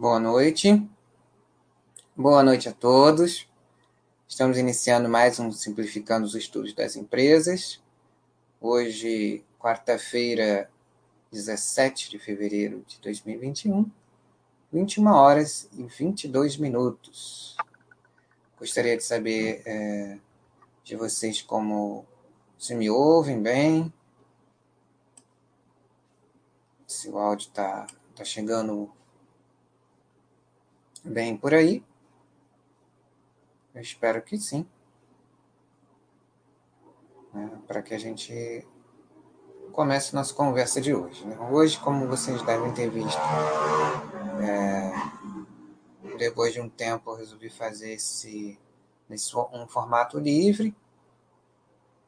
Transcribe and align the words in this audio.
Boa 0.00 0.18
noite. 0.18 0.82
Boa 2.16 2.42
noite 2.42 2.70
a 2.70 2.72
todos. 2.72 3.46
Estamos 4.26 4.56
iniciando 4.56 5.10
mais 5.10 5.38
um 5.38 5.52
Simplificando 5.52 6.24
os 6.24 6.34
Estudos 6.34 6.72
das 6.72 6.96
Empresas. 6.96 7.82
Hoje, 8.58 9.44
quarta-feira, 9.58 10.70
17 11.30 12.08
de 12.08 12.18
fevereiro 12.18 12.82
de 12.88 12.98
2021, 12.98 13.90
21 14.72 15.06
horas 15.06 15.68
e 15.74 15.82
22 15.82 16.56
minutos. 16.56 17.54
Gostaria 18.58 18.96
de 18.96 19.04
saber 19.04 19.60
é, 19.66 20.18
de 20.82 20.96
vocês 20.96 21.42
como 21.42 22.06
se 22.58 22.74
me 22.74 22.88
ouvem 22.88 23.42
bem, 23.42 23.92
se 26.86 27.10
o 27.10 27.18
áudio 27.18 27.48
está 27.48 27.86
tá 28.16 28.24
chegando 28.24 28.90
bem 31.04 31.36
por 31.36 31.54
aí. 31.54 31.82
Eu 33.74 33.80
espero 33.80 34.20
que 34.22 34.36
sim. 34.38 34.66
Né, 37.32 37.58
Para 37.66 37.82
que 37.82 37.94
a 37.94 37.98
gente 37.98 38.66
comece 39.72 40.14
nossa 40.14 40.34
conversa 40.34 40.80
de 40.80 40.94
hoje. 40.94 41.24
Né? 41.26 41.38
Hoje, 41.50 41.78
como 41.78 42.06
vocês 42.06 42.42
devem 42.42 42.72
ter 42.72 42.90
visto, 42.90 43.20
é, 44.42 44.92
depois 46.18 46.52
de 46.52 46.60
um 46.60 46.68
tempo 46.68 47.10
eu 47.10 47.16
resolvi 47.16 47.48
fazer 47.48 47.92
esse, 47.92 48.58
esse 49.08 49.36
um 49.36 49.66
formato 49.68 50.18
livre. 50.18 50.74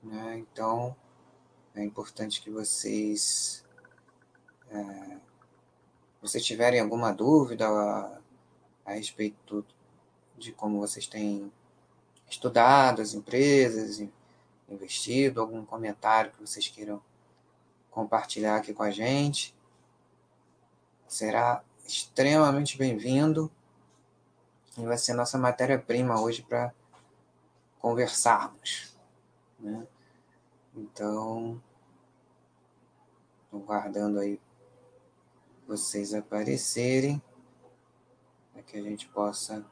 Né? 0.02 0.38
Então, 0.38 0.94
é 1.74 1.82
importante 1.82 2.42
que 2.42 2.50
vocês, 2.50 3.64
é, 4.70 5.16
se 6.24 6.40
tiverem 6.40 6.80
alguma 6.80 7.12
dúvida 7.12 8.21
a, 8.84 8.92
respeito 8.92 9.64
de 10.36 10.52
como 10.52 10.80
vocês 10.80 11.06
têm 11.06 11.52
estudado 12.28 13.02
as 13.02 13.14
empresas, 13.14 14.02
investido, 14.68 15.40
algum 15.40 15.64
comentário 15.64 16.32
que 16.32 16.40
vocês 16.40 16.68
queiram 16.68 17.00
compartilhar 17.90 18.56
aqui 18.56 18.72
com 18.72 18.82
a 18.82 18.90
gente. 18.90 19.54
Será 21.06 21.62
extremamente 21.86 22.78
bem-vindo 22.78 23.50
e 24.78 24.82
vai 24.82 24.96
ser 24.96 25.12
nossa 25.12 25.36
matéria-prima 25.36 26.20
hoje 26.20 26.42
para 26.42 26.72
conversarmos. 27.78 28.96
Né? 29.60 29.86
Então, 30.74 31.60
estou 33.44 33.60
guardando 33.60 34.18
aí 34.18 34.40
vocês 35.66 36.14
aparecerem 36.14 37.22
para 38.62 38.72
que 38.72 38.78
a 38.78 38.82
gente 38.82 39.08
possa 39.08 39.64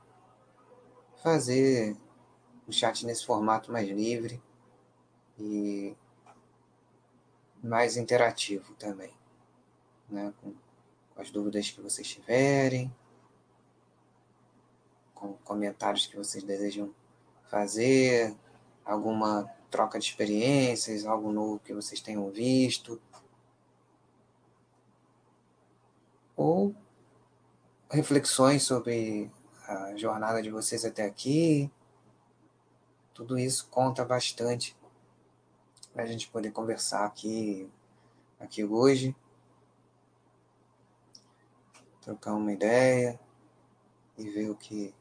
fazer 1.22 1.96
o 2.66 2.72
chat 2.72 3.06
nesse 3.06 3.24
formato 3.24 3.70
mais 3.70 3.88
livre 3.88 4.42
e 5.38 5.96
mais 7.62 7.96
interativo 7.96 8.74
também, 8.74 9.12
né? 10.08 10.32
com, 10.40 10.52
com 11.14 11.20
as 11.20 11.30
dúvidas 11.30 11.70
que 11.70 11.80
vocês 11.80 12.08
tiverem, 12.08 12.94
com 15.14 15.34
comentários 15.44 16.06
que 16.06 16.16
vocês 16.16 16.42
desejam 16.42 16.92
fazer, 17.48 18.34
alguma 18.84 19.44
troca 19.70 19.98
de 19.98 20.06
experiências, 20.06 21.06
algo 21.06 21.30
novo 21.30 21.60
que 21.60 21.72
vocês 21.72 22.00
tenham 22.00 22.28
visto, 22.30 23.00
ou 26.34 26.74
reflexões 27.90 28.62
sobre 28.62 29.30
a 29.66 29.96
jornada 29.96 30.40
de 30.40 30.50
vocês 30.50 30.84
até 30.84 31.04
aqui. 31.04 31.70
Tudo 33.12 33.36
isso 33.36 33.68
conta 33.68 34.04
bastante 34.04 34.76
para 35.92 36.04
a 36.04 36.06
gente 36.06 36.28
poder 36.28 36.52
conversar 36.52 37.04
aqui, 37.04 37.68
aqui 38.38 38.64
hoje, 38.64 39.14
trocar 42.00 42.34
uma 42.34 42.52
ideia 42.52 43.18
e 44.16 44.30
ver 44.30 44.50
o 44.50 44.54
que, 44.54 44.94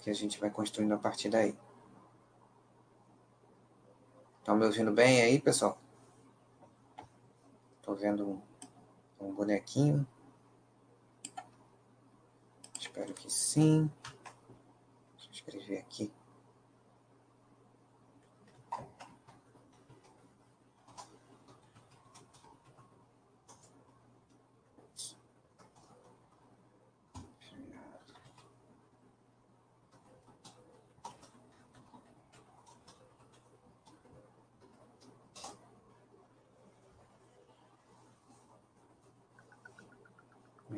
que 0.00 0.10
a 0.10 0.14
gente 0.14 0.40
vai 0.40 0.50
construindo 0.50 0.92
a 0.92 0.98
partir 0.98 1.28
daí. 1.28 1.56
Estão 4.40 4.56
me 4.56 4.66
ouvindo 4.66 4.92
bem 4.92 5.20
aí, 5.20 5.40
pessoal? 5.40 5.78
Estou 7.78 7.94
vendo 7.94 8.26
um, 8.26 8.42
um 9.20 9.32
bonequinho. 9.32 10.06
Espero 12.98 13.14
que 13.14 13.32
sim. 13.32 13.88
Deixa 15.14 15.28
eu 15.28 15.30
escrever 15.30 15.78
aqui. 15.78 16.10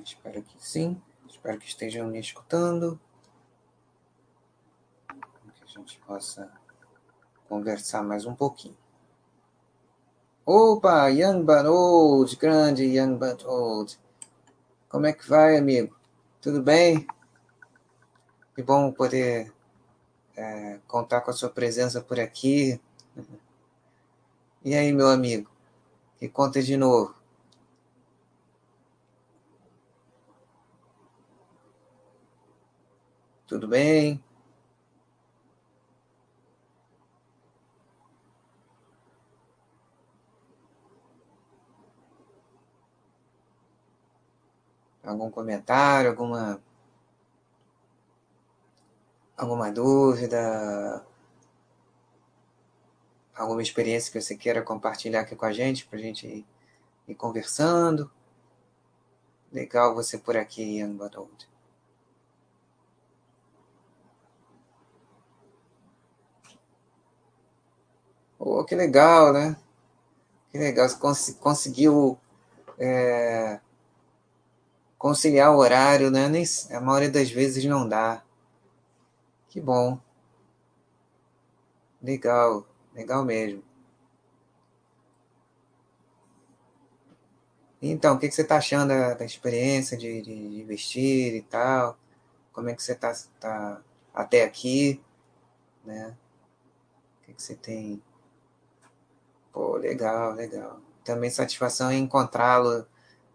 Espero 0.05 0.43
que 0.43 0.63
sim. 0.63 1.01
Espero 1.41 1.59
que 1.59 1.69
estejam 1.69 2.07
me 2.07 2.21
escutando. 2.21 3.01
Que 5.09 5.65
a 5.65 5.67
gente 5.67 5.99
possa 6.07 6.53
conversar 7.49 8.03
mais 8.03 8.27
um 8.27 8.35
pouquinho. 8.35 8.77
Opa, 10.45 11.09
Young 11.09 11.43
But 11.43 11.65
Old, 11.65 12.37
grande 12.37 12.85
Young 12.85 13.17
But 13.17 13.43
Old. 13.47 13.99
Como 14.87 15.07
é 15.07 15.15
que 15.15 15.27
vai, 15.27 15.57
amigo? 15.57 15.97
Tudo 16.43 16.63
bem? 16.63 17.07
Que 18.55 18.63
bom 18.63 18.93
poder 18.93 19.51
é, 20.37 20.79
contar 20.87 21.23
com 21.23 21.31
a 21.31 21.35
sua 21.35 21.49
presença 21.49 22.03
por 22.03 22.21
aqui. 22.21 22.79
E 24.63 24.75
aí, 24.75 24.93
meu 24.93 25.09
amigo? 25.09 25.51
Que 26.19 26.29
conta 26.29 26.63
de 26.63 26.77
novo? 26.77 27.15
Tudo 33.51 33.67
bem? 33.67 34.23
Algum 45.03 45.29
comentário, 45.33 46.11
alguma 46.11 46.63
alguma 49.37 49.73
dúvida, 49.73 51.05
alguma 53.35 53.63
experiência 53.63 54.13
que 54.13 54.21
você 54.21 54.37
queira 54.37 54.63
compartilhar 54.63 55.23
aqui 55.23 55.35
com 55.35 55.45
a 55.45 55.53
gente, 55.53 55.87
para 55.87 55.99
a 55.99 56.03
gente 56.03 56.25
ir, 56.25 56.47
ir, 57.09 57.17
conversando. 57.17 58.09
Legal 59.53 59.93
você 59.93 60.17
por 60.17 60.37
aqui, 60.37 60.79
Ian 60.79 60.95
Badold. 60.95 61.50
Oh, 68.43 68.65
que 68.65 68.75
legal, 68.75 69.35
né? 69.35 69.55
Que 70.51 70.59
legal, 70.59 70.89
você 70.89 70.97
cons 70.99 71.31
conseguiu 71.41 72.19
é, 72.79 73.61
conciliar 74.99 75.53
o 75.55 75.59
horário, 75.59 76.11
né? 76.11 76.27
Nem, 76.29 76.45
a 76.73 76.81
maioria 76.81 77.11
das 77.11 77.31
vezes 77.31 77.63
não 77.67 77.87
dá. 77.87 78.23
Que 79.51 79.61
bom. 79.61 80.01
Legal, 82.03 82.67
legal 82.95 83.25
mesmo. 83.27 83.63
Então, 87.83 88.17
o 88.17 88.19
que, 88.19 88.29
que 88.29 88.35
você 88.35 88.43
está 88.43 88.57
achando 88.57 88.89
da, 88.89 89.15
da 89.15 89.25
experiência 89.25 89.99
de, 89.99 90.23
de, 90.23 90.49
de, 90.49 90.61
investir 90.63 91.35
e 91.35 91.43
tal? 91.43 91.99
Como 92.55 92.71
é 92.71 92.75
que 92.75 92.83
você 92.83 92.93
está 92.93 93.13
tá 93.39 93.83
até 94.15 94.45
aqui? 94.45 94.99
Né? 95.85 96.17
O 97.23 97.27
que, 97.27 97.35
que 97.35 97.43
você 97.43 97.55
tem 97.55 98.03
Pô, 99.53 99.77
legal, 99.77 100.33
legal. 100.33 100.81
Também 101.05 101.31
satisfação 101.31 101.91
em 101.91 102.03
encontrá-lo 102.03 102.87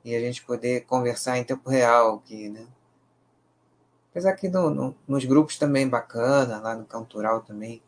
e 0.03 0.15
a 0.15 0.19
gente 0.19 0.43
poder 0.43 0.85
conversar 0.85 1.37
em 1.37 1.43
tempo 1.43 1.69
real 1.69 2.15
aqui, 2.15 2.49
né? 2.49 2.67
Apesar 4.11 4.33
que 4.33 4.47
no, 4.47 4.69
no, 4.69 4.95
nos 5.07 5.25
grupos 5.25 5.57
também 5.57 5.89
bacana, 5.89 6.59
lá 6.59 6.75
no 6.75 6.85
Cantural 6.85 7.41
também 7.41 7.81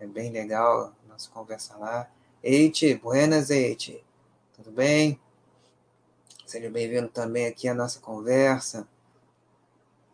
é 0.00 0.06
bem 0.06 0.32
legal 0.32 0.92
a 1.04 1.08
nossa 1.12 1.30
conversa 1.30 1.76
lá. 1.76 2.10
Eite, 2.42 2.94
buenas, 2.96 3.50
Eite. 3.50 4.02
Tudo 4.54 4.72
bem? 4.72 5.20
Seja 6.44 6.70
bem-vindo 6.70 7.08
também 7.08 7.46
aqui 7.46 7.68
à 7.68 7.74
nossa 7.74 8.00
conversa. 8.00 8.88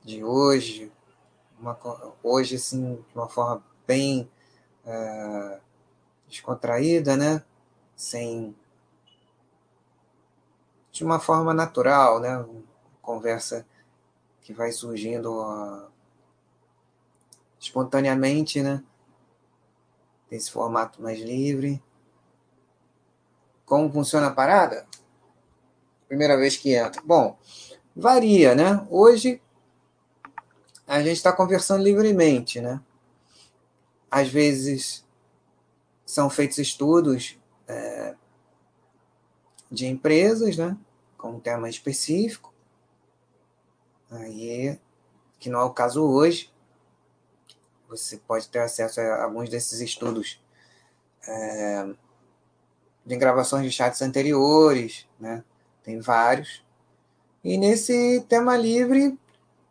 de 0.03 0.23
hoje, 0.23 0.93
uma, 1.59 1.79
hoje 2.23 2.57
assim, 2.57 2.97
de 3.09 3.15
uma 3.15 3.29
forma 3.29 3.65
bem 3.87 4.31
uh, 4.85 5.59
descontraída, 6.29 7.17
né? 7.17 7.43
Sem 7.97 8.55
de 10.95 11.05
uma 11.05 11.19
forma 11.19 11.53
natural, 11.53 12.21
né? 12.21 12.47
Conversa 13.03 13.67
que 14.41 14.53
vai 14.53 14.71
surgindo 14.71 15.91
espontaneamente, 17.59 18.63
né? 18.63 18.83
Desse 20.31 20.53
formato 20.53 21.03
mais 21.03 21.19
livre. 21.19 21.83
Como 23.67 23.93
funciona 23.93 24.29
a 24.29 24.33
parada? 24.33 24.87
Primeira 26.07 26.37
vez 26.37 26.57
que 26.57 26.75
entra. 26.75 27.03
Bom, 27.05 27.37
varia, 27.97 28.55
né? 28.55 28.87
Hoje 28.89 29.43
a 30.87 30.99
gente 31.03 31.17
está 31.17 31.33
conversando 31.33 31.83
livremente, 31.83 32.61
né? 32.61 32.81
Às 34.09 34.29
vezes 34.29 35.05
são 36.07 36.31
feitos 36.31 36.59
estudos 36.59 37.37
é, 37.69 38.15
de 39.71 39.87
empresas, 39.87 40.57
né? 40.57 40.77
Com 41.17 41.33
um 41.33 41.41
tema 41.41 41.69
específico. 41.69 42.53
Aí, 44.11 44.79
que 45.39 45.51
não 45.51 45.61
é 45.61 45.65
o 45.65 45.71
caso 45.71 46.05
hoje. 46.05 46.53
Você 47.89 48.17
pode 48.17 48.49
ter 48.49 48.61
acesso 48.61 49.01
a 49.01 49.25
alguns 49.25 49.49
desses 49.49 49.81
estudos 49.81 50.41
é, 51.27 51.87
de 53.05 53.17
gravações 53.17 53.65
de 53.65 53.73
chats 53.73 54.01
anteriores, 54.03 55.07
né? 55.19 55.45
Tem 55.83 56.01
vários. 56.01 56.65
E 57.43 57.59
nesse 57.59 58.25
tema 58.29 58.57
livre, 58.57 59.19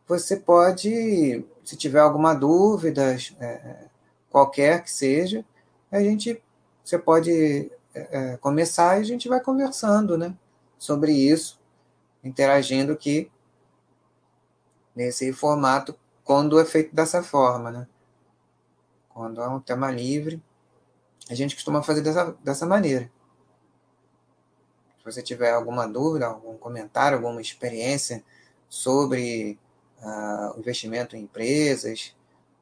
você 0.07 0.37
pode, 0.37 1.43
se 1.63 1.75
tiver 1.75 1.99
alguma 1.99 2.33
dúvida, 2.33 3.15
é, 3.39 3.87
qualquer 4.29 4.83
que 4.83 4.91
seja, 4.91 5.43
a 5.91 5.99
gente, 5.99 6.41
você 6.83 6.99
pode 6.99 7.71
é, 7.93 8.33
é, 8.33 8.37
começar 8.37 8.97
e 8.97 9.01
a 9.01 9.05
gente 9.05 9.27
vai 9.29 9.39
conversando, 9.39 10.17
né, 10.17 10.35
sobre 10.77 11.11
isso, 11.11 11.59
interagindo 12.23 12.91
aqui 12.91 13.31
nesse 14.95 15.31
formato 15.33 15.95
quando 16.23 16.59
é 16.59 16.65
feito 16.65 16.95
dessa 16.95 17.21
forma, 17.21 17.71
né? 17.71 17.87
Quando 19.09 19.41
é 19.41 19.47
um 19.47 19.59
tema 19.59 19.91
livre, 19.91 20.41
a 21.29 21.35
gente 21.35 21.55
costuma 21.55 21.83
fazer 21.83 22.01
dessa, 22.01 22.31
dessa 22.43 22.65
maneira. 22.65 23.11
Se 24.97 25.05
você 25.05 25.21
tiver 25.21 25.51
alguma 25.51 25.87
dúvida, 25.87 26.27
algum 26.27 26.57
comentário, 26.57 27.17
alguma 27.17 27.41
experiência 27.41 28.23
sobre 28.69 29.59
uh, 30.01 30.57
investimento 30.57 31.15
em 31.15 31.23
empresas, 31.23 32.15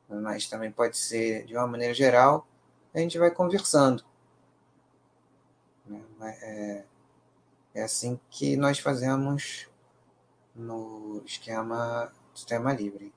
mas 0.09 0.47
também 0.49 0.71
pode 0.71 0.97
ser 0.97 1.45
de 1.45 1.55
uma 1.55 1.67
maneira 1.67 1.93
geral, 1.93 2.47
a 2.93 2.99
gente 2.99 3.17
vai 3.17 3.31
conversando. 3.31 4.03
Né? 5.91 6.38
É, 6.41 6.85
é 7.75 7.83
assim 7.83 8.19
que 8.29 8.55
nós 8.55 8.79
fazemos 8.79 9.67
no 10.55 11.21
esquema 11.25 12.11
sistema 12.33 12.73
livre. 12.73 13.13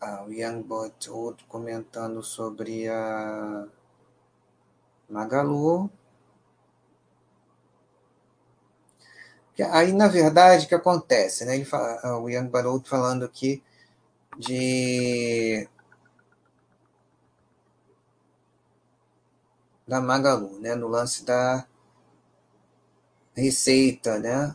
Ah, 0.00 0.24
o 0.24 0.32
Young 0.32 0.62
But 0.62 1.08
outro 1.08 1.46
comentando 1.46 2.22
sobre 2.22 2.88
a 2.88 3.66
Magalu, 5.08 5.90
Aí, 9.72 9.92
na 9.92 10.06
verdade, 10.08 10.66
o 10.66 10.68
que 10.68 10.74
acontece? 10.74 11.44
Né? 11.44 11.56
Ele 11.56 11.64
fala, 11.64 12.20
o 12.20 12.28
Young 12.28 12.48
Baroto 12.48 12.88
falando 12.88 13.24
aqui 13.24 13.62
de 14.38 15.68
da 19.88 20.02
Magalu, 20.02 20.60
né? 20.60 20.74
no 20.74 20.86
lance 20.86 21.24
da 21.24 21.66
receita, 23.34 24.18
né? 24.18 24.54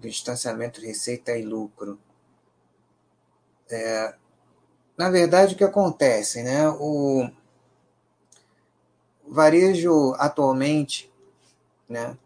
do 0.00 0.08
distanciamento 0.08 0.80
de 0.80 0.88
receita 0.88 1.38
e 1.38 1.42
lucro. 1.42 1.96
É, 3.70 4.14
na 4.98 5.08
verdade, 5.10 5.54
o 5.54 5.56
que 5.56 5.62
acontece? 5.62 6.42
Né? 6.42 6.68
O 6.68 7.30
varejo 9.28 10.14
atualmente, 10.18 11.10
né? 11.88 12.18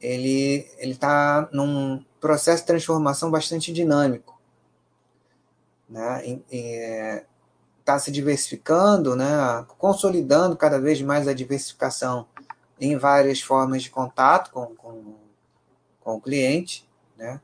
ele 0.00 0.68
está 0.78 1.48
num 1.52 2.04
processo 2.20 2.62
de 2.62 2.68
transformação 2.68 3.32
bastante 3.32 3.72
dinâmico. 3.72 4.40
Né? 5.88 6.40
Está 7.86 8.00
se 8.00 8.10
diversificando, 8.10 9.14
né? 9.14 9.64
consolidando 9.78 10.56
cada 10.56 10.80
vez 10.80 11.00
mais 11.00 11.28
a 11.28 11.32
diversificação 11.32 12.26
em 12.80 12.96
várias 12.96 13.40
formas 13.40 13.84
de 13.84 13.90
contato 13.90 14.50
com, 14.50 14.74
com, 14.74 15.14
com 16.00 16.16
o 16.16 16.20
cliente. 16.20 16.88
Né? 17.16 17.40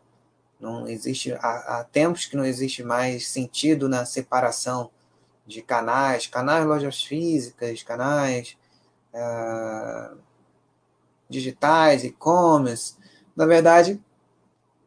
Não 0.59 0.89
existe, 0.89 1.33
há, 1.35 1.79
há 1.79 1.85
tempos 1.85 2.27
que 2.27 2.37
não 2.37 2.45
existe 2.45 2.83
mais 2.83 3.29
sentido 3.29 3.89
na 3.89 4.05
separação 4.05 4.91
de 5.47 5.63
canais, 5.63 6.27
canais 6.27 6.67
lojas 6.67 7.05
físicas, 7.05 7.85
canais. 7.85 8.57
Uh, 9.15 10.19
digitais, 11.33 12.05
e-commerce. 12.05 12.95
Na 13.35 13.47
verdade, 13.47 14.01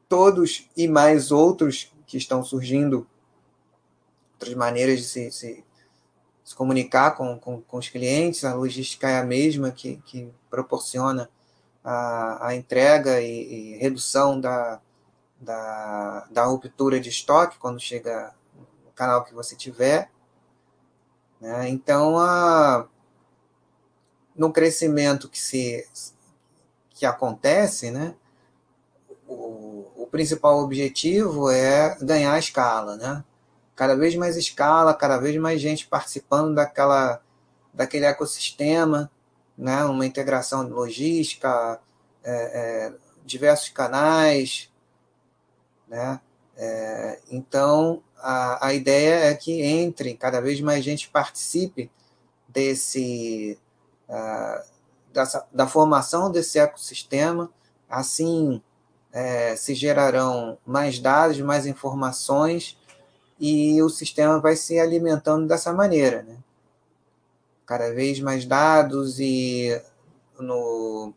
todos 0.07 0.69
e 0.77 0.87
mais 0.87 1.31
outros 1.31 1.91
que 2.05 2.17
estão 2.17 2.43
surgindo, 2.43 3.07
outras 4.35 4.53
maneiras 4.53 4.99
de 4.99 5.05
se, 5.05 5.31
se, 5.31 5.63
se 6.43 6.55
comunicar 6.55 7.15
com, 7.15 7.39
com, 7.39 7.61
com, 7.61 7.77
os 7.77 7.89
clientes, 7.89 8.43
a 8.43 8.53
logística 8.53 9.09
é 9.09 9.17
a 9.17 9.23
mesma 9.23 9.71
que, 9.71 9.97
que 10.05 10.31
proporciona 10.49 11.29
a, 11.83 12.47
a 12.47 12.55
entrega 12.55 13.21
e, 13.21 13.73
e 13.73 13.77
redução 13.77 14.39
da, 14.39 14.79
da, 15.39 16.27
da 16.29 16.45
ruptura 16.45 16.99
de 16.99 17.09
estoque 17.09 17.57
quando 17.57 17.79
chega 17.79 18.33
no 18.85 18.91
canal 18.91 19.23
que 19.23 19.33
você 19.33 19.55
tiver. 19.55 20.11
Né? 21.39 21.69
Então, 21.69 22.17
a, 22.19 22.87
no 24.35 24.51
crescimento 24.51 25.29
que 25.29 25.39
se 25.39 25.87
que 26.89 27.05
acontece, 27.05 27.91
né, 27.91 28.15
o, 29.27 29.85
o 29.97 30.07
principal 30.09 30.59
objetivo 30.59 31.49
é 31.49 31.97
ganhar 32.01 32.39
escala, 32.39 32.95
né? 32.95 33.21
Cada 33.75 33.95
vez 33.95 34.15
mais 34.15 34.37
escala, 34.37 34.93
cada 34.93 35.17
vez 35.17 35.35
mais 35.37 35.59
gente 35.59 35.87
participando 35.87 36.55
daquela, 36.55 37.21
daquele 37.73 38.05
ecossistema, 38.05 39.11
né? 39.57 39.83
Uma 39.85 40.05
integração 40.05 40.67
logística, 40.67 41.79
é, 42.23 42.33
é, 42.33 42.93
diversos 43.25 43.69
canais, 43.69 44.71
né? 45.87 46.19
É, 46.57 47.19
então, 47.29 48.01
a, 48.17 48.67
a 48.67 48.73
ideia 48.73 49.25
é 49.25 49.33
que 49.35 49.61
entre, 49.61 50.15
cada 50.15 50.39
vez 50.39 50.61
mais 50.61 50.83
gente 50.83 51.09
participe 51.09 51.91
desse, 52.47 53.59
uh, 54.07 54.63
dessa, 55.11 55.45
da 55.51 55.67
formação 55.67 56.31
desse 56.31 56.57
ecossistema, 56.57 57.51
assim 57.89 58.61
é, 59.11 59.55
se 59.55 59.73
gerarão 59.73 60.57
mais 60.65 60.99
dados, 60.99 61.39
mais 61.39 61.65
informações 61.65 62.77
e 63.39 63.81
o 63.81 63.89
sistema 63.89 64.39
vai 64.39 64.55
se 64.55 64.79
alimentando 64.79 65.47
dessa 65.47 65.73
maneira, 65.73 66.23
né? 66.23 66.37
Cada 67.65 67.93
vez 67.93 68.19
mais 68.19 68.45
dados 68.45 69.19
e 69.19 69.81
no, 70.39 71.13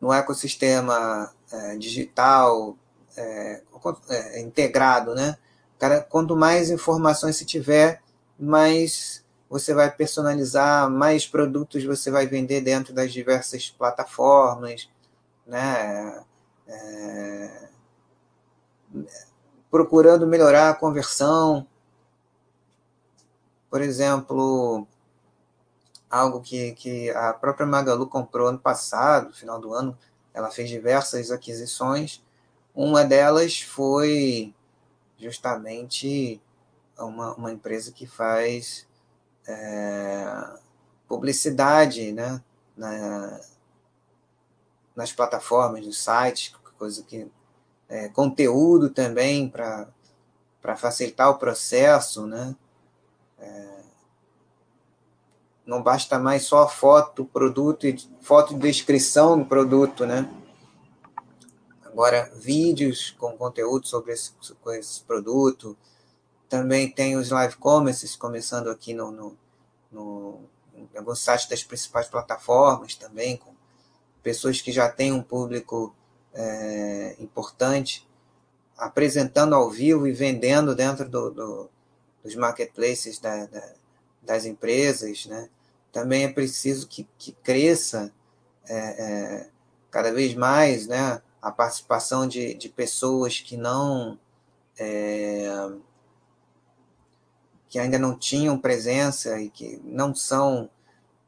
no 0.00 0.12
ecossistema 0.12 1.32
é, 1.52 1.76
digital 1.76 2.76
é, 3.16 3.62
é, 4.08 4.40
integrado, 4.40 5.14
né? 5.14 5.36
Cada, 5.78 6.00
quanto 6.00 6.34
mais 6.34 6.70
informações 6.70 7.36
se 7.36 7.44
tiver, 7.44 8.02
mais 8.38 9.24
você 9.48 9.72
vai 9.74 9.90
personalizar, 9.90 10.90
mais 10.90 11.26
produtos 11.26 11.84
você 11.84 12.10
vai 12.10 12.26
vender 12.26 12.60
dentro 12.62 12.92
das 12.92 13.12
diversas 13.12 13.70
plataformas, 13.70 14.88
né? 15.46 16.24
É, 16.66 17.68
procurando 19.76 20.26
melhorar 20.26 20.70
a 20.70 20.74
conversão. 20.74 21.66
Por 23.68 23.82
exemplo, 23.82 24.86
algo 26.08 26.40
que, 26.40 26.72
que 26.72 27.10
a 27.10 27.34
própria 27.34 27.66
Magalu 27.66 28.06
comprou 28.06 28.48
ano 28.48 28.58
passado, 28.58 29.26
no 29.26 29.34
final 29.34 29.60
do 29.60 29.74
ano, 29.74 29.94
ela 30.32 30.50
fez 30.50 30.70
diversas 30.70 31.30
aquisições. 31.30 32.24
Uma 32.74 33.04
delas 33.04 33.60
foi 33.60 34.54
justamente 35.18 36.40
uma, 36.98 37.34
uma 37.34 37.52
empresa 37.52 37.92
que 37.92 38.06
faz 38.06 38.86
é, 39.46 40.58
publicidade 41.06 42.12
né, 42.12 42.42
na, 42.74 43.40
nas 44.94 45.12
plataformas, 45.12 45.84
nos 45.84 46.02
sites, 46.02 46.54
coisa 46.78 47.02
que 47.02 47.30
é, 47.88 48.08
conteúdo 48.08 48.90
também 48.90 49.48
para 49.48 50.76
facilitar 50.76 51.30
o 51.30 51.38
processo, 51.38 52.26
né? 52.26 52.54
É, 53.38 53.76
não 55.64 55.82
basta 55.82 56.18
mais 56.18 56.44
só 56.44 56.68
foto, 56.68 57.24
produto 57.24 57.86
e 57.86 57.96
foto 58.20 58.54
de 58.54 58.60
descrição 58.60 59.38
do 59.38 59.44
produto, 59.44 60.06
né? 60.06 60.28
Agora, 61.84 62.30
vídeos 62.36 63.14
com 63.18 63.36
conteúdo 63.36 63.86
sobre 63.86 64.12
esse, 64.12 64.32
esse 64.78 65.00
produto. 65.02 65.76
Também 66.48 66.90
tem 66.90 67.16
os 67.16 67.30
live 67.30 67.56
commerces 67.56 68.14
começando 68.14 68.68
aqui 68.68 68.94
no, 68.94 69.10
no, 69.10 69.36
no, 69.90 70.40
em 70.74 70.88
alguns 70.96 71.20
sites 71.20 71.48
das 71.48 71.64
principais 71.64 72.06
plataformas 72.06 72.94
também, 72.94 73.36
com 73.36 73.52
pessoas 74.22 74.60
que 74.60 74.70
já 74.70 74.88
têm 74.88 75.10
um 75.10 75.22
público 75.22 75.94
é, 76.36 77.16
importante, 77.18 78.06
apresentando 78.76 79.54
ao 79.54 79.70
vivo 79.70 80.06
e 80.06 80.12
vendendo 80.12 80.74
dentro 80.74 81.08
do, 81.08 81.30
do, 81.30 81.70
dos 82.22 82.34
marketplaces 82.36 83.18
da, 83.18 83.46
da, 83.46 83.72
das 84.22 84.44
empresas. 84.44 85.26
Né? 85.26 85.48
Também 85.90 86.24
é 86.24 86.32
preciso 86.32 86.86
que, 86.86 87.08
que 87.18 87.32
cresça 87.32 88.12
é, 88.68 88.76
é, 88.76 89.48
cada 89.90 90.12
vez 90.12 90.34
mais 90.34 90.86
né, 90.86 91.22
a 91.40 91.50
participação 91.50 92.28
de, 92.28 92.54
de 92.54 92.68
pessoas 92.68 93.40
que 93.40 93.56
não. 93.56 94.18
É, 94.78 95.48
que 97.68 97.80
ainda 97.80 97.98
não 97.98 98.16
tinham 98.16 98.56
presença 98.58 99.40
e 99.40 99.50
que 99.50 99.80
não 99.82 100.14
são 100.14 100.70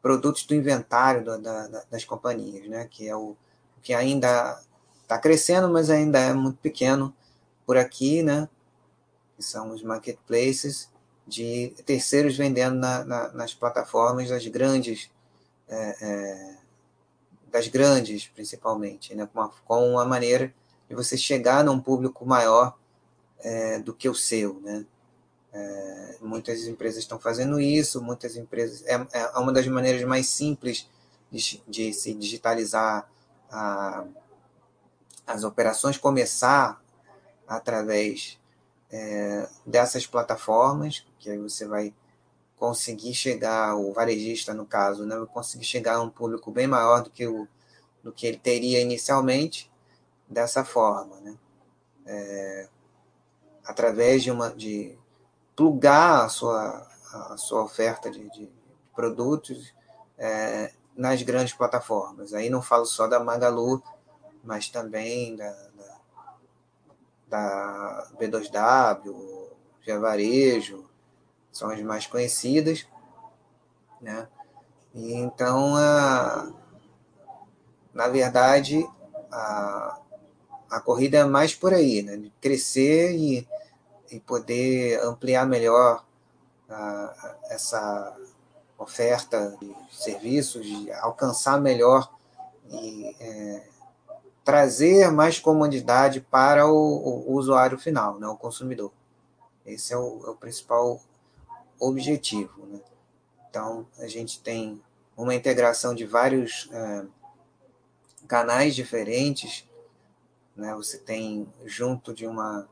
produtos 0.00 0.44
do 0.44 0.54
inventário 0.54 1.24
da, 1.24 1.36
da, 1.36 1.82
das 1.90 2.04
companhias, 2.04 2.68
né? 2.68 2.86
que 2.88 3.08
é 3.08 3.16
o 3.16 3.36
que 3.82 3.92
ainda 3.92 4.60
está 5.08 5.18
crescendo, 5.18 5.70
mas 5.70 5.88
ainda 5.88 6.18
é 6.18 6.34
muito 6.34 6.58
pequeno 6.58 7.14
por 7.64 7.78
aqui, 7.78 8.22
né? 8.22 8.46
que 9.34 9.42
são 9.42 9.70
os 9.70 9.82
marketplaces 9.82 10.90
de 11.26 11.72
terceiros 11.86 12.36
vendendo 12.36 12.76
na, 12.76 13.04
na, 13.04 13.32
nas 13.32 13.54
plataformas 13.54 14.28
das 14.28 14.46
grandes, 14.48 15.10
é, 15.66 15.96
é, 16.00 16.56
das 17.50 17.68
grandes 17.68 18.28
principalmente, 18.28 19.14
né? 19.14 19.26
com, 19.32 19.40
uma, 19.40 19.48
com 19.64 19.90
uma 19.92 20.04
maneira 20.04 20.52
de 20.86 20.94
você 20.94 21.16
chegar 21.16 21.64
num 21.64 21.80
público 21.80 22.26
maior 22.26 22.76
é, 23.38 23.78
do 23.78 23.94
que 23.94 24.10
o 24.10 24.14
seu, 24.14 24.60
né? 24.60 24.84
É, 25.50 26.16
muitas 26.20 26.66
empresas 26.66 26.98
estão 26.98 27.18
fazendo 27.18 27.58
isso, 27.58 28.02
muitas 28.02 28.36
empresas. 28.36 28.84
É, 28.84 28.94
é 29.12 29.38
uma 29.38 29.52
das 29.52 29.66
maneiras 29.66 30.02
mais 30.04 30.28
simples 30.28 30.86
de, 31.30 31.62
de 31.66 31.94
se 31.94 32.12
digitalizar 32.12 33.10
a, 33.50 34.04
as 35.28 35.44
operações 35.44 35.98
começar 35.98 36.82
através 37.46 38.38
é, 38.90 39.46
dessas 39.64 40.06
plataformas, 40.06 41.06
que 41.18 41.28
aí 41.28 41.38
você 41.38 41.66
vai 41.66 41.94
conseguir 42.56 43.14
chegar, 43.14 43.76
o 43.76 43.92
varejista 43.92 44.54
no 44.54 44.66
caso, 44.66 45.04
né, 45.04 45.16
vai 45.16 45.26
conseguir 45.26 45.64
chegar 45.64 45.96
a 45.96 46.02
um 46.02 46.08
público 46.08 46.50
bem 46.50 46.66
maior 46.66 47.02
do 47.02 47.10
que, 47.10 47.26
o, 47.26 47.46
do 48.02 48.10
que 48.10 48.26
ele 48.26 48.38
teria 48.38 48.80
inicialmente 48.80 49.70
dessa 50.26 50.64
forma, 50.64 51.20
né? 51.20 51.36
É, 52.06 52.68
através 53.64 54.22
de 54.22 54.30
uma 54.30 54.50
de 54.50 54.96
plugar 55.54 56.24
a 56.24 56.28
sua, 56.30 56.88
a 57.12 57.36
sua 57.36 57.62
oferta 57.62 58.10
de, 58.10 58.30
de 58.30 58.48
produtos 58.94 59.74
é, 60.16 60.72
nas 60.96 61.22
grandes 61.22 61.52
plataformas. 61.52 62.32
Aí 62.32 62.48
não 62.48 62.62
falo 62.62 62.86
só 62.86 63.06
da 63.06 63.20
Magalu, 63.20 63.82
mas 64.48 64.70
também 64.70 65.36
da, 65.36 65.54
da, 65.76 66.00
da 67.28 68.08
B2W, 68.18 69.50
Via 69.84 70.00
Varejo, 70.00 70.88
são 71.52 71.68
as 71.68 71.82
mais 71.82 72.06
conhecidas, 72.06 72.86
né? 74.00 74.26
E 74.94 75.12
então, 75.12 75.76
a, 75.76 76.50
na 77.92 78.08
verdade, 78.08 78.88
a, 79.30 80.00
a 80.70 80.80
corrida 80.80 81.18
é 81.18 81.24
mais 81.26 81.54
por 81.54 81.74
aí, 81.74 82.00
né? 82.00 82.16
De 82.16 82.30
crescer 82.40 83.14
e, 83.18 83.46
e 84.10 84.18
poder 84.18 84.98
ampliar 85.04 85.46
melhor 85.46 86.06
a, 86.70 87.36
essa 87.50 88.16
oferta 88.78 89.54
de 89.60 89.76
serviços, 89.92 90.64
de 90.64 90.90
alcançar 90.92 91.60
melhor 91.60 92.10
e 92.70 93.14
é, 93.20 93.77
trazer 94.48 95.12
mais 95.12 95.38
comodidade 95.38 96.22
para 96.22 96.66
o, 96.66 96.72
o, 96.72 97.34
usuário 97.34 97.78
final, 97.78 98.18
né, 98.18 98.26
o 98.28 98.34
consumidor. 98.34 98.90
Esse 99.66 99.92
é 99.92 99.96
o, 99.98 100.24
é 100.24 100.30
o 100.30 100.34
principal 100.34 101.02
objetivo. 101.78 102.64
Né? 102.64 102.80
Então, 103.50 103.86
a 103.98 104.06
gente 104.06 104.40
tem 104.40 104.82
uma 105.14 105.34
integração 105.34 105.94
de 105.94 106.06
vários 106.06 106.66
é, 106.72 107.04
canais 108.26 108.74
diferentes. 108.74 109.68
Né? 110.56 110.74
Você 110.76 110.96
tem, 110.96 111.46
junto 111.66 112.14
de 112.14 112.26
uma, 112.26 112.66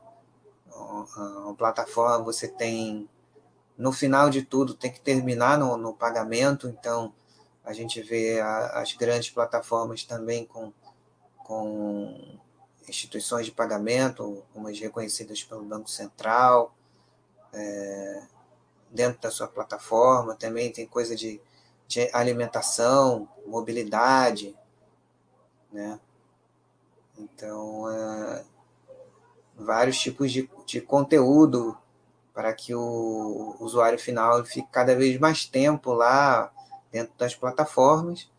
uma, 0.75 1.53
plataforma, 1.55 2.25
você 2.25 2.47
tem, 2.47 3.07
no 3.77 3.91
final 3.91 4.31
de 4.31 4.41
tudo, 4.41 4.73
tem 4.73 4.91
que 4.91 4.99
terminar 4.99 5.59
no, 5.59 5.77
no 5.77 5.93
pagamento. 5.93 6.67
Então, 6.67 7.13
a 7.63 7.71
gente 7.71 8.01
vê 8.01 8.39
a, 8.39 8.81
as 8.81 8.93
grandes 8.93 9.29
plataformas 9.29 10.03
também 10.03 10.43
com 10.43 10.73
com 11.47 12.37
instituições 12.89 13.45
de 13.45 13.53
pagamento, 13.53 14.43
umas 14.53 14.77
reconhecidas 14.77 15.41
pelo 15.41 15.63
Banco 15.63 15.89
Central, 15.89 16.75
é, 17.53 18.23
dentro 18.91 19.21
da 19.21 19.31
sua 19.31 19.47
plataforma, 19.47 20.35
também 20.35 20.73
tem 20.73 20.85
coisa 20.85 21.15
de, 21.15 21.39
de 21.87 22.09
alimentação, 22.13 23.29
mobilidade, 23.45 24.53
né? 25.71 25.97
Então, 27.17 27.89
é, 27.89 28.45
vários 29.55 29.97
tipos 29.97 30.29
de, 30.29 30.49
de 30.65 30.81
conteúdo 30.81 31.77
para 32.33 32.53
que 32.53 32.75
o 32.75 33.55
usuário 33.59 33.97
final 33.97 34.43
fique 34.43 34.67
cada 34.69 34.93
vez 34.95 35.17
mais 35.17 35.45
tempo 35.45 35.93
lá 35.93 36.51
dentro 36.91 37.13
das 37.17 37.33
plataformas. 37.33 38.29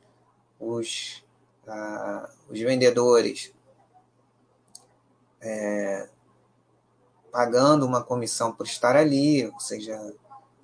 Os 0.60 1.24
ah, 1.68 2.28
os 2.48 2.58
vendedores 2.60 3.52
é, 5.40 6.08
pagando 7.30 7.86
uma 7.86 8.02
comissão 8.02 8.52
por 8.52 8.66
estar 8.66 8.96
ali, 8.96 9.52
seja 9.58 10.12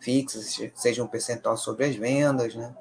fixa, 0.01 0.41
seja 0.75 1.05
um 1.05 1.07
percentual 1.07 1.57
sobre 1.57 1.85
as 1.87 1.95
vendas, 1.95 2.55
né? 2.55 2.75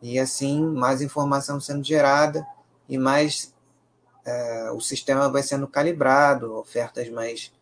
E 0.00 0.18
assim, 0.18 0.64
mais 0.64 1.02
informação 1.02 1.60
sendo 1.60 1.84
gerada 1.84 2.46
e 2.88 2.96
mais 2.96 3.52
é, 4.24 4.70
o 4.70 4.80
sistema 4.80 5.28
vai 5.28 5.42
sendo 5.42 5.66
calibrado, 5.66 6.54
ofertas 6.56 7.08
mais 7.10 7.52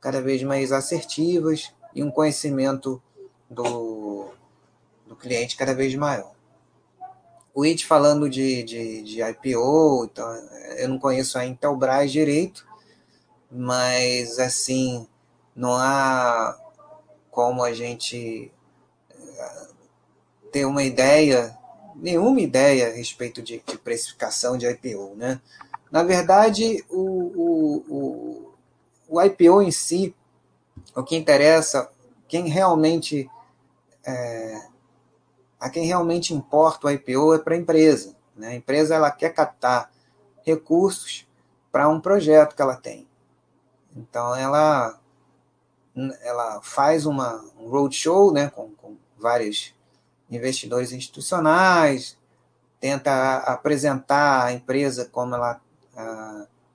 cada 0.00 0.20
vez 0.20 0.42
mais 0.42 0.72
assertivas 0.72 1.72
e 1.94 2.02
um 2.02 2.10
conhecimento 2.10 3.00
do, 3.48 4.30
do 5.06 5.14
cliente 5.14 5.56
cada 5.56 5.74
vez 5.74 5.94
maior 5.94 6.31
o 7.54 7.64
It 7.64 7.86
falando 7.86 8.28
de, 8.30 8.62
de, 8.62 9.02
de 9.02 9.22
IPO, 9.22 10.04
então, 10.04 10.32
eu 10.78 10.88
não 10.88 10.98
conheço 10.98 11.38
a 11.38 11.44
Intelbras 11.44 12.10
direito, 12.10 12.66
mas 13.50 14.38
assim, 14.38 15.06
não 15.54 15.74
há 15.74 16.58
como 17.30 17.62
a 17.62 17.72
gente 17.72 18.50
eh, 19.10 19.68
ter 20.50 20.64
uma 20.64 20.82
ideia, 20.82 21.56
nenhuma 21.94 22.40
ideia 22.40 22.88
a 22.88 22.92
respeito 22.92 23.42
de, 23.42 23.62
de 23.66 23.78
precificação 23.78 24.56
de 24.56 24.66
IPO. 24.66 25.14
Né? 25.16 25.40
Na 25.90 26.02
verdade, 26.02 26.82
o, 26.88 27.00
o, 27.00 27.84
o, 27.88 28.52
o 29.08 29.22
IPO 29.22 29.62
em 29.62 29.70
si, 29.70 30.14
o 30.96 31.02
que 31.02 31.16
interessa, 31.16 31.90
quem 32.26 32.48
realmente 32.48 33.28
é, 34.06 34.71
a 35.62 35.70
quem 35.70 35.86
realmente 35.86 36.34
importa 36.34 36.88
o 36.88 36.90
IPO 36.90 37.34
é 37.34 37.38
para 37.38 37.54
a 37.54 37.56
empresa. 37.56 38.16
Né? 38.36 38.48
A 38.48 38.54
empresa 38.56 38.96
ela 38.96 39.12
quer 39.12 39.30
captar 39.30 39.92
recursos 40.44 41.24
para 41.70 41.88
um 41.88 42.00
projeto 42.00 42.56
que 42.56 42.60
ela 42.60 42.74
tem. 42.74 43.06
Então 43.96 44.34
ela 44.34 44.98
ela 46.22 46.60
faz 46.62 47.06
uma 47.06 47.44
um 47.56 47.68
roadshow, 47.68 48.32
né, 48.32 48.50
com, 48.50 48.70
com 48.70 48.96
vários 49.16 49.72
investidores 50.28 50.90
institucionais, 50.90 52.18
tenta 52.80 53.36
apresentar 53.36 54.46
a 54.46 54.52
empresa 54.52 55.04
como 55.12 55.36
ela 55.36 55.60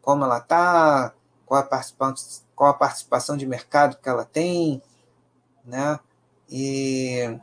como 0.01 0.23
ela 0.23 0.37
está, 0.37 1.13
qual 1.45 1.59
a 1.59 2.13
qual 2.55 2.69
a 2.69 2.73
participação 2.73 3.35
de 3.35 3.45
mercado 3.45 3.97
que 3.97 4.07
ela 4.07 4.23
tem, 4.23 4.81
né? 5.65 5.99
E 6.49 7.37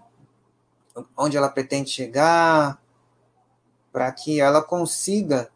onde 1.17 1.37
ela 1.37 1.49
pretende 1.49 1.91
chegar, 1.91 2.81
para 3.93 4.11
que 4.13 4.41
ela 4.41 4.63
consiga 4.63 5.51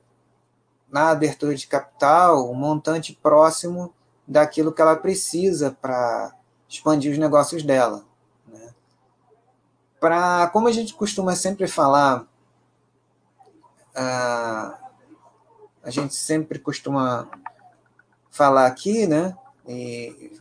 na 0.90 1.10
abertura 1.10 1.54
de 1.54 1.66
capital, 1.66 2.50
um 2.50 2.54
montante 2.54 3.12
próximo 3.12 3.92
daquilo 4.26 4.72
que 4.72 4.80
ela 4.80 4.96
precisa 4.96 5.76
para 5.80 6.34
expandir 6.68 7.12
os 7.12 7.18
negócios 7.18 7.62
dela. 7.62 8.04
Né? 8.46 8.72
Para, 10.00 10.48
como 10.48 10.68
a 10.68 10.72
gente 10.72 10.94
costuma 10.94 11.34
sempre 11.34 11.66
falar, 11.66 12.26
a, 13.94 14.78
a 15.82 15.90
gente 15.90 16.14
sempre 16.14 16.58
costuma 16.58 17.28
falar 18.30 18.66
aqui, 18.66 19.06
né? 19.06 19.36
E 19.66 20.40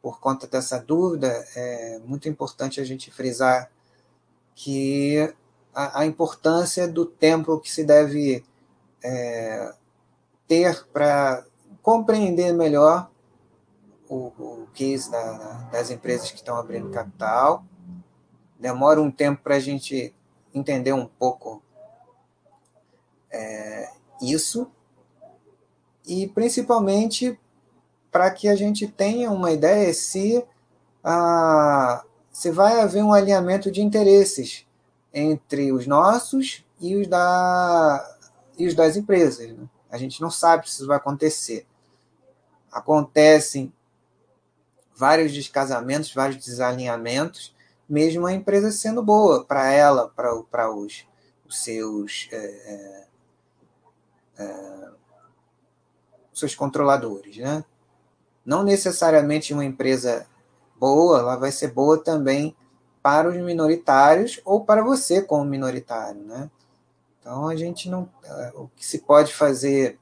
por 0.00 0.20
conta 0.20 0.46
dessa 0.46 0.78
dúvida, 0.78 1.26
é 1.54 1.98
muito 2.04 2.28
importante 2.28 2.80
a 2.80 2.84
gente 2.84 3.10
frisar 3.10 3.70
que 4.54 5.32
a, 5.74 6.00
a 6.00 6.06
importância 6.06 6.86
do 6.86 7.06
tempo 7.06 7.58
que 7.58 7.70
se 7.70 7.84
deve 7.84 8.44
é, 9.02 9.74
ter 10.46 10.86
para 10.92 11.44
compreender 11.82 12.52
melhor 12.52 13.10
o, 14.08 14.32
o 14.38 14.68
case 14.74 15.10
da, 15.10 15.68
das 15.72 15.90
empresas 15.90 16.30
que 16.30 16.38
estão 16.38 16.56
abrindo 16.56 16.90
capital. 16.90 17.64
Demora 18.58 19.00
um 19.00 19.10
tempo 19.10 19.42
para 19.42 19.54
a 19.54 19.60
gente 19.60 20.14
entender 20.52 20.92
um 20.92 21.06
pouco 21.06 21.62
é, 23.30 23.88
isso, 24.20 24.70
e 26.06 26.26
principalmente 26.26 27.38
para 28.10 28.30
que 28.30 28.48
a 28.48 28.56
gente 28.56 28.88
tenha 28.88 29.30
uma 29.30 29.52
ideia 29.52 29.94
se, 29.94 30.44
a, 31.04 32.04
se 32.30 32.50
vai 32.50 32.80
haver 32.80 33.02
um 33.02 33.12
alinhamento 33.12 33.70
de 33.70 33.82
interesses 33.82 34.66
entre 35.12 35.72
os 35.72 35.86
nossos 35.86 36.64
e 36.80 36.96
os, 36.96 37.06
da, 37.06 38.18
e 38.56 38.66
os 38.66 38.74
das 38.74 38.96
empresas. 38.96 39.50
Né? 39.50 39.68
A 39.90 39.98
gente 39.98 40.20
não 40.20 40.30
sabe 40.30 40.68
se 40.68 40.76
isso 40.76 40.86
vai 40.86 40.96
acontecer. 40.96 41.66
Acontecem 42.70 43.72
vários 44.94 45.32
descasamentos, 45.32 46.14
vários 46.14 46.44
desalinhamentos, 46.44 47.54
mesmo 47.88 48.26
a 48.26 48.32
empresa 48.32 48.70
sendo 48.70 49.02
boa 49.02 49.44
para 49.44 49.72
ela, 49.72 50.08
para 50.08 50.70
os, 50.72 51.04
os 51.46 51.58
seus, 51.58 52.28
é, 52.30 52.36
é, 52.36 53.06
é, 54.38 54.88
seus 56.32 56.54
controladores. 56.54 57.36
Né? 57.38 57.64
Não 58.44 58.62
necessariamente 58.62 59.52
uma 59.52 59.64
empresa 59.64 60.26
boa, 60.80 61.18
ela 61.18 61.36
vai 61.36 61.52
ser 61.52 61.68
boa 61.68 62.02
também 62.02 62.56
para 63.02 63.28
os 63.28 63.36
minoritários 63.36 64.40
ou 64.44 64.64
para 64.64 64.82
você 64.82 65.22
como 65.22 65.44
minoritário, 65.44 66.22
né? 66.22 66.50
Então 67.20 67.46
a 67.46 67.54
gente 67.54 67.88
não, 67.88 68.08
é, 68.24 68.52
o 68.56 68.68
que 68.74 68.84
se 68.84 69.00
pode 69.00 69.34
fazer 69.34 69.98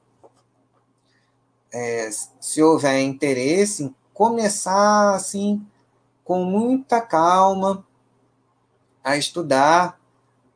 é, 1.72 2.08
se 2.40 2.62
houver 2.62 3.00
interesse 3.00 3.94
começar 4.14 5.14
assim 5.14 5.64
com 6.24 6.42
muita 6.44 7.00
calma 7.00 7.86
a 9.02 9.16
estudar 9.16 9.98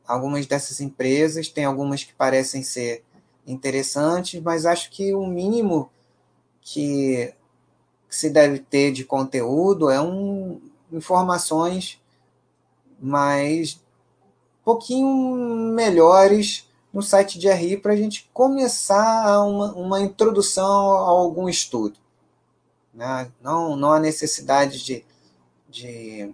algumas 0.05 0.45
dessas 0.45 0.81
empresas, 0.81 1.47
tem 1.47 1.65
algumas 1.65 2.03
que 2.03 2.13
parecem 2.13 2.61
ser 2.61 3.03
interessantes, 3.47 4.41
mas 4.41 4.65
acho 4.65 4.91
que 4.91 5.13
o 5.13 5.25
mínimo 5.25 5.89
que, 6.61 7.33
que 8.13 8.19
se 8.19 8.29
deve 8.29 8.59
ter 8.59 8.91
de 8.91 9.03
conteúdo 9.03 9.89
é 9.89 9.99
um 9.99 10.61
informações 10.91 11.99
mais 13.01 13.73
um 14.61 14.63
pouquinho 14.63 15.73
melhores 15.73 16.69
no 16.93 17.01
site 17.01 17.39
de 17.39 17.49
RI 17.49 17.75
para 17.75 17.93
a 17.93 17.95
gente 17.95 18.29
começar 18.31 19.41
uma, 19.41 19.73
uma 19.73 19.99
introdução 19.99 20.93
a 20.93 21.09
algum 21.09 21.49
estudo. 21.49 21.97
Né? 22.93 23.31
Não, 23.41 23.75
não 23.75 23.91
há 23.91 23.99
necessidade 23.99 24.85
de, 24.85 25.03
de, 25.67 26.31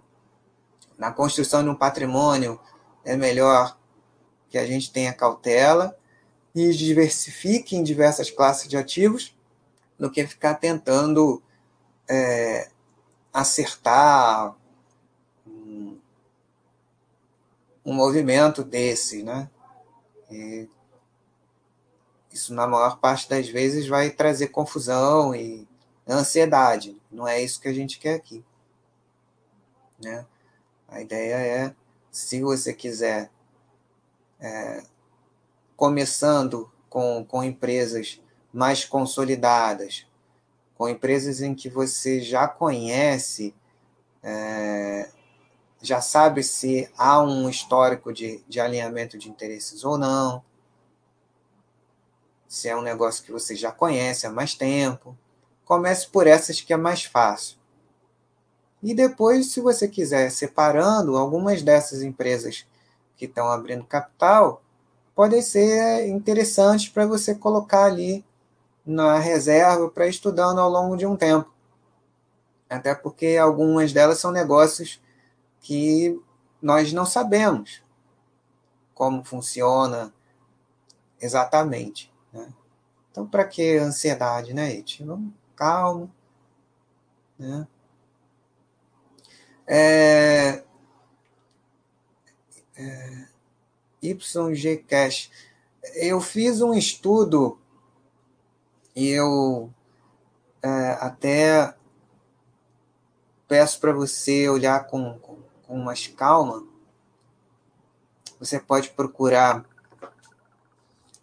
na 0.98 1.10
construção 1.10 1.62
de 1.64 1.70
um 1.70 1.74
patrimônio, 1.74 2.60
é 3.02 3.16
melhor 3.16 3.74
que 4.50 4.58
a 4.58 4.66
gente 4.66 4.92
tenha 4.92 5.14
cautela 5.14 5.96
e 6.54 6.70
diversifique 6.74 7.74
em 7.74 7.82
diversas 7.82 8.30
classes 8.30 8.68
de 8.68 8.76
ativos 8.76 9.34
do 9.98 10.10
que 10.10 10.26
ficar 10.26 10.56
tentando 10.56 11.42
é, 12.10 12.68
acertar 13.32 14.56
um 17.84 17.94
movimento 17.94 18.64
desse, 18.64 19.22
né? 19.22 19.48
E 20.30 20.68
isso, 22.32 22.52
na 22.52 22.66
maior 22.66 22.98
parte 22.98 23.28
das 23.28 23.48
vezes, 23.48 23.86
vai 23.86 24.10
trazer 24.10 24.48
confusão 24.48 25.34
e 25.34 25.66
ansiedade. 26.08 27.00
Não 27.10 27.26
é 27.26 27.40
isso 27.40 27.60
que 27.60 27.68
a 27.68 27.72
gente 27.72 27.98
quer 27.98 28.14
aqui. 28.14 28.44
Né? 30.02 30.26
A 30.88 31.00
ideia 31.00 31.34
é, 31.34 31.74
se 32.10 32.40
você 32.40 32.72
quiser, 32.72 33.30
é, 34.38 34.82
começando 35.76 36.70
com, 36.88 37.24
com 37.24 37.42
empresas 37.42 38.20
mais 38.52 38.84
consolidadas, 38.84 40.06
com 40.80 40.88
empresas 40.88 41.42
em 41.42 41.54
que 41.54 41.68
você 41.68 42.22
já 42.22 42.48
conhece 42.48 43.54
é, 44.22 45.10
já 45.82 46.00
sabe 46.00 46.42
se 46.42 46.90
há 46.96 47.22
um 47.22 47.50
histórico 47.50 48.14
de, 48.14 48.42
de 48.48 48.58
alinhamento 48.58 49.18
de 49.18 49.28
interesses 49.28 49.84
ou 49.84 49.98
não, 49.98 50.42
se 52.48 52.66
é 52.66 52.74
um 52.74 52.80
negócio 52.80 53.22
que 53.22 53.30
você 53.30 53.54
já 53.54 53.70
conhece 53.70 54.26
há 54.26 54.30
mais 54.30 54.54
tempo. 54.54 55.14
Comece 55.66 56.08
por 56.08 56.26
essas 56.26 56.62
que 56.62 56.72
é 56.72 56.78
mais 56.78 57.04
fácil. 57.04 57.58
E 58.82 58.94
depois, 58.94 59.52
se 59.52 59.60
você 59.60 59.86
quiser 59.86 60.30
separando 60.30 61.18
algumas 61.18 61.60
dessas 61.60 62.00
empresas 62.00 62.66
que 63.18 63.26
estão 63.26 63.48
abrindo 63.48 63.84
capital, 63.84 64.62
podem 65.14 65.42
ser 65.42 66.08
interessantes 66.08 66.88
para 66.88 67.04
você 67.04 67.34
colocar 67.34 67.84
ali 67.84 68.24
na 68.84 69.18
reserva 69.18 69.88
para 69.88 70.06
estudando 70.06 70.60
ao 70.60 70.70
longo 70.70 70.96
de 70.96 71.06
um 71.06 71.16
tempo. 71.16 71.52
Até 72.68 72.94
porque 72.94 73.36
algumas 73.36 73.92
delas 73.92 74.18
são 74.18 74.30
negócios 74.30 75.00
que 75.60 76.18
nós 76.62 76.92
não 76.92 77.04
sabemos 77.04 77.82
como 78.94 79.24
funciona 79.24 80.12
exatamente. 81.20 82.12
Né? 82.32 82.52
Então, 83.10 83.26
para 83.26 83.44
que 83.44 83.76
ansiedade, 83.76 84.54
né, 84.54 84.74
Eti? 84.74 85.04
Vamos 85.04 85.32
calmo. 85.56 86.10
Né? 87.38 87.66
É, 89.66 90.62
é, 92.76 93.26
YG 94.02 94.78
Cash. 94.88 95.30
Eu 95.94 96.20
fiz 96.20 96.60
um 96.60 96.74
estudo 96.74 97.59
eu 98.94 99.72
é, 100.62 100.92
até 101.00 101.74
peço 103.48 103.80
para 103.80 103.92
você 103.92 104.48
olhar 104.48 104.86
com, 104.86 105.18
com 105.18 105.40
com 105.70 105.78
mais 105.78 106.08
calma, 106.08 106.66
você 108.40 108.58
pode 108.58 108.90
procurar. 108.90 109.64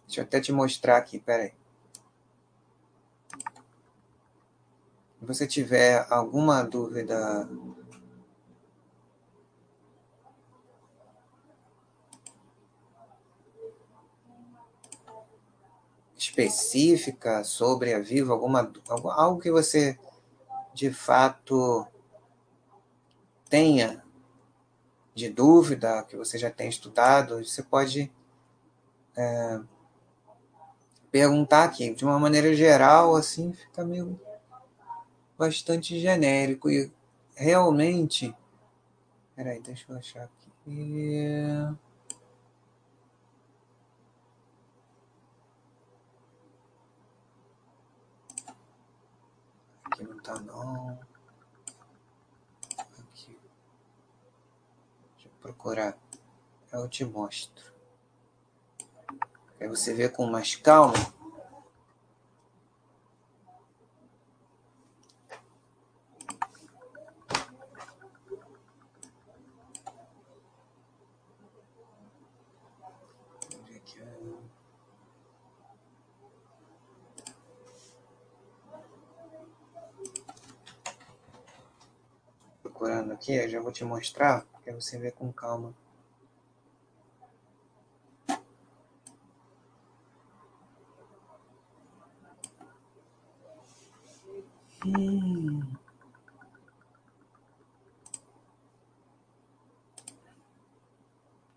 Deixa 0.06 0.22
eu 0.22 0.24
até 0.24 0.40
te 0.40 0.50
mostrar 0.52 0.96
aqui, 0.96 1.18
peraí. 1.18 1.52
Se 5.18 5.26
você 5.26 5.46
tiver 5.46 6.06
alguma 6.08 6.62
dúvida 6.62 7.46
específica 16.38 17.42
sobre 17.42 17.92
a 17.92 17.98
Vivo, 17.98 18.32
alguma, 18.32 18.72
algo 19.16 19.40
que 19.40 19.50
você 19.50 19.98
de 20.72 20.92
fato 20.92 21.84
tenha 23.48 24.04
de 25.14 25.28
dúvida, 25.28 26.04
que 26.04 26.16
você 26.16 26.38
já 26.38 26.48
tem 26.48 26.68
estudado, 26.68 27.44
você 27.44 27.60
pode 27.60 28.12
é, 29.16 29.60
perguntar 31.10 31.64
aqui. 31.64 31.92
De 31.92 32.04
uma 32.04 32.20
maneira 32.20 32.54
geral, 32.54 33.16
assim, 33.16 33.52
fica 33.52 33.84
meio 33.84 34.20
bastante 35.36 35.98
genérico. 35.98 36.70
E 36.70 36.92
realmente. 37.34 38.32
Peraí, 39.34 39.60
deixa 39.60 39.84
eu 39.88 39.98
achar 39.98 40.24
aqui. 40.24 40.48
Aqui 49.98 50.06
não 50.06 50.18
tá 50.20 50.38
não. 50.38 50.96
procurar. 55.40 55.98
Eu 56.72 56.88
te 56.88 57.04
mostro. 57.04 57.72
Aí 59.60 59.66
você 59.66 59.92
vê 59.92 60.08
com 60.08 60.24
mais 60.26 60.54
calma 60.54 60.94
procurando 82.78 83.17
aqui, 83.28 83.34
eu 83.34 83.48
já 83.48 83.60
vou 83.60 83.70
te 83.70 83.84
mostrar, 83.84 84.46
para 84.64 84.74
você 84.74 84.98
ver 84.98 85.12
com 85.12 85.30
calma. 85.32 85.74
Hum. 94.86 95.62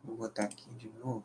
Vou 0.03 0.17
botar 0.17 0.43
aqui 0.43 0.69
de 0.71 0.89
novo. 0.89 1.23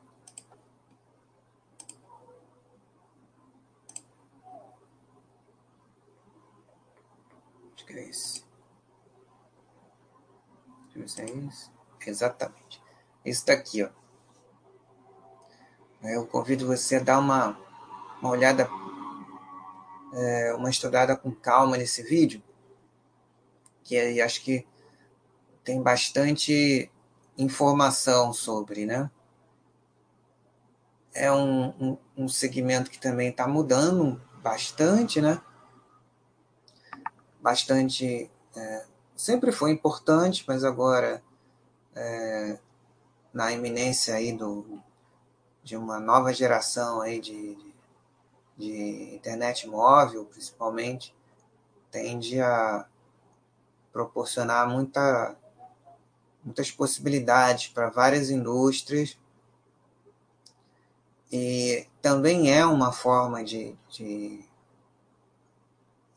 Acho 7.75 7.85
que 7.85 7.93
é 7.95 8.09
esse. 8.09 8.46
É 11.19 11.25
isso. 11.25 11.71
Exatamente. 12.07 12.83
Esse 13.25 13.45
daqui, 13.45 13.83
ó. 13.83 13.89
Eu 16.03 16.27
convido 16.27 16.67
você 16.67 16.97
a 16.97 17.03
dar 17.03 17.19
uma, 17.19 17.59
uma 18.21 18.31
olhada 18.31 18.69
é, 20.13 20.55
uma 20.55 20.71
estudada 20.71 21.17
com 21.17 21.31
calma 21.31 21.77
nesse 21.77 22.03
vídeo, 22.03 22.43
que 23.83 24.21
acho 24.21 24.43
que 24.43 24.67
tem 25.63 25.83
bastante 25.83 26.91
informação 27.37 28.33
sobre, 28.33 28.87
né? 28.87 29.11
É 31.13 31.31
um, 31.33 31.69
um, 31.81 31.99
um 32.17 32.29
segmento 32.29 32.91
que 32.91 32.99
também 32.99 33.29
está 33.29 33.47
mudando 33.47 34.21
bastante, 34.43 35.21
né? 35.21 35.41
Bastante. 37.41 38.31
É, 38.57 38.87
sempre 39.17 39.51
foi 39.53 39.71
importante, 39.71 40.45
mas 40.47 40.65
agora, 40.65 41.23
é, 41.95 42.59
na 43.33 43.53
iminência 43.53 44.15
aí 44.15 44.33
do, 44.33 44.81
de 45.65 45.77
uma 45.77 45.99
nova 45.99 46.33
geração 46.33 47.01
aí 47.01 47.21
de, 47.21 47.55
de 47.57 47.77
de 48.57 49.15
internet 49.15 49.69
móvel, 49.69 50.25
principalmente, 50.25 51.15
tende 51.91 52.41
a 52.41 52.87
proporcionar 53.93 54.69
muita, 54.69 55.37
muitas 56.43 56.71
possibilidades 56.71 57.69
para 57.69 57.91
várias 57.91 58.31
indústrias. 58.31 59.19
E 61.31 61.87
também 62.01 62.51
é 62.51 62.65
uma 62.65 62.93
forma 62.93 63.45
de, 63.45 63.77
de 63.91 64.45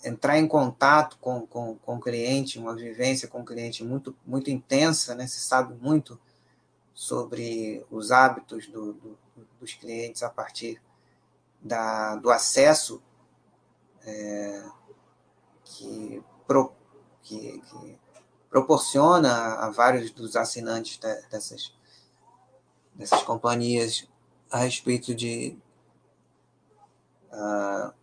entrar 0.03 0.37
em 0.37 0.47
contato 0.47 1.17
com, 1.19 1.45
com, 1.45 1.75
com 1.75 1.95
o 1.95 1.99
cliente, 1.99 2.59
uma 2.59 2.75
vivência 2.75 3.27
com 3.27 3.41
o 3.41 3.45
cliente 3.45 3.83
muito, 3.83 4.15
muito 4.25 4.49
intensa, 4.49 5.13
né? 5.15 5.27
se 5.27 5.39
sabe 5.39 5.73
muito 5.75 6.19
sobre 6.93 7.85
os 7.89 8.11
hábitos 8.11 8.67
do, 8.67 8.93
do, 8.93 9.17
dos 9.59 9.73
clientes 9.73 10.23
a 10.23 10.29
partir 10.29 10.81
da, 11.61 12.15
do 12.15 12.29
acesso 12.29 13.01
é, 14.05 14.63
que, 15.63 16.23
pro, 16.47 16.73
que, 17.21 17.59
que, 17.59 17.99
proporciona 18.49 19.55
a 19.55 19.69
vários 19.69 20.11
dos 20.11 20.35
assinantes 20.35 20.97
de, 20.97 21.21
dessas, 21.29 21.73
dessas 22.95 23.21
companhias 23.21 24.07
a 24.49 24.57
respeito 24.57 25.13
de 25.13 25.55
uh, 27.31 27.93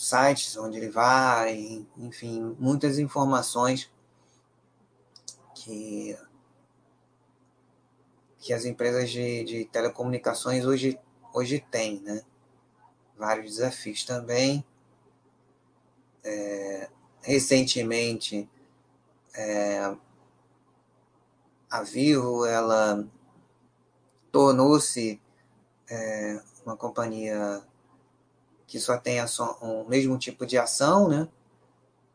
sites 0.00 0.56
onde 0.56 0.78
ele 0.78 0.88
vai, 0.88 1.86
enfim, 1.98 2.56
muitas 2.58 2.98
informações 2.98 3.92
que, 5.54 6.18
que 8.38 8.54
as 8.54 8.64
empresas 8.64 9.10
de, 9.10 9.44
de 9.44 9.64
telecomunicações 9.66 10.64
hoje, 10.64 10.98
hoje 11.34 11.60
têm, 11.70 12.00
né? 12.00 12.22
vários 13.14 13.56
desafios 13.56 14.02
também. 14.02 14.64
É, 16.24 16.88
recentemente, 17.20 18.48
é, 19.34 19.94
a 21.70 21.82
Vivo 21.82 22.46
ela 22.46 23.06
tornou-se 24.32 25.20
é, 25.90 26.42
uma 26.64 26.74
companhia 26.74 27.62
que 28.70 28.78
só 28.78 28.96
tem 28.96 29.18
o 29.60 29.84
mesmo 29.88 30.16
tipo 30.16 30.46
de 30.46 30.56
ação, 30.56 31.08
né? 31.08 31.28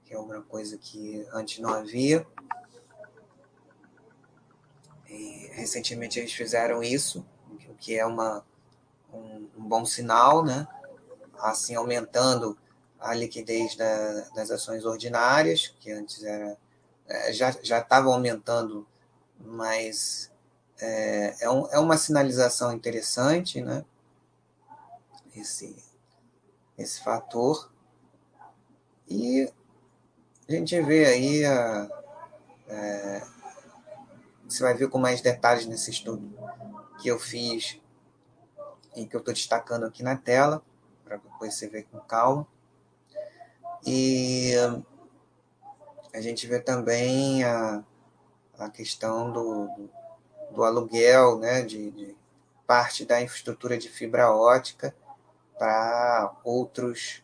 que 0.06 0.14
é 0.14 0.18
uma 0.18 0.42
coisa 0.42 0.78
que 0.78 1.28
antes 1.34 1.60
não 1.60 1.70
havia. 1.70 2.26
E, 5.10 5.50
recentemente 5.52 6.18
eles 6.18 6.32
fizeram 6.32 6.82
isso, 6.82 7.26
o 7.70 7.76
que 7.76 8.00
é 8.00 8.06
uma, 8.06 8.42
um, 9.14 9.50
um 9.58 9.68
bom 9.68 9.84
sinal, 9.84 10.46
né? 10.46 10.66
assim 11.40 11.76
aumentando 11.76 12.58
a 13.02 13.14
liquidez 13.14 13.76
da, 13.76 14.22
das 14.34 14.50
ações 14.50 14.86
ordinárias, 14.86 15.76
que 15.82 15.92
antes 15.92 16.24
era, 16.24 16.58
é, 17.06 17.34
já, 17.34 17.50
estavam 17.50 18.14
aumentando, 18.14 18.88
mas 19.38 20.32
é, 20.80 21.36
é, 21.42 21.50
um, 21.50 21.68
é 21.68 21.80
uma 21.80 21.98
sinalização 21.98 22.72
interessante, 22.72 23.62
né? 23.62 23.84
Esse, 25.36 25.76
esse 26.78 27.04
fator. 27.04 27.72
E 29.08 29.52
a 30.48 30.52
gente 30.52 30.80
vê 30.82 31.06
aí, 31.06 31.46
a, 31.46 31.90
é, 32.68 33.24
você 34.48 34.64
vai 34.64 34.74
ver 34.74 34.90
com 34.90 34.98
mais 34.98 35.22
detalhes 35.22 35.66
nesse 35.66 35.92
estudo 35.92 36.32
que 37.02 37.08
eu 37.08 37.20
fiz 37.20 37.80
e 38.96 39.06
que 39.06 39.16
eu 39.16 39.20
estou 39.20 39.34
destacando 39.34 39.86
aqui 39.86 40.02
na 40.02 40.16
tela 40.16 40.64
para 41.04 41.18
depois 41.18 41.54
você 41.54 41.68
ver 41.68 41.84
com 41.84 42.00
calma. 42.00 42.48
E 43.86 44.54
a 46.14 46.20
gente 46.20 46.48
vê 46.48 46.60
também 46.60 47.44
a, 47.44 47.84
a 48.58 48.70
questão 48.70 49.32
do, 49.32 49.90
do 50.52 50.64
aluguel, 50.64 51.38
né, 51.38 51.62
de, 51.62 51.92
de 51.92 52.18
parte 52.66 53.06
da 53.06 53.22
infraestrutura 53.22 53.78
de 53.78 53.90
fibra 53.90 54.32
ótica 54.32 54.96
para 55.58 56.34
outros 56.44 57.24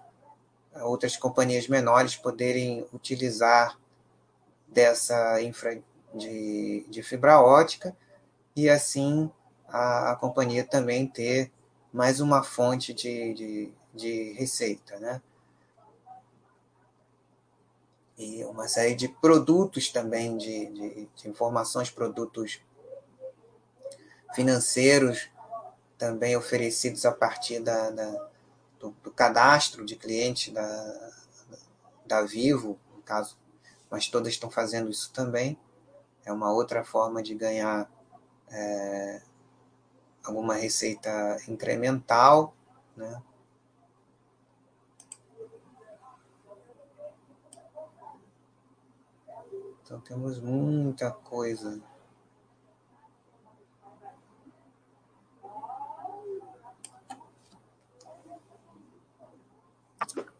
outras 0.84 1.17
companhias 1.17 1.67
menores 1.67 2.15
poderem 2.15 2.86
utilizar 2.94 3.78
dessa 4.67 5.41
infra 5.41 5.82
de, 6.13 6.86
de 6.89 7.04
fibra 7.04 7.41
ótica 7.41 7.96
e 8.56 8.70
assim 8.70 9.30
a, 9.67 10.12
a 10.12 10.15
companhia 10.15 10.63
também 10.63 11.08
ter 11.08 11.52
mais 11.91 12.22
uma 12.22 12.41
fonte 12.41 12.94
de, 12.94 13.34
de, 13.34 13.74
de 13.94 14.34
receita, 14.34 14.98
né? 15.00 15.22
E 18.17 18.44
uma 18.46 18.67
série 18.67 18.94
de 18.94 19.08
produtos 19.08 19.89
também, 19.89 20.38
de, 20.38 20.67
de, 20.67 21.10
de 21.15 21.30
informações, 21.30 21.89
produtos 21.89 22.62
financeiros 24.34 25.30
também 26.02 26.36
oferecidos 26.36 27.06
a 27.06 27.12
partir 27.12 27.60
da, 27.60 27.92
da 27.92 28.30
do, 28.80 28.90
do, 29.04 29.12
cadastro 29.12 29.86
de 29.86 29.96
clientes 29.96 30.52
da, 30.52 31.12
da 32.08 32.24
Vivo, 32.24 32.80
no 32.96 33.04
caso, 33.04 33.38
mas 33.88 34.08
todas 34.08 34.34
estão 34.34 34.50
fazendo 34.50 34.90
isso 34.90 35.14
também. 35.14 35.56
É 36.26 36.34
uma 36.34 36.52
outra 36.52 36.84
forma 36.84 37.22
de 37.22 37.36
ganhar 37.36 37.88
é, 38.50 39.22
alguma 40.24 40.56
receita 40.56 41.38
incremental, 41.48 42.56
né? 42.98 43.22
Então 49.84 50.02
temos 50.02 50.40
muita 50.40 51.12
coisa. 51.12 51.80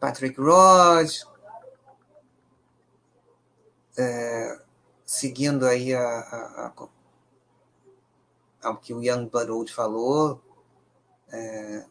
Patrick 0.00 0.40
Rod, 0.40 1.10
é, 3.96 4.58
seguindo 5.04 5.66
aí 5.66 5.94
a, 5.94 6.02
a, 6.02 6.72
a 8.62 8.76
que 8.76 8.94
o 8.94 9.02
Young 9.02 9.28
Blood 9.28 9.72
falou. 9.72 10.40
É, 11.30 11.84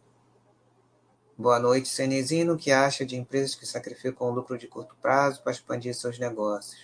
boa 1.37 1.59
noite, 1.59 1.89
Cenezino. 1.89 2.53
O 2.53 2.57
que 2.57 2.71
acha 2.71 3.05
de 3.05 3.15
empresas 3.15 3.55
que 3.55 3.65
sacrificam 3.65 4.27
o 4.27 4.31
lucro 4.31 4.57
de 4.57 4.67
curto 4.67 4.95
prazo 5.01 5.41
para 5.41 5.51
expandir 5.51 5.93
seus 5.95 6.17
negócios? 6.19 6.81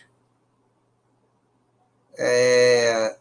É, 2.17 3.17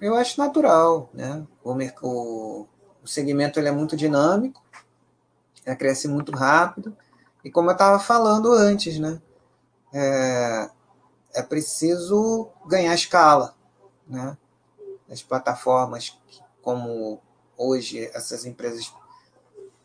eu 0.00 0.14
acho 0.14 0.38
natural, 0.40 1.10
né? 1.12 1.46
O, 1.62 1.72
o, 1.72 2.62
o 2.62 2.68
segmento 3.10 3.58
ele 3.58 3.68
é 3.68 3.72
muito 3.72 3.96
dinâmico, 3.96 4.62
cresce 5.78 6.08
muito 6.08 6.32
rápido, 6.32 6.96
e 7.44 7.50
como 7.50 7.70
eu 7.70 7.74
estava 7.74 7.98
falando 7.98 8.52
antes, 8.52 8.98
né? 8.98 9.20
é, 9.92 10.70
é 11.34 11.42
preciso 11.42 12.48
ganhar 12.66 12.94
escala, 12.94 13.54
né? 14.06 14.36
As 15.10 15.22
plataformas 15.22 16.18
como 16.62 17.20
hoje 17.56 18.08
essas 18.14 18.44
empresas 18.44 18.92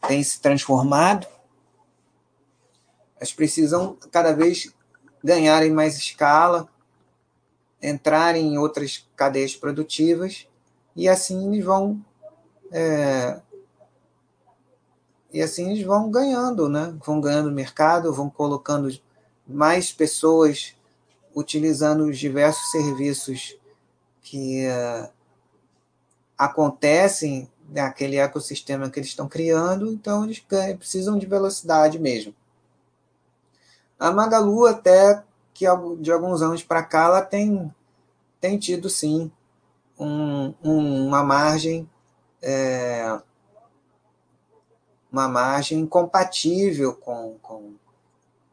têm 0.08 0.24
se 0.24 0.40
transformado, 0.40 1.28
elas 3.16 3.34
precisam 3.34 3.98
cada 4.12 4.34
vez 4.34 4.72
ganharem 5.24 5.72
mais 5.72 5.98
escala, 5.98 6.70
entrarem 7.82 8.54
em 8.54 8.58
outras 8.58 9.08
cadeias 9.16 9.56
produtivas 9.56 10.48
e 10.96 11.10
assim 11.10 11.48
eles 11.48 11.66
vão 11.66 12.04
é, 12.72 13.42
e 15.32 15.42
assim 15.42 15.72
eles 15.72 15.86
vão 15.86 16.10
ganhando, 16.10 16.70
né? 16.70 16.96
Vão 17.06 17.20
ganhando 17.20 17.52
mercado, 17.52 18.14
vão 18.14 18.30
colocando 18.30 18.90
mais 19.46 19.92
pessoas 19.92 20.76
utilizando 21.36 22.06
os 22.06 22.18
diversos 22.18 22.72
serviços 22.72 23.58
que 24.22 24.66
uh, 24.66 25.10
acontecem 26.38 27.50
naquele 27.70 28.18
ecossistema 28.18 28.90
que 28.90 29.00
eles 29.00 29.10
estão 29.10 29.28
criando, 29.28 29.92
então 29.92 30.24
eles 30.24 30.40
precisam 30.40 31.18
de 31.18 31.26
velocidade 31.26 32.00
mesmo. 32.00 32.34
A 34.00 34.12
Magalu, 34.12 34.66
até 34.66 35.24
que 35.54 35.66
de 36.00 36.12
alguns 36.12 36.42
anos 36.42 36.64
para 36.64 36.84
cá, 36.84 37.06
ela 37.06 37.22
tem, 37.22 37.74
tem 38.40 38.58
tido 38.58 38.90
sim 38.90 39.32
um, 40.00 40.54
um, 40.64 41.08
uma 41.08 41.24
margem 41.24 41.90
é, 42.48 43.20
uma 45.12 45.28
margem 45.28 45.84
compatível 45.88 46.94
com, 46.94 47.40
com, 47.42 47.74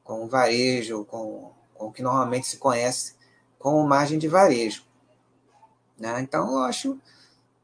com 0.03 0.25
o 0.25 0.29
varejo, 0.29 1.05
com, 1.05 1.53
com 1.75 1.87
o 1.89 1.93
que 1.93 2.03
normalmente 2.03 2.47
se 2.47 2.57
conhece 2.57 3.15
como 3.59 3.87
margem 3.87 4.19
de 4.19 4.29
varejo. 4.29 4.85
Né? 5.99 6.21
Então, 6.23 6.53
eu 6.53 6.59
acho 6.61 6.99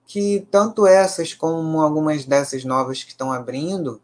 que 0.04 0.46
tanto 0.50 0.86
essas 0.86 1.32
como 1.32 1.80
algumas 1.80 2.26
dessas 2.26 2.62
novas 2.62 3.02
que 3.02 3.10
estão 3.10 3.32
abrindo 3.32 4.00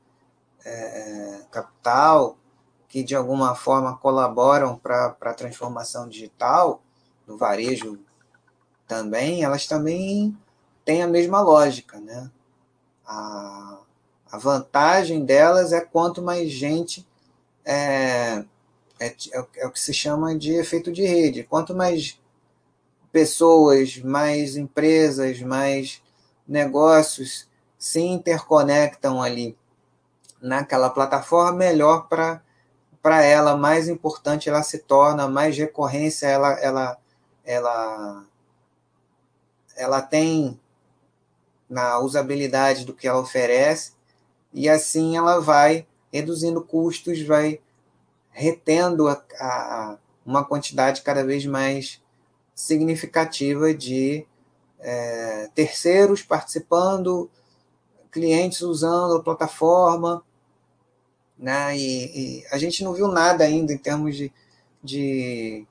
é, 0.64 1.42
capital, 1.50 2.38
que 2.88 3.02
de 3.02 3.14
alguma 3.14 3.54
forma 3.54 3.98
colaboram 3.98 4.78
para 4.78 5.14
a 5.20 5.34
transformação 5.34 6.08
digital 6.08 6.80
do 7.26 7.36
varejo 7.36 7.98
também, 8.86 9.42
elas 9.42 9.66
também 9.66 10.36
têm 10.84 11.02
a 11.02 11.08
mesma 11.08 11.40
lógica. 11.40 11.98
Né? 12.00 12.30
A, 13.06 13.78
a 14.30 14.38
vantagem 14.38 15.24
delas 15.24 15.72
é 15.72 15.80
quanto 15.80 16.22
mais 16.22 16.50
gente 16.50 17.06
é, 17.64 18.44
é, 19.00 19.06
é, 19.06 19.46
é, 19.56 19.66
o 19.66 19.70
que 19.70 19.80
se 19.80 19.94
chama 19.94 20.36
de 20.36 20.54
efeito 20.54 20.92
de 20.92 21.04
rede. 21.04 21.44
Quanto 21.44 21.74
mais 21.74 22.20
pessoas, 23.10 23.98
mais 23.98 24.56
empresas, 24.56 25.40
mais 25.40 26.02
negócios 26.46 27.48
se 27.78 28.00
interconectam 28.00 29.22
ali 29.22 29.56
naquela 30.40 30.90
plataforma, 30.90 31.58
melhor 31.58 32.08
para 32.08 32.42
para 33.02 33.22
ela, 33.22 33.54
mais 33.54 33.86
importante 33.86 34.48
ela 34.48 34.62
se 34.62 34.78
torna, 34.78 35.28
mais 35.28 35.56
recorrência 35.58 36.26
ela 36.26 36.52
ela 36.60 36.98
ela 37.44 38.24
ela 39.76 40.02
tem 40.02 40.58
na 41.74 41.98
usabilidade 41.98 42.84
do 42.84 42.94
que 42.94 43.08
ela 43.08 43.18
oferece 43.18 43.92
e 44.52 44.68
assim 44.68 45.16
ela 45.16 45.40
vai 45.40 45.84
reduzindo 46.12 46.62
custos, 46.62 47.20
vai 47.22 47.60
retendo 48.30 49.08
a, 49.08 49.20
a, 49.40 49.98
uma 50.24 50.44
quantidade 50.44 51.02
cada 51.02 51.24
vez 51.24 51.44
mais 51.44 52.00
significativa 52.54 53.74
de 53.74 54.24
é, 54.78 55.50
terceiros 55.52 56.22
participando, 56.22 57.28
clientes 58.12 58.60
usando 58.60 59.16
a 59.16 59.22
plataforma, 59.22 60.24
né? 61.36 61.76
E, 61.76 62.04
e, 62.38 62.46
a 62.52 62.58
gente 62.58 62.84
não 62.84 62.94
viu 62.94 63.08
nada 63.08 63.42
ainda 63.42 63.72
em 63.72 63.78
termos 63.78 64.14
de, 64.16 64.32
de 64.80 65.66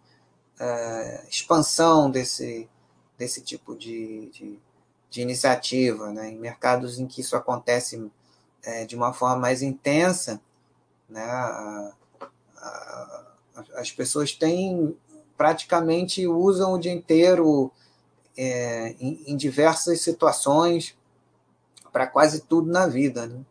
uh, 0.59 1.29
expansão 1.29 2.11
desse, 2.11 2.67
desse 3.17 3.41
tipo 3.41 3.73
de, 3.77 4.29
de, 4.31 4.59
de, 5.13 5.21
iniciativa, 5.21 6.11
né? 6.11 6.29
Em 6.29 6.39
mercados 6.39 6.99
em 6.99 7.05
que 7.05 7.21
isso 7.21 7.35
acontece 7.35 8.11
é, 8.63 8.85
de 8.85 8.95
uma 8.95 9.13
forma 9.13 9.37
mais 9.37 9.61
intensa, 9.61 10.41
né? 11.07 11.93
as 13.75 13.91
pessoas 13.91 14.31
têm 14.31 14.97
praticamente 15.37 16.25
usam 16.25 16.73
o 16.73 16.79
dia 16.79 16.91
inteiro 16.91 17.71
é, 18.35 18.95
em, 18.99 19.23
em, 19.27 19.37
diversas 19.37 20.01
situações 20.01 20.97
para 21.91 22.07
quase 22.07 22.41
tudo 22.41 22.71
na 22.71 22.87
vida, 22.87 23.27
né? 23.27 23.41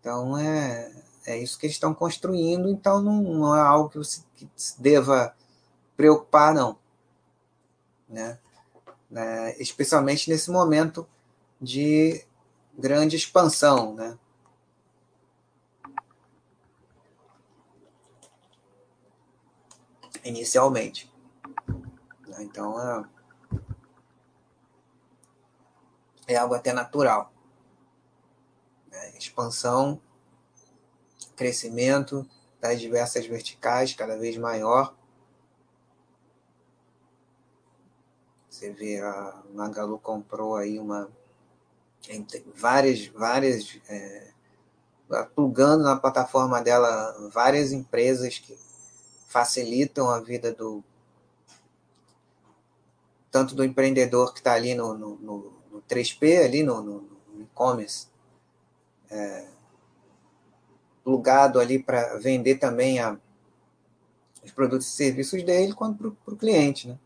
Então 0.00 0.36
é, 0.36 0.90
é 1.26 1.38
isso 1.38 1.58
que 1.58 1.66
eles 1.66 1.76
estão 1.76 1.94
construindo, 1.94 2.68
então 2.68 3.00
não, 3.00 3.22
não 3.22 3.56
é 3.56 3.60
algo 3.60 3.90
que 3.90 3.98
você 3.98 4.22
que 4.34 4.48
deva 4.78 5.34
preocupar, 5.96 6.54
não. 6.54 6.78
Né? 8.08 8.38
É, 9.14 9.62
especialmente 9.62 10.28
nesse 10.28 10.50
momento 10.50 11.06
de 11.60 12.24
grande 12.76 13.16
expansão, 13.16 13.94
né? 13.94 14.18
inicialmente. 20.28 21.12
Então, 22.38 22.78
é, 26.28 26.34
é 26.34 26.36
algo 26.36 26.54
até 26.54 26.72
natural. 26.72 27.32
É, 28.90 29.16
expansão, 29.16 30.00
crescimento 31.34 32.28
das 32.60 32.80
diversas 32.80 33.26
verticais 33.26 33.94
cada 33.94 34.16
vez 34.18 34.36
maior. 34.36 34.94
Você 38.56 38.70
vê, 38.70 38.98
a 39.02 39.42
Magalu 39.52 39.98
comprou 39.98 40.56
aí 40.56 40.78
uma 40.78 41.10
várias, 42.54 43.06
várias 43.08 43.78
é, 43.86 44.32
plugando 45.34 45.84
na 45.84 45.94
plataforma 45.94 46.62
dela 46.62 47.28
várias 47.30 47.70
empresas 47.70 48.38
que 48.38 48.56
facilitam 49.28 50.08
a 50.08 50.20
vida 50.20 50.54
do 50.54 50.82
tanto 53.30 53.54
do 53.54 53.62
empreendedor 53.62 54.32
que 54.32 54.40
está 54.40 54.54
ali 54.54 54.74
no, 54.74 54.96
no, 54.96 55.16
no, 55.16 55.52
no, 55.70 55.82
3P, 55.82 56.42
ali 56.42 56.62
no, 56.62 56.80
no 56.80 57.42
e-commerce, 57.42 58.06
é, 59.10 59.48
plugado 61.04 61.60
ali 61.60 61.78
para 61.78 62.16
vender 62.16 62.54
também 62.54 63.00
a, 63.00 63.18
os 64.42 64.50
produtos 64.50 64.86
e 64.86 64.96
serviços 64.96 65.42
dele, 65.42 65.74
quanto 65.74 66.10
para 66.24 66.32
o 66.32 66.38
cliente, 66.38 66.88
né? 66.88 66.98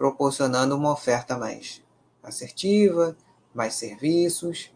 Proporcionando 0.00 0.74
uma 0.74 0.94
oferta 0.94 1.36
mais 1.36 1.82
assertiva, 2.22 3.14
mais 3.52 3.74
serviços, 3.74 4.74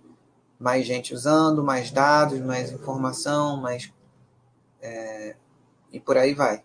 mais 0.59 0.87
gente 0.87 1.15
usando, 1.15 1.65
mais 1.65 1.91
dados, 1.91 2.39
mais 2.41 2.71
informação, 2.71 3.57
mais 3.57 3.91
é, 4.83 5.35
e 5.91 5.99
por 5.99 6.19
aí 6.19 6.35
vai. 6.35 6.63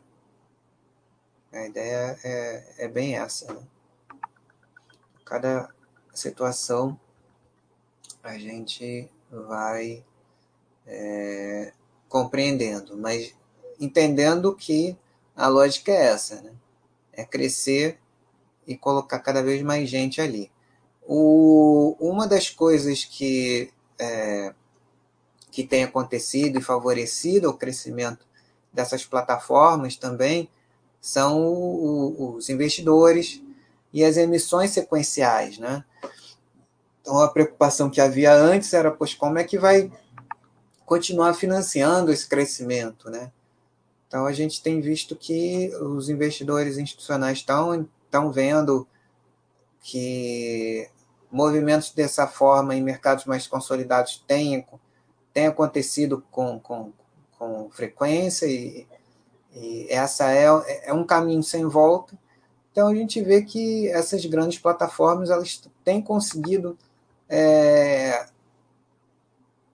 A 1.53 1.67
ideia 1.67 2.19
é, 2.21 2.73
é 2.79 2.87
bem 2.89 3.17
essa. 3.17 3.53
Né? 3.53 3.61
Cada 5.23 5.73
situação 6.13 6.99
a 8.21 8.37
gente 8.37 9.09
vai 9.31 10.03
é, 10.85 11.71
compreendendo, 12.09 12.97
mas 12.97 13.33
entendendo 13.79 14.53
que 14.53 14.97
a 15.33 15.47
lógica 15.47 15.93
é 15.93 16.07
essa, 16.07 16.41
né? 16.41 16.51
É 17.13 17.23
crescer 17.23 17.97
e 18.69 18.77
colocar 18.77 19.17
cada 19.17 19.41
vez 19.41 19.63
mais 19.63 19.89
gente 19.89 20.21
ali. 20.21 20.51
O, 21.01 21.95
uma 21.99 22.27
das 22.27 22.51
coisas 22.51 23.03
que 23.03 23.73
é, 23.97 24.53
que 25.49 25.63
tem 25.63 25.83
acontecido 25.83 26.59
e 26.59 26.61
favorecido 26.61 27.49
o 27.49 27.57
crescimento 27.57 28.27
dessas 28.71 29.03
plataformas 29.03 29.95
também 29.95 30.47
são 31.01 31.41
o, 31.41 32.35
os 32.35 32.47
investidores 32.47 33.41
e 33.91 34.03
as 34.03 34.17
emissões 34.17 34.69
sequenciais, 34.69 35.57
né? 35.57 35.83
Então 37.01 37.17
a 37.17 37.27
preocupação 37.27 37.89
que 37.89 37.99
havia 37.99 38.31
antes 38.31 38.71
era, 38.71 38.91
pois, 38.91 39.15
como 39.15 39.39
é 39.39 39.43
que 39.43 39.57
vai 39.57 39.91
continuar 40.85 41.33
financiando 41.33 42.11
esse 42.11 42.29
crescimento, 42.29 43.09
né? 43.09 43.31
Então 44.07 44.27
a 44.27 44.31
gente 44.31 44.61
tem 44.61 44.79
visto 44.79 45.15
que 45.15 45.75
os 45.77 46.07
investidores 46.07 46.77
institucionais 46.77 47.39
estão 47.39 47.87
estão 48.09 48.31
vendo 48.31 48.87
que 49.81 50.89
movimentos 51.31 51.91
dessa 51.91 52.27
forma 52.27 52.75
em 52.75 52.81
mercados 52.81 53.25
mais 53.25 53.47
consolidados 53.47 54.23
têm 54.27 54.65
tem 55.31 55.45
acontecido 55.45 56.23
com, 56.31 56.59
com, 56.59 56.91
com 57.37 57.69
frequência 57.69 58.47
e, 58.47 58.87
e 59.53 59.87
essa 59.89 60.31
é, 60.33 60.47
é 60.83 60.93
um 60.93 61.05
caminho 61.05 61.43
sem 61.43 61.65
volta. 61.65 62.17
Então 62.71 62.87
a 62.87 62.95
gente 62.95 63.21
vê 63.21 63.43
que 63.43 63.87
essas 63.89 64.25
grandes 64.25 64.59
plataformas 64.59 65.29
elas 65.29 65.61
têm 65.83 66.01
conseguido 66.01 66.77
é, 67.27 68.27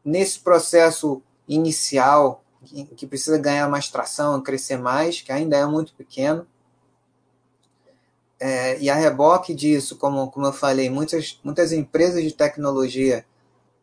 nesse 0.04 0.40
processo 0.40 1.22
inicial 1.48 2.44
que, 2.64 2.84
que, 2.86 3.08
precisa 3.08 3.38
ganhar 3.38 3.70
mais 3.70 3.90
tração, 3.90 4.42
crescer 4.42 4.78
mais, 4.78 5.22
que 5.22 5.32
ainda 5.32 5.56
é 5.56 5.66
muito 5.66 5.94
pequeno. 5.94 6.46
É, 8.40 8.78
e 8.80 8.90
a 8.90 8.96
reboque 8.96 9.54
disso, 9.54 9.98
como, 9.98 10.30
como 10.30 10.46
eu 10.48 10.54
falei, 10.54 10.90
muitas, 10.90 11.40
muitas 11.44 11.72
empresas 11.72 12.22
de 12.24 12.34
tecnologia 12.34 13.26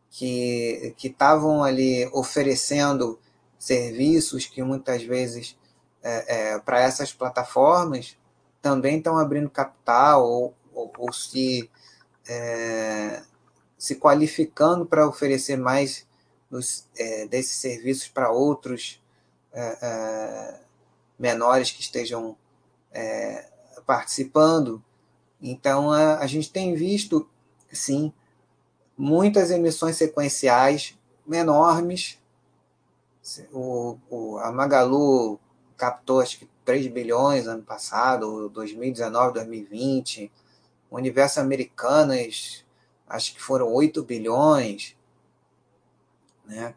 que 0.09 0.93
estavam 1.03 1.63
ali 1.63 2.07
oferecendo 2.13 3.19
serviços 3.57 4.45
que 4.45 4.61
muitas 4.61 5.01
vezes 5.03 5.57
é, 6.03 6.51
é, 6.51 6.59
para 6.59 6.81
essas 6.81 7.13
plataformas 7.13 8.17
também 8.61 8.97
estão 8.97 9.17
abrindo 9.17 9.49
capital 9.49 10.29
ou, 10.29 10.53
ou, 10.73 10.91
ou 10.97 11.13
se, 11.13 11.69
é, 12.27 13.23
se 13.77 13.95
qualificando 13.95 14.85
para 14.85 15.07
oferecer 15.07 15.57
mais 15.57 16.05
dos, 16.51 16.85
é, 16.97 17.25
desses 17.25 17.55
serviços 17.55 18.09
para 18.09 18.31
outros 18.31 19.01
é, 19.53 20.59
menores 21.17 21.71
que 21.71 21.81
estejam 21.81 22.35
participando. 23.85 24.83
Então, 25.41 25.91
a, 25.91 26.19
a 26.19 26.27
gente 26.27 26.51
tem 26.51 26.73
visto, 26.73 27.27
sim, 27.71 28.13
muitas 28.97 29.51
emissões 29.51 29.97
sequenciais 29.97 30.97
enormes. 31.29 32.17
O, 33.51 33.97
o, 34.09 34.37
a 34.39 34.51
Magalu 34.51 35.39
captou 35.77 36.19
acho 36.19 36.39
que 36.39 36.49
3 36.65 36.87
bilhões 36.87 37.47
ano 37.47 37.63
passado, 37.63 38.49
2019, 38.49 39.33
2020. 39.33 40.31
O 40.89 40.97
Universo 40.97 41.39
Americanas, 41.39 42.63
acho 43.07 43.33
que 43.33 43.41
foram 43.41 43.71
8 43.73 44.03
bilhões. 44.03 44.95
Né? 46.45 46.73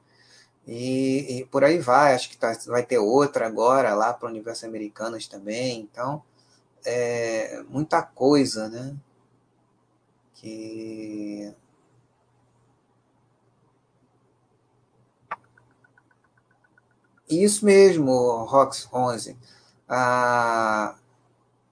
E, 0.66 1.38
e 1.38 1.44
por 1.44 1.62
aí 1.62 1.78
vai, 1.78 2.14
acho 2.14 2.28
que 2.28 2.36
tá, 2.36 2.52
vai 2.66 2.82
ter 2.82 2.98
outra 2.98 3.46
agora 3.46 3.94
lá 3.94 4.12
para 4.12 4.26
o 4.26 4.30
Universo 4.30 4.66
Americanas 4.66 5.28
também. 5.28 5.80
Então, 5.80 6.22
é 6.86 7.62
muita 7.68 8.02
coisa, 8.02 8.68
né? 8.68 8.96
Que 10.34 11.54
Isso 17.28 17.64
mesmo, 17.64 18.44
Rox 18.44 18.88
11. 18.92 19.36
Ah, 19.88 20.96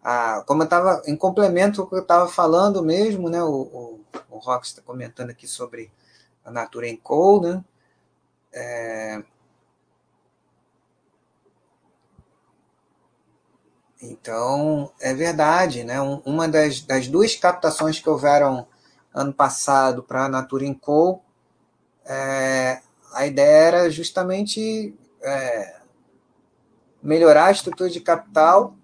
ah, 0.03 0.43
como 0.47 0.63
eu 0.63 0.65
estava, 0.65 1.03
em 1.07 1.17
complemento 1.17 1.87
que 1.87 1.95
eu 1.95 2.01
estava 2.03 2.29
falando 2.29 2.83
mesmo, 2.83 3.31
né, 3.31 3.43
o, 3.43 3.49
o, 3.49 4.01
o 4.31 4.39
Rox 4.39 4.69
está 4.69 4.83
comentando 4.83 5.31
aqui 5.31 5.47
sobre 5.47 5.91
a 6.45 6.51
Natura 6.51 6.87
Co, 7.03 7.41
né, 7.41 7.65
é, 8.53 9.23
então, 14.11 14.93
é 15.01 15.15
verdade, 15.15 15.85
né, 15.85 16.01
uma 16.01 16.49
das, 16.49 16.81
das 16.83 17.09
duas 17.09 17.35
captações 17.35 17.99
que 18.01 18.09
houveram 18.09 18.67
ano 19.13 19.33
passado 19.33 20.03
para 20.03 20.25
a 20.25 20.29
Natura 20.29 20.67
Co, 20.75 21.23
é, 22.05 22.83
a 23.13 23.27
ideia 23.27 23.67
era 23.67 23.91
justamente 23.91 24.95
é, 25.23 25.81
melhorar 27.03 27.47
a 27.47 27.53
estrutura 27.53 27.89
de 27.89 28.01
capital, 28.01 28.75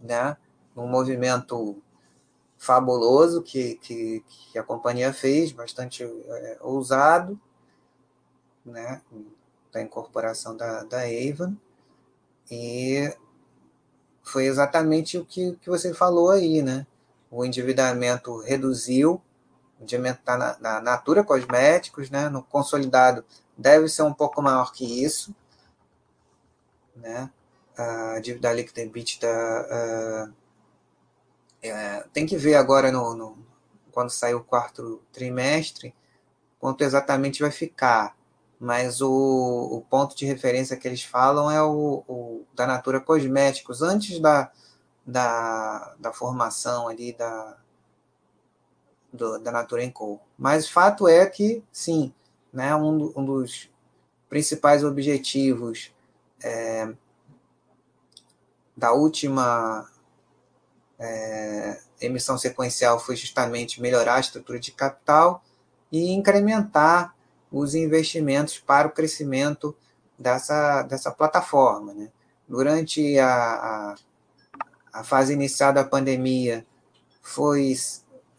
né? 0.00 0.36
um 0.76 0.86
movimento 0.86 1.80
fabuloso 2.58 3.42
que, 3.42 3.76
que, 3.76 4.24
que 4.28 4.58
a 4.58 4.62
companhia 4.62 5.12
fez, 5.12 5.52
bastante 5.52 6.02
é, 6.02 6.58
ousado, 6.60 7.40
né? 8.64 9.00
da 9.72 9.80
incorporação 9.80 10.56
da, 10.56 10.82
da 10.84 11.02
Avon, 11.02 11.54
e 12.50 13.14
foi 14.26 14.46
exatamente 14.46 15.16
o 15.16 15.24
que, 15.24 15.56
que 15.62 15.70
você 15.70 15.94
falou 15.94 16.30
aí, 16.30 16.60
né? 16.60 16.86
O 17.30 17.44
endividamento 17.44 18.40
reduziu, 18.40 19.22
o 19.78 19.82
endividamento 19.82 20.20
está 20.20 20.36
na, 20.36 20.58
na 20.58 20.80
Natura 20.80 21.22
Cosméticos, 21.22 22.10
né? 22.10 22.28
No 22.28 22.42
consolidado 22.42 23.24
deve 23.56 23.88
ser 23.88 24.02
um 24.02 24.12
pouco 24.12 24.42
maior 24.42 24.72
que 24.72 25.04
isso. 25.04 25.34
Né? 26.94 27.30
A 27.76 28.18
dívida 28.20 28.52
líquida 28.52 28.80
EBITDA 28.82 29.28
uh, 29.28 30.34
é, 31.62 32.04
tem 32.12 32.26
que 32.26 32.36
ver 32.36 32.56
agora 32.56 32.90
no, 32.90 33.14
no, 33.14 33.38
quando 33.92 34.10
sair 34.10 34.34
o 34.34 34.42
quarto 34.42 35.00
trimestre 35.12 35.94
quanto 36.58 36.82
exatamente 36.82 37.42
vai 37.42 37.50
ficar. 37.50 38.15
Mas 38.58 39.00
o, 39.00 39.10
o 39.10 39.80
ponto 39.88 40.16
de 40.16 40.24
referência 40.24 40.76
que 40.76 40.88
eles 40.88 41.02
falam 41.02 41.50
é 41.50 41.62
o, 41.62 42.02
o 42.08 42.44
da 42.54 42.66
Natura 42.66 43.00
Cosméticos, 43.00 43.82
antes 43.82 44.18
da, 44.18 44.50
da, 45.06 45.94
da 45.98 46.12
formação 46.12 46.88
ali 46.88 47.12
da, 47.12 47.56
do, 49.12 49.38
da 49.38 49.52
Natura 49.52 49.88
Co. 49.90 50.20
Mas 50.38 50.68
fato 50.68 51.06
é 51.06 51.26
que, 51.26 51.62
sim, 51.70 52.12
né, 52.52 52.74
um, 52.74 53.12
um 53.16 53.24
dos 53.24 53.70
principais 54.28 54.82
objetivos 54.84 55.92
é, 56.42 56.92
da 58.76 58.92
última 58.92 59.88
é, 60.98 61.80
emissão 62.00 62.36
sequencial 62.36 62.98
foi 62.98 63.16
justamente 63.16 63.80
melhorar 63.80 64.16
a 64.16 64.20
estrutura 64.20 64.58
de 64.58 64.72
capital 64.72 65.42
e 65.90 66.12
incrementar 66.12 67.15
os 67.50 67.74
investimentos 67.74 68.58
para 68.58 68.88
o 68.88 68.92
crescimento 68.92 69.76
dessa, 70.18 70.82
dessa 70.82 71.10
plataforma. 71.10 71.92
Né? 71.94 72.10
Durante 72.48 73.18
a, 73.18 73.28
a, 73.28 73.94
a 74.92 75.04
fase 75.04 75.32
inicial 75.32 75.72
da 75.72 75.84
pandemia, 75.84 76.66
foi 77.22 77.74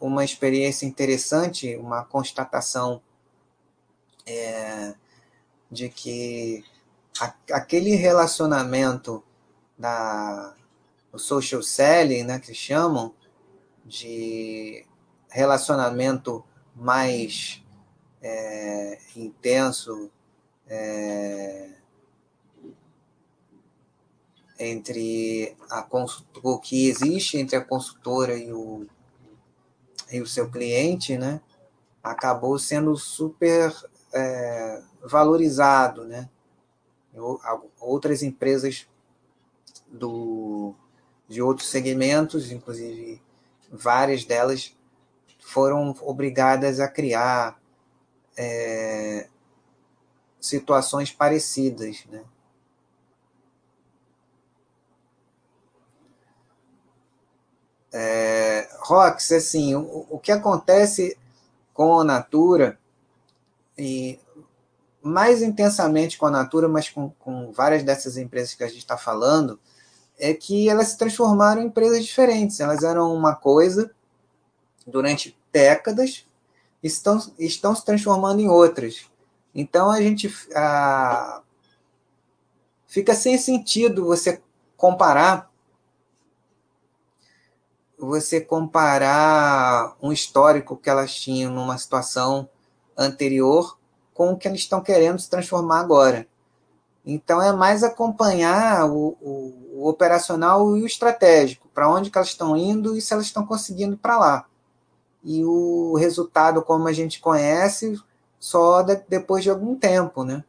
uma 0.00 0.24
experiência 0.24 0.86
interessante, 0.86 1.76
uma 1.76 2.04
constatação 2.04 3.02
é, 4.26 4.94
de 5.70 5.88
que 5.88 6.64
a, 7.20 7.34
aquele 7.52 7.94
relacionamento 7.94 9.22
da 9.78 10.54
o 11.12 11.18
social 11.18 11.62
selling, 11.62 12.22
né, 12.22 12.38
que 12.38 12.54
chamam 12.54 13.14
de 13.84 14.84
relacionamento 15.30 16.44
mais 16.74 17.62
é, 18.22 18.98
intenso 19.16 20.10
é, 20.66 21.70
entre 24.58 25.56
a 25.70 25.82
consultora, 25.82 26.60
que 26.60 26.88
existe 26.88 27.38
entre 27.38 27.56
a 27.56 27.64
consultora 27.64 28.36
e 28.36 28.52
o, 28.52 28.86
e 30.10 30.20
o 30.20 30.26
seu 30.26 30.50
cliente, 30.50 31.16
né, 31.16 31.40
acabou 32.02 32.58
sendo 32.58 32.96
super 32.96 33.74
é, 34.12 34.82
valorizado, 35.02 36.04
né? 36.04 36.28
Outras 37.80 38.22
empresas 38.22 38.86
do, 39.88 40.74
de 41.28 41.42
outros 41.42 41.68
segmentos, 41.68 42.52
inclusive 42.52 43.20
várias 43.70 44.24
delas, 44.24 44.76
foram 45.40 45.94
obrigadas 46.02 46.78
a 46.78 46.88
criar 46.88 47.57
é, 48.38 49.28
situações 50.40 51.10
parecidas, 51.10 52.04
né? 52.06 52.22
É, 57.92 58.68
Rox, 58.82 59.32
assim, 59.32 59.74
o, 59.74 60.06
o 60.08 60.18
que 60.20 60.30
acontece 60.30 61.18
com 61.74 61.98
a 61.98 62.04
Natura 62.04 62.78
e 63.76 64.20
mais 65.02 65.42
intensamente 65.42 66.16
com 66.16 66.26
a 66.26 66.30
Natura, 66.30 66.68
mas 66.68 66.88
com, 66.88 67.10
com 67.18 67.50
várias 67.50 67.82
dessas 67.82 68.16
empresas 68.16 68.54
que 68.54 68.62
a 68.62 68.68
gente 68.68 68.78
está 68.78 68.96
falando, 68.96 69.58
é 70.18 70.32
que 70.34 70.68
elas 70.68 70.88
se 70.88 70.98
transformaram 70.98 71.62
em 71.62 71.66
empresas 71.66 72.04
diferentes. 72.04 72.60
Elas 72.60 72.84
eram 72.84 73.12
uma 73.14 73.34
coisa 73.34 73.90
durante 74.86 75.36
décadas 75.52 76.27
estão, 76.82 77.20
estão 77.38 77.74
se 77.74 77.84
transformando 77.84 78.40
em 78.40 78.48
outras. 78.48 79.06
Então 79.54 79.90
a 79.90 80.00
gente 80.00 80.32
a, 80.54 81.42
fica 82.86 83.14
sem 83.14 83.36
sentido 83.38 84.04
você 84.04 84.40
comparar 84.76 85.48
você 87.98 88.40
comparar 88.40 89.96
um 90.00 90.12
histórico 90.12 90.76
que 90.76 90.88
elas 90.88 91.12
tinham 91.12 91.52
numa 91.52 91.76
situação 91.76 92.48
anterior 92.96 93.76
com 94.14 94.32
o 94.32 94.36
que 94.36 94.46
eles 94.46 94.60
estão 94.60 94.80
querendo 94.80 95.18
se 95.18 95.28
transformar 95.28 95.80
agora. 95.80 96.26
Então 97.04 97.40
é 97.42 97.52
mais 97.52 97.82
acompanhar 97.82 98.88
o, 98.88 99.16
o, 99.20 99.68
o 99.74 99.88
operacional 99.88 100.76
e 100.76 100.82
o 100.82 100.86
estratégico, 100.86 101.68
para 101.72 101.90
onde 101.90 102.10
elas 102.14 102.28
estão 102.28 102.56
indo 102.56 102.96
e 102.96 103.00
se 103.00 103.12
elas 103.12 103.26
estão 103.26 103.46
conseguindo 103.46 103.96
para 103.96 104.18
lá. 104.18 104.47
E 105.24 105.44
o 105.44 105.94
resultado, 105.96 106.62
como 106.62 106.88
a 106.88 106.92
gente 106.92 107.20
conhece, 107.20 108.00
só 108.38 108.82
de, 108.82 108.96
depois 109.08 109.42
de 109.42 109.50
algum 109.50 109.76
tempo, 109.76 110.24
né? 110.24 110.44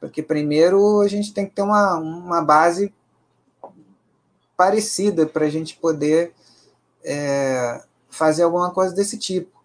Porque 0.00 0.22
primeiro 0.22 1.00
a 1.00 1.08
gente 1.08 1.32
tem 1.32 1.46
que 1.46 1.54
ter 1.54 1.62
uma, 1.62 1.96
uma 1.96 2.42
base 2.42 2.92
parecida 4.56 5.26
para 5.26 5.44
a 5.44 5.50
gente 5.50 5.76
poder 5.76 6.34
é, 7.04 7.82
fazer 8.08 8.42
alguma 8.42 8.70
coisa 8.70 8.94
desse 8.94 9.18
tipo. 9.18 9.60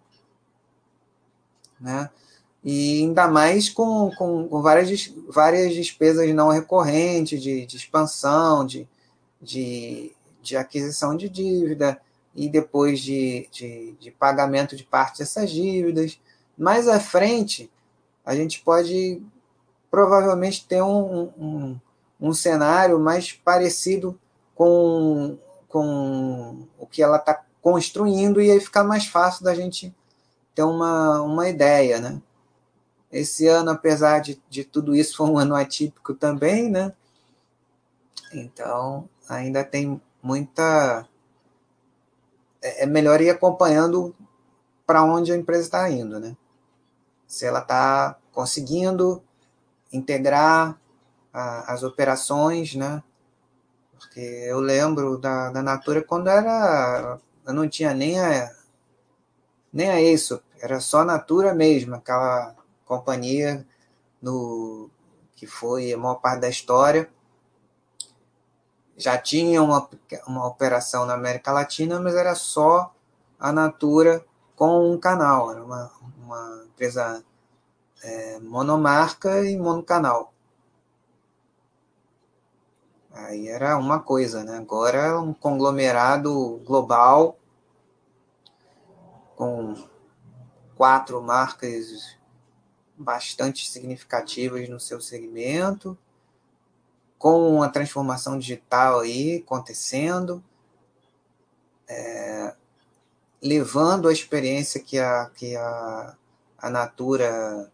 Né? 1.80 2.10
E 2.64 3.02
ainda 3.02 3.28
mais 3.28 3.68
com, 3.68 4.10
com, 4.16 4.48
com 4.48 4.62
várias, 4.62 5.12
várias 5.28 5.74
despesas 5.74 6.34
não 6.34 6.48
recorrentes 6.48 7.42
de, 7.42 7.64
de 7.66 7.76
expansão, 7.76 8.66
de, 8.66 8.88
de, 9.40 10.12
de 10.42 10.56
aquisição 10.56 11.16
de 11.16 11.28
dívida 11.28 12.00
e 12.36 12.48
depois 12.48 13.00
de, 13.00 13.48
de, 13.50 13.92
de 13.98 14.10
pagamento 14.10 14.76
de 14.76 14.84
parte 14.84 15.18
dessas 15.18 15.50
dívidas. 15.50 16.20
Mais 16.56 16.86
à 16.86 17.00
frente, 17.00 17.70
a 18.24 18.34
gente 18.36 18.60
pode 18.60 19.22
provavelmente 19.90 20.66
ter 20.66 20.82
um, 20.82 21.32
um, 21.38 21.80
um 22.20 22.32
cenário 22.32 23.00
mais 23.00 23.32
parecido 23.32 24.18
com, 24.54 25.38
com 25.68 26.66
o 26.78 26.86
que 26.86 27.02
ela 27.02 27.16
está 27.16 27.42
construindo 27.62 28.40
e 28.40 28.50
aí 28.50 28.60
fica 28.60 28.84
mais 28.84 29.06
fácil 29.06 29.44
da 29.44 29.54
gente 29.54 29.94
ter 30.54 30.62
uma, 30.62 31.20
uma 31.22 31.48
ideia, 31.48 32.00
né? 32.00 32.20
Esse 33.10 33.46
ano, 33.46 33.70
apesar 33.70 34.20
de, 34.20 34.40
de 34.48 34.64
tudo 34.64 34.94
isso, 34.94 35.16
foi 35.16 35.28
um 35.28 35.38
ano 35.38 35.54
atípico 35.54 36.14
também, 36.14 36.70
né? 36.70 36.92
Então, 38.32 39.08
ainda 39.28 39.64
tem 39.64 40.00
muita. 40.22 41.06
É, 42.66 42.82
é 42.82 42.86
melhor 42.86 43.20
ir 43.20 43.30
acompanhando 43.30 44.14
para 44.86 45.04
onde 45.04 45.32
a 45.32 45.36
empresa 45.36 45.62
está 45.62 45.90
indo, 45.90 46.18
né? 46.18 46.36
Se 47.26 47.46
ela 47.46 47.60
está 47.60 48.16
conseguindo 48.32 49.22
integrar 49.92 50.78
a, 51.32 51.72
as 51.72 51.82
operações, 51.82 52.74
né? 52.74 53.02
Porque 53.98 54.20
eu 54.20 54.60
lembro 54.60 55.18
da, 55.18 55.50
da 55.50 55.62
Natura 55.62 56.02
quando 56.02 56.28
era. 56.28 57.18
Eu 57.46 57.54
não 57.54 57.68
tinha 57.68 57.94
nem 57.94 58.18
a, 58.18 58.50
nem 59.72 59.90
a 59.90 60.00
isso, 60.00 60.42
era 60.60 60.80
só 60.80 61.00
a 61.00 61.04
Natura 61.04 61.54
mesmo, 61.54 61.94
aquela 61.94 62.54
companhia 62.84 63.66
no, 64.22 64.90
que 65.34 65.46
foi 65.46 65.92
a 65.92 65.98
maior 65.98 66.16
parte 66.16 66.40
da 66.40 66.48
história. 66.48 67.08
Já 68.96 69.18
tinha 69.18 69.62
uma, 69.62 69.88
uma 70.26 70.46
operação 70.46 71.04
na 71.04 71.14
América 71.14 71.52
Latina, 71.52 72.00
mas 72.00 72.14
era 72.14 72.34
só 72.34 72.94
a 73.38 73.52
Natura 73.52 74.24
com 74.54 74.92
um 74.92 74.98
canal, 74.98 75.50
era 75.50 75.62
uma, 75.62 75.90
uma 76.18 76.64
empresa 76.66 77.22
é, 78.02 78.38
monomarca 78.40 79.44
e 79.44 79.56
monocanal. 79.56 80.32
Aí 83.12 83.48
era 83.48 83.76
uma 83.78 84.00
coisa, 84.00 84.44
né? 84.44 84.58
Agora 84.58 84.98
é 84.98 85.14
um 85.16 85.32
conglomerado 85.32 86.60
global 86.64 87.38
com 89.34 89.74
quatro 90.76 91.22
marcas 91.22 92.16
bastante 92.96 93.68
significativas 93.68 94.68
no 94.68 94.78
seu 94.80 95.00
segmento, 95.00 95.96
com 97.18 97.62
a 97.62 97.68
transformação 97.68 98.38
digital 98.38 99.00
aí 99.00 99.42
acontecendo, 99.44 100.42
é, 101.88 102.54
levando 103.42 104.08
a 104.08 104.12
experiência 104.12 104.80
que 104.80 104.98
a, 104.98 105.30
que 105.34 105.56
a, 105.56 106.16
a 106.58 106.70
Natura, 106.70 107.70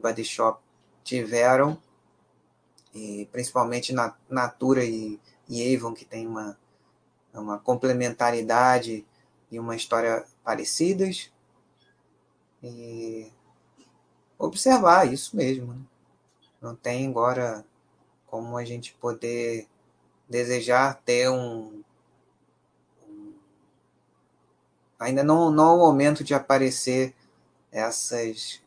Body 0.00 0.24
Shop 0.24 0.60
tiveram, 1.02 1.78
e 2.94 3.28
principalmente 3.32 3.92
na 3.92 4.14
Natura 4.28 4.84
e, 4.84 5.18
e 5.48 5.74
Avon, 5.74 5.92
que 5.92 6.04
tem 6.04 6.26
uma, 6.26 6.56
uma 7.32 7.58
complementaridade 7.58 9.04
e 9.50 9.58
uma 9.58 9.74
história 9.74 10.24
parecidas. 10.44 11.30
E 12.62 13.30
observar 14.38 15.12
isso 15.12 15.36
mesmo. 15.36 15.74
Né? 15.74 15.80
Não 16.60 16.74
tem 16.74 17.06
agora 17.08 17.64
como 18.34 18.58
a 18.58 18.64
gente 18.64 18.92
poder 18.94 19.68
desejar 20.28 21.00
ter 21.04 21.30
um. 21.30 21.84
Ainda 24.98 25.22
não, 25.22 25.52
não 25.52 25.70
é 25.70 25.76
o 25.76 25.78
momento 25.78 26.24
de 26.24 26.34
aparecer 26.34 27.14
essas 27.70 28.60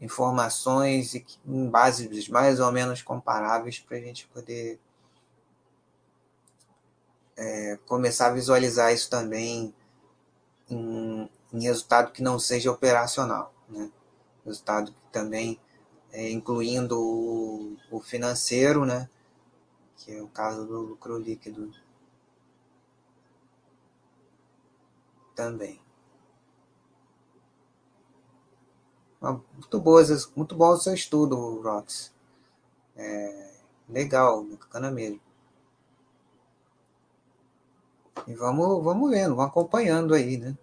informações 0.00 1.14
em 1.14 1.68
bases 1.68 2.26
mais 2.30 2.58
ou 2.58 2.72
menos 2.72 3.02
comparáveis 3.02 3.78
para 3.78 3.98
a 3.98 4.00
gente 4.00 4.26
poder 4.28 4.80
é, 7.36 7.78
começar 7.86 8.28
a 8.28 8.32
visualizar 8.32 8.94
isso 8.94 9.10
também 9.10 9.74
em, 10.70 11.28
em 11.52 11.62
resultado 11.64 12.12
que 12.12 12.22
não 12.22 12.38
seja 12.38 12.72
operacional. 12.72 13.52
Né? 13.68 13.90
resultado 14.42 14.94
também 15.12 15.60
é, 16.16 16.30
incluindo 16.30 16.98
o, 16.98 17.76
o, 17.90 18.00
financeiro, 18.00 18.86
né? 18.86 19.06
que 19.98 20.12
é 20.12 20.22
o 20.22 20.28
caso 20.28 20.66
do 20.66 20.80
lucro 20.80 21.18
líquido 21.18 21.70
também. 25.34 25.78
Muito, 29.20 29.78
boas, 29.78 30.32
muito 30.34 30.54
bom 30.54 30.70
o 30.70 30.76
seu 30.78 30.94
estudo, 30.94 31.60
Rox. 31.60 32.14
É, 32.96 33.52
legal, 33.86 34.42
bacana 34.44 34.90
mesmo. 34.90 35.20
E 38.26 38.34
vamos, 38.34 38.82
vamos 38.82 39.10
vendo, 39.10 39.36
vamos 39.36 39.50
acompanhando 39.50 40.14
aí, 40.14 40.38
né? 40.38 40.56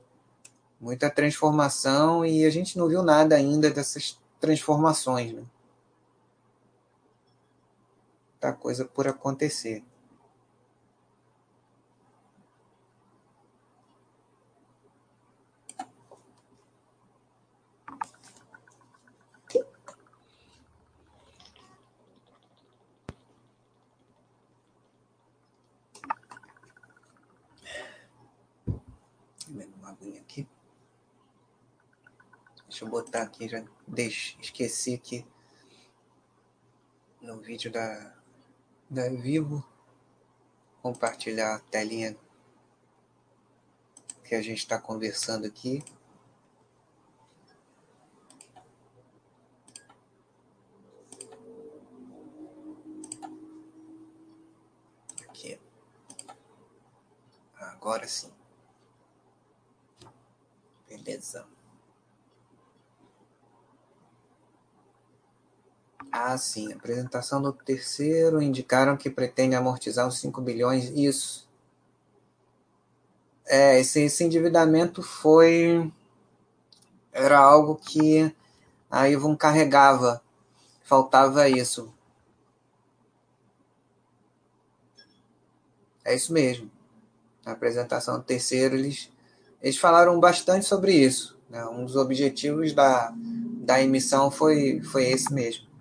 muita 0.81 1.09
transformação 1.09 2.25
e 2.25 2.43
a 2.43 2.49
gente 2.49 2.77
não 2.77 2.89
viu 2.89 3.03
nada 3.03 3.35
ainda 3.35 3.69
dessas 3.69 4.19
transformações. 4.43 5.31
Né? 5.31 5.41
Muita 8.33 8.51
coisa 8.51 8.83
por 8.83 9.07
acontecer. 9.07 9.81
Eu 32.83 32.89
botar 32.89 33.21
aqui, 33.21 33.47
já 33.47 33.63
deixe, 33.87 34.35
esqueci 34.41 34.97
que 34.97 35.25
no 37.21 37.39
vídeo 37.39 37.71
da, 37.71 38.13
da 38.89 39.07
Vivo, 39.07 39.65
compartilhar 40.81 41.55
a 41.55 41.59
telinha 41.59 42.17
que 44.25 44.35
a 44.35 44.41
gente 44.41 44.57
está 44.57 44.77
conversando 44.77 45.47
aqui. 45.47 45.81
Aqui. 55.29 55.57
Agora 57.55 58.05
sim. 58.09 58.33
Beleza. 60.85 61.47
Ah, 66.15 66.37
sim. 66.37 66.71
Apresentação 66.71 67.41
do 67.41 67.51
terceiro 67.51 68.39
indicaram 68.39 68.95
que 68.95 69.09
pretende 69.09 69.55
amortizar 69.55 70.07
os 70.07 70.19
5 70.19 70.39
bilhões. 70.41 70.91
Isso. 70.91 71.49
É, 73.47 73.79
esse, 73.79 74.01
esse 74.01 74.23
endividamento 74.23 75.01
foi. 75.01 75.91
Era 77.11 77.39
algo 77.39 77.75
que 77.75 78.31
a 78.91 79.09
Ivon 79.09 79.35
carregava. 79.35 80.21
Faltava 80.83 81.49
isso. 81.49 81.91
É 86.05 86.13
isso 86.13 86.31
mesmo. 86.31 86.69
Na 87.43 87.53
apresentação 87.53 88.19
do 88.19 88.23
terceiro, 88.23 88.75
eles, 88.75 89.09
eles 89.59 89.77
falaram 89.77 90.19
bastante 90.19 90.65
sobre 90.65 90.93
isso. 90.93 91.35
Né? 91.49 91.65
Um 91.65 91.85
dos 91.85 91.95
objetivos 91.95 92.71
da, 92.71 93.11
da 93.65 93.81
emissão 93.81 94.29
foi, 94.29 94.79
foi 94.81 95.05
esse 95.05 95.33
mesmo. 95.33 95.72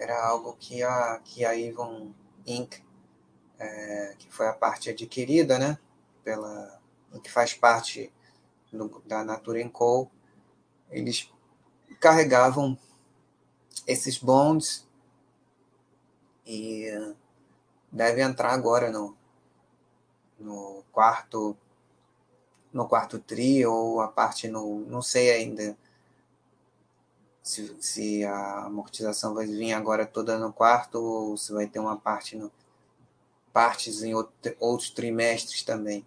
Era 0.00 0.18
algo 0.24 0.56
que 0.58 0.82
a, 0.82 1.20
que 1.22 1.44
a 1.44 1.50
Avon 1.50 2.12
Inc., 2.46 2.82
é, 3.58 4.14
que 4.18 4.32
foi 4.32 4.48
a 4.48 4.54
parte 4.54 4.88
adquirida, 4.88 5.58
né, 5.58 5.78
pela, 6.24 6.80
que 7.22 7.30
faz 7.30 7.52
parte 7.52 8.10
do, 8.72 9.02
da 9.04 9.22
Natura 9.22 9.68
Co., 9.68 10.10
eles 10.90 11.30
carregavam 12.00 12.78
esses 13.86 14.16
bonds 14.16 14.88
e 16.46 16.86
deve 17.92 18.22
entrar 18.22 18.52
agora 18.52 18.90
no, 18.90 19.14
no 20.38 20.82
quarto 20.90 21.56
no 22.72 22.88
quarto 22.88 23.18
tri 23.18 23.64
ou 23.66 24.00
a 24.00 24.08
parte 24.08 24.48
no 24.48 24.80
não 24.86 25.02
sei 25.02 25.30
ainda 25.30 25.76
se, 27.42 27.76
se 27.80 28.24
a 28.24 28.66
amortização 28.66 29.34
vai 29.34 29.46
vir 29.46 29.72
agora 29.72 30.06
toda 30.06 30.38
no 30.38 30.52
quarto 30.52 30.96
ou 30.96 31.36
se 31.36 31.52
vai 31.52 31.66
ter 31.66 31.78
uma 31.78 31.96
parte 31.96 32.36
no 32.36 32.50
partes 33.52 34.02
em 34.02 34.14
outro, 34.14 34.56
outros 34.60 34.90
trimestres 34.90 35.62
também 35.62 36.06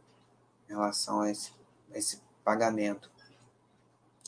em 0.69 0.73
relação 0.73 1.21
a 1.21 1.31
esse, 1.31 1.51
a 1.93 1.97
esse 1.97 2.21
pagamento. 2.43 3.11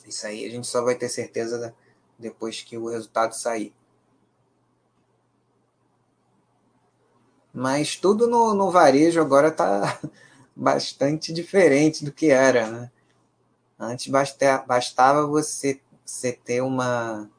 Isso 0.05 0.27
aí 0.27 0.45
a 0.45 0.49
gente 0.49 0.67
só 0.67 0.83
vai 0.83 0.95
ter 0.95 1.09
certeza 1.09 1.73
depois 2.17 2.61
que 2.61 2.77
o 2.77 2.89
resultado 2.89 3.33
sair. 3.33 3.73
Mas 7.53 7.95
tudo 7.95 8.27
no, 8.27 8.53
no 8.53 8.69
varejo 8.69 9.21
agora 9.21 9.47
está 9.47 9.99
bastante 10.55 11.31
diferente 11.31 12.03
do 12.03 12.11
que 12.11 12.29
era. 12.29 12.67
Né? 12.69 12.91
Antes 13.79 14.07
basta, 14.07 14.57
bastava 14.67 15.25
você, 15.25 15.81
você 16.05 16.31
ter 16.31 16.61
uma, 16.61 17.29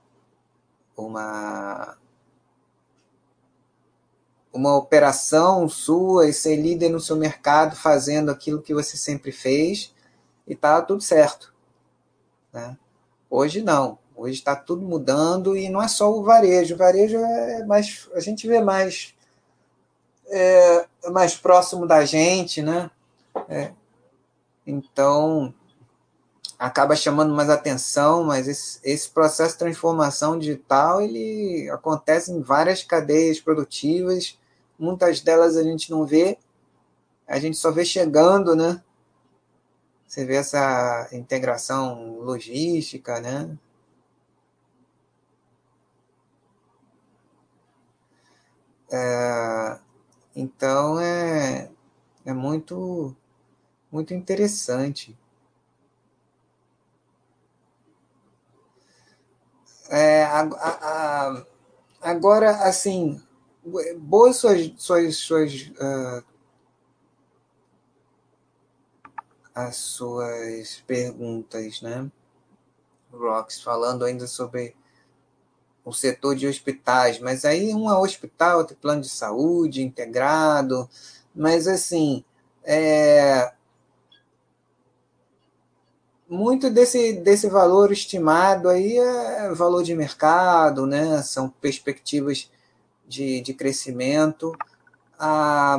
uma, 0.96 1.96
uma 4.52 4.76
operação 4.76 5.68
sua 5.68 6.28
e 6.28 6.32
ser 6.32 6.56
líder 6.56 6.88
no 6.88 7.00
seu 7.00 7.16
mercado 7.16 7.76
fazendo 7.76 8.30
aquilo 8.30 8.60
que 8.60 8.74
você 8.74 8.96
sempre 8.96 9.30
fez 9.30 9.94
e 10.46 10.54
estava 10.54 10.84
tudo 10.84 11.00
certo. 11.00 11.54
Né? 12.52 12.76
Hoje 13.30 13.62
não. 13.62 13.98
Hoje 14.16 14.34
está 14.34 14.56
tudo 14.56 14.82
mudando 14.82 15.56
e 15.56 15.68
não 15.68 15.82
é 15.82 15.88
só 15.88 16.10
o 16.10 16.24
varejo. 16.24 16.74
O 16.74 16.78
varejo 16.78 17.18
é 17.18 17.64
mais. 17.66 18.08
A 18.14 18.20
gente 18.20 18.48
vê 18.48 18.62
mais 18.62 19.14
é, 20.28 20.86
mais 21.10 21.36
próximo 21.36 21.86
da 21.86 22.04
gente, 22.04 22.62
né? 22.62 22.90
É, 23.48 23.72
então 24.66 25.54
acaba 26.58 26.96
chamando 26.96 27.34
mais 27.34 27.50
atenção, 27.50 28.24
mas 28.24 28.48
esse, 28.48 28.80
esse 28.82 29.10
processo 29.10 29.52
de 29.52 29.58
transformação 29.58 30.38
digital 30.38 31.00
ele 31.02 31.68
acontece 31.70 32.32
em 32.32 32.40
várias 32.40 32.82
cadeias 32.82 33.40
produtivas, 33.40 34.38
muitas 34.78 35.20
delas 35.20 35.56
a 35.56 35.62
gente 35.62 35.90
não 35.90 36.06
vê, 36.06 36.38
a 37.26 37.38
gente 37.38 37.56
só 37.56 37.70
vê 37.70 37.84
chegando, 37.84 38.54
né? 38.56 38.82
Você 40.06 40.24
vê 40.24 40.36
essa 40.36 41.08
integração 41.12 42.20
logística, 42.20 43.20
né? 43.20 43.58
É, 48.90 49.78
então 50.34 51.00
é, 51.00 51.70
é 52.24 52.32
muito, 52.32 53.14
muito 53.90 54.14
interessante. 54.14 55.16
É, 59.88 60.24
a, 60.24 60.40
a, 60.42 61.44
agora, 62.02 62.50
assim, 62.64 63.22
boas 63.98 64.36
suas, 64.36 64.72
suas, 64.78 65.16
suas 65.16 65.52
uh, 65.80 66.24
as 69.54 69.76
suas 69.76 70.82
perguntas, 70.86 71.80
né? 71.80 72.10
Rox, 73.10 73.62
falando 73.62 74.04
ainda 74.04 74.26
sobre 74.26 74.76
o 75.82 75.92
setor 75.92 76.36
de 76.36 76.46
hospitais, 76.46 77.18
mas 77.18 77.44
aí 77.44 77.72
um 77.72 77.88
é 77.88 77.96
hospital, 77.96 78.58
outro 78.58 78.76
plano 78.76 79.00
de 79.00 79.08
saúde 79.08 79.82
integrado, 79.82 80.88
mas 81.34 81.66
assim, 81.66 82.24
é, 82.64 83.35
muito 86.36 86.70
desse, 86.70 87.14
desse 87.14 87.48
valor 87.48 87.92
estimado 87.92 88.68
aí 88.68 88.98
é 88.98 89.52
valor 89.54 89.82
de 89.82 89.94
mercado, 89.94 90.86
né? 90.86 91.22
são 91.22 91.48
perspectivas 91.48 92.50
de, 93.06 93.40
de 93.40 93.54
crescimento. 93.54 94.52
Ah, 95.18 95.78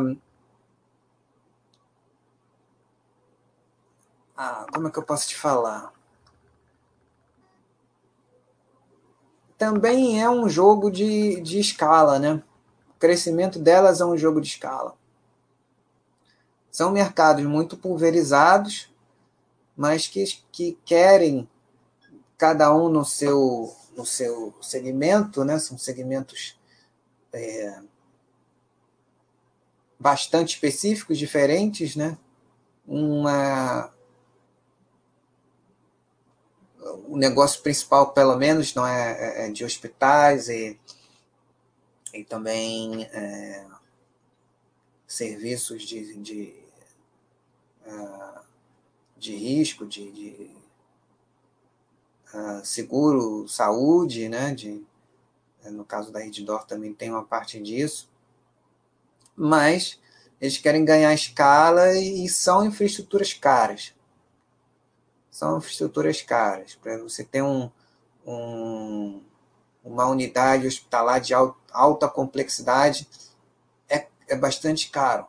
ah, 4.36 4.66
como 4.74 4.88
é 4.88 4.92
que 4.92 5.00
eu 5.00 5.04
posso 5.04 5.28
te 5.28 5.36
falar? 5.36 5.94
também 9.58 10.22
é 10.22 10.30
um 10.30 10.48
jogo 10.48 10.92
de, 10.92 11.42
de 11.42 11.60
escala, 11.60 12.20
né? 12.20 12.42
O 12.96 13.00
crescimento 13.00 13.58
delas 13.58 14.00
é 14.00 14.06
um 14.06 14.18
jogo 14.18 14.40
de 14.40 14.48
escala. 14.48 14.94
São 16.70 16.92
mercados 16.92 17.44
muito 17.44 17.76
pulverizados, 17.76 18.94
mas 19.78 20.08
que, 20.08 20.26
que 20.52 20.78
querem, 20.84 21.48
cada 22.36 22.76
um 22.76 22.90
no 22.90 23.06
seu, 23.06 23.74
no 23.96 24.06
seu 24.06 24.54
segmento, 24.60 25.46
né? 25.46 25.60
São 25.60 25.78
segmentos 25.78 26.60
é, 27.32 27.80
bastante 30.00 30.56
específicos, 30.56 31.20
diferentes, 31.20 31.96
né? 31.96 32.18
Uma, 32.88 33.94
o 37.08 37.16
negócio 37.16 37.62
principal, 37.62 38.14
pelo 38.14 38.36
menos, 38.36 38.74
não 38.74 38.86
é, 38.86 39.12
é, 39.12 39.48
é 39.48 39.52
de 39.52 39.64
hospitais 39.64 40.50
e, 40.50 40.80
e 42.14 42.24
também 42.24 43.04
é, 43.04 43.66
serviços 45.06 45.84
de, 45.84 46.16
de, 46.18 46.54
uh, 47.86 48.47
de 49.20 49.36
risco, 49.36 49.86
de, 49.86 50.12
de 50.12 50.52
uh, 52.34 52.66
seguro, 52.66 53.48
saúde, 53.48 54.30
né? 54.30 54.54
De, 54.54 54.86
no 55.66 55.84
caso 55.84 56.12
da 56.12 56.20
Reddor 56.20 56.66
também 56.66 56.94
tem 56.94 57.10
uma 57.10 57.24
parte 57.24 57.62
disso, 57.62 58.10
mas 59.36 60.00
eles 60.40 60.58
querem 60.58 60.86
ganhar 60.86 61.14
escala 61.14 61.94
e 61.96 62.30
são 62.30 62.66
infraestruturas 62.66 63.34
caras 63.34 63.94
são 65.38 65.60
infraestruturas 65.60 66.24
caras. 66.24 66.74
Para 66.74 66.98
você 66.98 67.24
ter 67.24 67.44
um, 67.44 67.70
um, 68.26 69.22
uma 69.84 70.08
unidade 70.08 70.66
hospitalar 70.66 71.22
de 71.22 71.32
alta 71.72 72.08
complexidade, 72.08 73.08
é, 73.88 74.08
é 74.28 74.36
bastante 74.36 74.90
caro. 74.90 75.28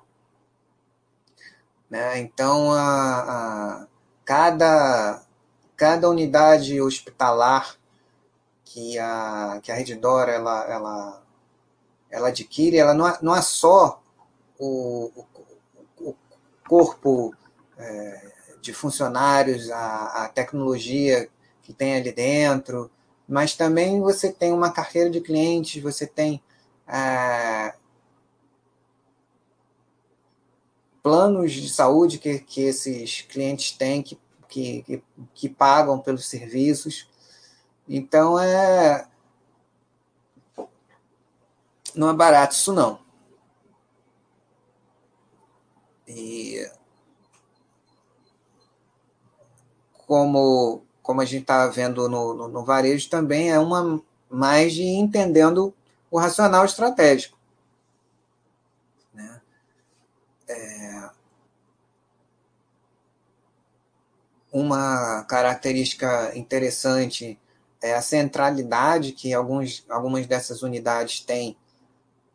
Né? 1.90 2.18
Então, 2.18 2.72
a, 2.72 3.20
a, 3.20 3.86
cada, 4.24 5.22
cada 5.76 6.08
unidade 6.08 6.80
hospitalar 6.80 7.76
que 8.64 8.98
a, 8.98 9.60
que 9.62 9.72
a 9.72 9.80
ela, 9.80 10.64
ela, 10.64 11.22
ela 12.10 12.28
adquire, 12.28 12.76
ela 12.76 12.92
não 12.92 13.08
é, 13.08 13.18
não 13.22 13.34
é 13.34 13.40
só 13.40 14.02
o, 14.58 15.10
o, 15.16 16.08
o 16.10 16.16
corpo 16.68 17.34
é, 17.78 18.32
de 18.60 18.74
funcionários, 18.74 19.70
a, 19.70 20.24
a 20.24 20.28
tecnologia 20.28 21.28
que 21.62 21.72
tem 21.72 21.96
ali 21.96 22.12
dentro, 22.12 22.90
mas 23.26 23.54
também 23.54 24.00
você 24.00 24.30
tem 24.32 24.52
uma 24.52 24.70
carteira 24.70 25.08
de 25.08 25.20
clientes, 25.20 25.82
você 25.82 26.06
tem 26.06 26.42
é, 26.86 27.74
planos 31.08 31.52
de 31.52 31.70
saúde 31.70 32.18
que, 32.18 32.38
que 32.38 32.60
esses 32.60 33.22
clientes 33.22 33.72
têm, 33.72 34.02
que, 34.02 34.18
que, 34.46 35.02
que 35.32 35.48
pagam 35.48 35.98
pelos 35.98 36.26
serviços. 36.26 37.08
Então, 37.88 38.38
é, 38.38 39.08
não 41.94 42.10
é 42.10 42.12
barato 42.12 42.54
isso 42.54 42.74
não. 42.74 42.98
E 46.06 46.70
como, 50.06 50.82
como 51.02 51.22
a 51.22 51.24
gente 51.24 51.40
está 51.42 51.66
vendo 51.68 52.06
no, 52.06 52.34
no, 52.34 52.48
no, 52.48 52.64
varejo, 52.66 53.08
também 53.08 53.50
é 53.50 53.58
uma 53.58 54.02
mais 54.28 54.74
de 54.74 54.82
entendendo 54.82 55.74
o 56.10 56.18
racional 56.18 56.66
estratégico. 56.66 57.38
Né? 59.14 59.40
É, 60.48 61.10
uma 64.52 65.24
característica 65.24 66.36
interessante 66.36 67.38
é 67.80 67.94
a 67.94 68.02
centralidade 68.02 69.12
que 69.12 69.32
alguns, 69.32 69.84
algumas 69.88 70.26
dessas 70.26 70.62
unidades 70.62 71.20
têm 71.20 71.56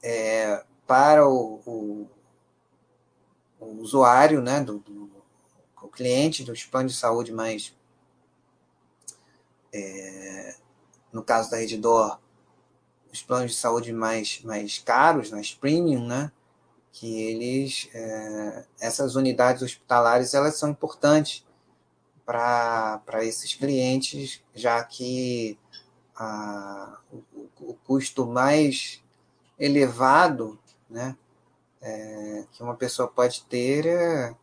é, 0.02 0.64
para 0.86 1.28
o, 1.28 1.62
o, 1.66 2.10
o, 3.60 3.66
usuário, 3.82 4.42
né, 4.42 4.62
do, 4.62 4.80
do, 4.80 5.10
o 5.82 5.88
cliente 5.88 6.44
dos 6.44 6.64
planos 6.64 6.94
de 6.94 7.00
saúde 7.00 7.32
mais, 7.32 7.76
é, 9.74 10.56
no 11.12 11.24
caso 11.24 11.50
da 11.50 11.58
Redditor, 11.58 12.20
os 13.12 13.22
planos 13.22 13.52
de 13.52 13.58
saúde 13.58 13.92
mais, 13.92 14.42
mais 14.44 14.80
caros, 14.80 15.30
mais 15.30 15.54
premium, 15.54 16.08
né, 16.08 16.32
que 16.94 17.22
eles, 17.24 17.90
é, 17.94 18.66
essas 18.80 19.16
unidades 19.16 19.64
hospitalares, 19.64 20.36
elas 20.36 20.56
são 20.56 20.70
importantes 20.70 21.44
para 22.24 23.02
esses 23.24 23.56
clientes, 23.56 24.42
já 24.54 24.82
que 24.84 25.58
a, 26.16 27.00
o, 27.12 27.50
o 27.60 27.74
custo 27.84 28.28
mais 28.28 29.04
elevado 29.58 30.58
né, 30.88 31.18
é, 31.82 32.46
que 32.52 32.62
uma 32.62 32.76
pessoa 32.76 33.08
pode 33.08 33.44
ter 33.46 33.88
é 33.88 34.36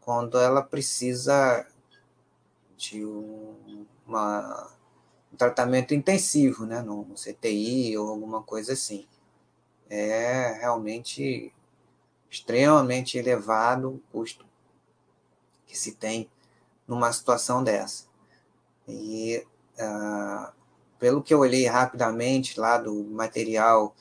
quando 0.00 0.38
ela 0.38 0.62
precisa 0.62 1.66
de 2.76 3.04
um, 3.04 3.86
uma, 4.06 4.72
um 5.30 5.36
tratamento 5.36 5.94
intensivo, 5.94 6.64
né, 6.64 6.80
no, 6.80 7.04
CTI 7.14 7.96
ou 7.98 8.08
alguma 8.08 8.42
coisa 8.42 8.72
assim. 8.72 9.06
É 9.88 10.52
realmente 10.60 11.52
extremamente 12.30 13.18
elevado 13.18 14.02
custo 14.12 14.46
que 15.66 15.76
se 15.76 15.92
tem 15.92 16.30
numa 16.86 17.12
situação 17.12 17.62
dessa. 17.62 18.04
E 18.88 19.44
uh, 19.78 20.52
pelo 20.98 21.22
que 21.22 21.32
eu 21.32 21.40
olhei 21.40 21.66
rapidamente 21.66 22.58
lá 22.58 22.78
do 22.78 23.04
material 23.04 23.94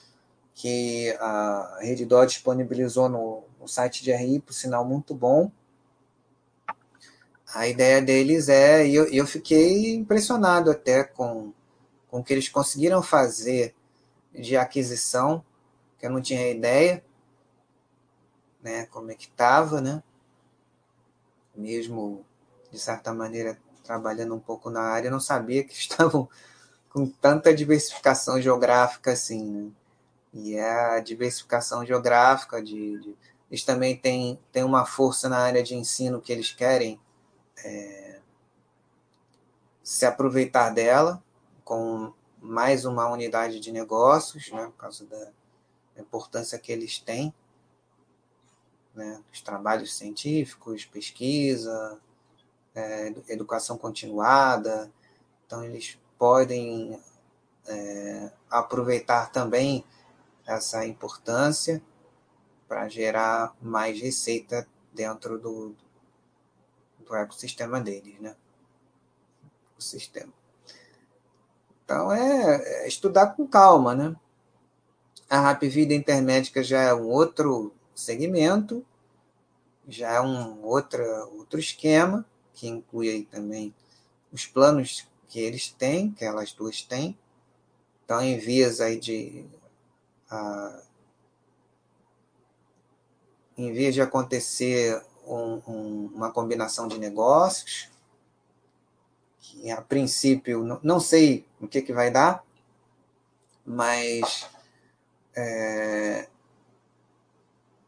que 0.53 1.15
a 1.19 1.77
Redditor 1.79 2.25
disponibilizou 2.25 3.07
no, 3.07 3.43
no 3.59 3.67
site 3.67 4.03
de 4.03 4.11
RI, 4.11 4.39
por 4.39 4.53
sinal 4.53 4.83
muito 4.83 5.15
bom, 5.15 5.51
a 7.53 7.67
ideia 7.67 8.01
deles 8.01 8.49
é, 8.49 8.85
e 8.85 8.93
eu, 8.93 9.05
eu 9.05 9.25
fiquei 9.25 9.95
impressionado 9.95 10.69
até 10.69 11.03
com, 11.03 11.53
com 12.09 12.19
o 12.19 12.23
que 12.23 12.33
eles 12.33 12.49
conseguiram 12.49 13.01
fazer 13.01 13.73
de 14.33 14.57
aquisição, 14.57 15.43
que 15.97 16.05
eu 16.05 16.11
não 16.11 16.21
tinha 16.21 16.51
ideia, 16.51 17.03
né, 18.61 18.85
como 18.87 19.11
é 19.11 19.15
que 19.15 19.25
estava, 19.25 19.81
né, 19.81 20.03
mesmo 21.55 22.25
de 22.71 22.79
certa 22.79 23.13
maneira 23.13 23.59
trabalhando 23.83 24.35
um 24.35 24.39
pouco 24.39 24.69
na 24.69 24.81
área, 24.81 25.09
não 25.09 25.19
sabia 25.19 25.63
que 25.63 25.73
estavam 25.77 26.29
com 26.89 27.07
tanta 27.07 27.53
diversificação 27.53 28.41
geográfica 28.41 29.11
assim, 29.11 29.43
né? 29.45 29.71
E 30.31 30.55
é 30.55 30.95
a 30.97 30.99
diversificação 30.99 31.83
geográfica, 31.83 32.61
de, 32.61 32.99
de, 32.99 33.17
eles 33.49 33.63
também 33.63 33.97
têm, 33.97 34.39
têm 34.51 34.63
uma 34.63 34.85
força 34.85 35.27
na 35.27 35.39
área 35.39 35.63
de 35.63 35.75
ensino 35.75 36.21
que 36.21 36.31
eles 36.31 36.51
querem 36.51 37.01
é, 37.63 38.19
se 39.81 40.05
aproveitar 40.05 40.69
dela 40.69 41.23
com 41.63 42.13
mais 42.39 42.85
uma 42.85 43.09
unidade 43.09 43.59
de 43.59 43.71
negócios, 43.71 44.51
né, 44.51 44.65
por 44.65 44.77
causa 44.77 45.05
da 45.05 45.31
importância 45.97 46.59
que 46.59 46.71
eles 46.71 46.99
têm, 46.99 47.33
né, 48.95 49.21
os 49.31 49.41
trabalhos 49.41 49.95
científicos, 49.95 50.85
pesquisa, 50.85 51.99
é, 52.75 53.13
educação 53.27 53.77
continuada, 53.77 54.91
então 55.45 55.63
eles 55.63 55.97
podem 56.17 56.99
é, 57.67 58.31
aproveitar 58.49 59.31
também 59.31 59.83
essa 60.45 60.85
importância 60.85 61.81
para 62.67 62.87
gerar 62.87 63.55
mais 63.61 63.99
receita 63.99 64.67
dentro 64.93 65.39
do, 65.39 65.75
do 66.99 67.15
ecossistema 67.15 67.79
deles, 67.79 68.19
né? 68.19 68.35
O 69.77 69.81
sistema. 69.81 70.31
Então 71.83 72.11
é, 72.11 72.83
é 72.83 72.87
estudar 72.87 73.35
com 73.35 73.47
calma, 73.47 73.95
né? 73.95 74.15
A 75.29 75.41
Rap 75.41 75.67
Vida 75.67 75.93
Intermédica 75.93 76.63
já 76.63 76.81
é 76.81 76.93
um 76.93 77.07
outro 77.07 77.73
segmento, 77.99 78.85
já 79.87 80.13
é 80.13 80.21
um 80.21 80.63
outra, 80.63 81.25
outro 81.25 81.59
esquema, 81.59 82.25
que 82.53 82.67
inclui 82.67 83.09
aí 83.09 83.25
também 83.25 83.73
os 84.31 84.45
planos 84.45 85.07
que 85.27 85.39
eles 85.39 85.69
têm, 85.69 86.11
que 86.11 86.25
elas 86.25 86.51
duas 86.53 86.81
têm. 86.81 87.17
Então, 88.03 88.21
em 88.21 88.37
vias 88.37 88.81
aí 88.81 88.99
de. 88.99 89.45
Em 93.57 93.73
vez 93.73 93.93
de 93.93 94.01
acontecer 94.01 95.03
um, 95.27 95.61
um, 95.67 96.11
uma 96.15 96.31
combinação 96.31 96.87
de 96.87 96.97
negócios, 96.97 97.89
que 99.39 99.69
a 99.69 99.81
princípio 99.81 100.63
não, 100.63 100.79
não 100.81 100.99
sei 100.99 101.45
o 101.59 101.67
que, 101.67 101.81
que 101.81 101.93
vai 101.93 102.09
dar, 102.09 102.43
mas 103.65 104.47
é, 105.35 106.27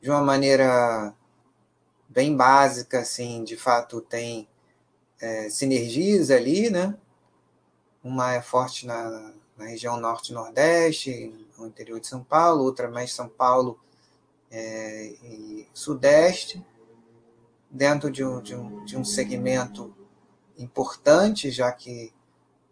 de 0.02 0.10
uma 0.10 0.22
maneira 0.22 1.14
bem 2.10 2.36
básica, 2.36 3.00
assim, 3.00 3.44
de 3.44 3.56
fato 3.56 4.02
tem 4.02 4.48
é, 5.20 5.50
sinergias 5.50 6.32
ali, 6.32 6.70
né? 6.70 6.98
Uma 8.04 8.34
é 8.34 8.42
forte 8.42 8.86
na, 8.86 9.32
na 9.56 9.66
região 9.66 10.00
norte-nordeste, 10.00 11.34
no 11.58 11.68
interior 11.68 12.00
de 12.00 12.08
São 12.08 12.24
Paulo, 12.24 12.64
outra 12.64 12.90
mais 12.90 13.14
São 13.14 13.30
Paulo 13.30 13.80
é, 14.50 15.14
e 15.24 15.68
sudeste, 15.74 16.66
dentro 17.70 18.12
de 18.12 18.24
um, 18.26 18.42
de, 18.42 18.56
um, 18.56 18.84
de 18.84 18.98
um 18.98 19.06
segmento 19.06 19.96
importante, 20.58 21.52
já 21.52 21.72
que 21.72 22.12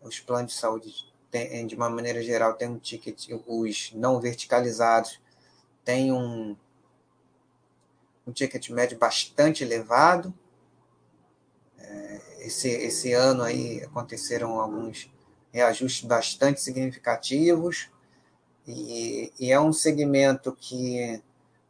os 0.01 0.19
planos 0.19 0.53
de 0.53 0.59
saúde, 0.59 1.13
tem, 1.29 1.67
de 1.67 1.75
uma 1.75 1.89
maneira 1.89 2.23
geral, 2.23 2.55
têm 2.55 2.69
um 2.69 2.79
ticket, 2.79 3.27
os 3.45 3.93
não 3.93 4.19
verticalizados 4.19 5.21
têm 5.85 6.11
um, 6.11 6.57
um 8.29 8.31
ticket 8.31 8.69
médio 8.69 8.97
bastante 8.97 9.63
elevado. 9.63 10.33
É, 11.77 12.21
esse, 12.39 12.69
esse 12.69 13.13
ano 13.13 13.43
aí 13.43 13.83
aconteceram 13.83 14.59
alguns 14.59 15.11
reajustes 15.51 16.05
bastante 16.05 16.61
significativos, 16.61 17.89
e, 18.67 19.33
e 19.39 19.51
é 19.51 19.59
um 19.59 19.73
segmento 19.73 20.55
que, 20.55 21.21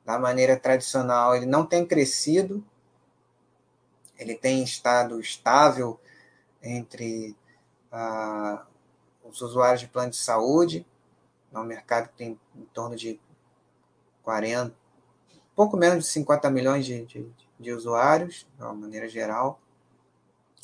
da 0.06 0.20
maneira 0.20 0.60
tradicional, 0.60 1.34
ele 1.34 1.46
não 1.46 1.66
tem 1.66 1.86
crescido, 1.86 2.64
ele 4.18 4.36
tem 4.36 4.62
estado 4.62 5.20
estável 5.22 5.98
entre 6.62 7.38
ah, 7.90 8.66
os 9.24 9.42
usuários 9.42 9.80
de 9.80 9.88
plano 9.88 10.12
de 10.12 10.18
saúde, 10.18 10.86
no 11.52 11.64
mercado 11.64 12.10
que 12.10 12.18
tem 12.18 12.40
em 12.54 12.66
torno 12.74 12.98
de 12.98 13.18
40, 14.22 14.76
pouco 15.60 15.76
menos 15.76 16.06
de 16.06 16.10
50 16.12 16.50
milhões 16.50 16.86
de, 16.86 17.06
de, 17.06 17.30
de 17.60 17.74
usuários, 17.74 18.48
de 18.56 18.64
uma 18.64 18.74
maneira 18.74 19.10
geral. 19.10 19.60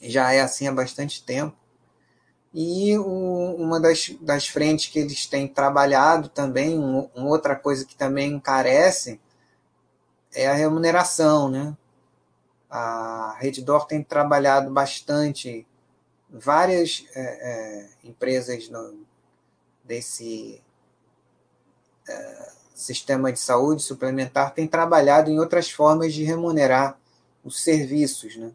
Já 0.02 0.32
é 0.32 0.40
assim 0.40 0.70
há 0.70 0.72
bastante 0.72 1.22
tempo. 1.22 1.54
E 2.54 2.98
o, 2.98 3.56
uma 3.58 3.78
das, 3.78 4.16
das 4.22 4.48
frentes 4.48 4.90
que 4.90 5.00
eles 5.00 5.26
têm 5.26 5.50
trabalhado 5.50 6.30
também, 6.30 6.80
um, 6.80 7.10
uma 7.14 7.28
outra 7.28 7.58
coisa 7.58 7.84
que 7.84 7.94
também 7.94 8.36
encarece, 8.36 9.20
é 10.34 10.48
a 10.48 10.54
remuneração, 10.54 11.50
né? 11.50 11.76
A 12.70 13.36
Redditor 13.38 13.88
tem 13.88 14.02
trabalhado 14.02 14.72
bastante, 14.72 15.68
várias 16.30 17.06
é, 17.14 17.22
é, 17.22 17.90
empresas 18.02 18.70
no, 18.70 19.06
desse 19.84 20.64
é, 22.08 22.52
sistema 22.76 23.32
de 23.32 23.40
saúde 23.40 23.82
suplementar 23.82 24.54
têm 24.54 24.68
trabalhado 24.68 25.32
em 25.32 25.40
outras 25.40 25.72
formas 25.72 26.14
de 26.14 26.24
remunerar 26.24 27.00
os 27.44 27.64
serviços, 27.64 28.36
né? 28.36 28.52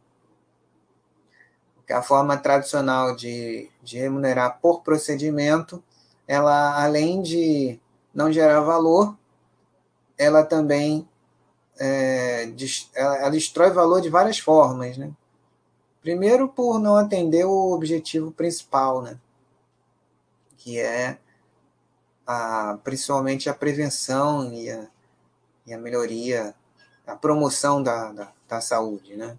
Porque 1.74 1.92
a 1.92 2.02
forma 2.02 2.36
tradicional 2.36 3.16
de, 3.16 3.68
de 3.82 3.98
remunerar 3.98 4.58
por 4.60 4.82
procedimento, 4.82 5.82
ela 6.28 6.84
além 6.84 7.22
de 7.22 7.80
não 8.14 8.30
gerar 8.30 8.60
valor, 8.60 9.16
ela 10.18 10.44
também 10.44 11.08
é, 11.78 12.52
ela 12.94 13.30
destrói 13.30 13.70
valor 13.70 14.02
de 14.02 14.10
várias 14.10 14.38
formas, 14.38 14.98
né? 14.98 15.10
Primeiro, 16.02 16.48
por 16.48 16.78
não 16.78 16.96
atender 16.96 17.44
o 17.46 17.72
objetivo 17.72 18.30
principal, 18.30 19.00
né? 19.00 19.18
Que 20.58 20.78
é 20.78 21.18
a, 22.32 22.78
principalmente 22.84 23.50
a 23.50 23.54
prevenção 23.54 24.52
e 24.52 24.70
a, 24.70 24.88
e 25.66 25.74
a 25.74 25.78
melhoria, 25.78 26.54
a 27.04 27.16
promoção 27.16 27.82
da, 27.82 28.12
da, 28.12 28.32
da 28.48 28.60
saúde, 28.60 29.16
né? 29.16 29.36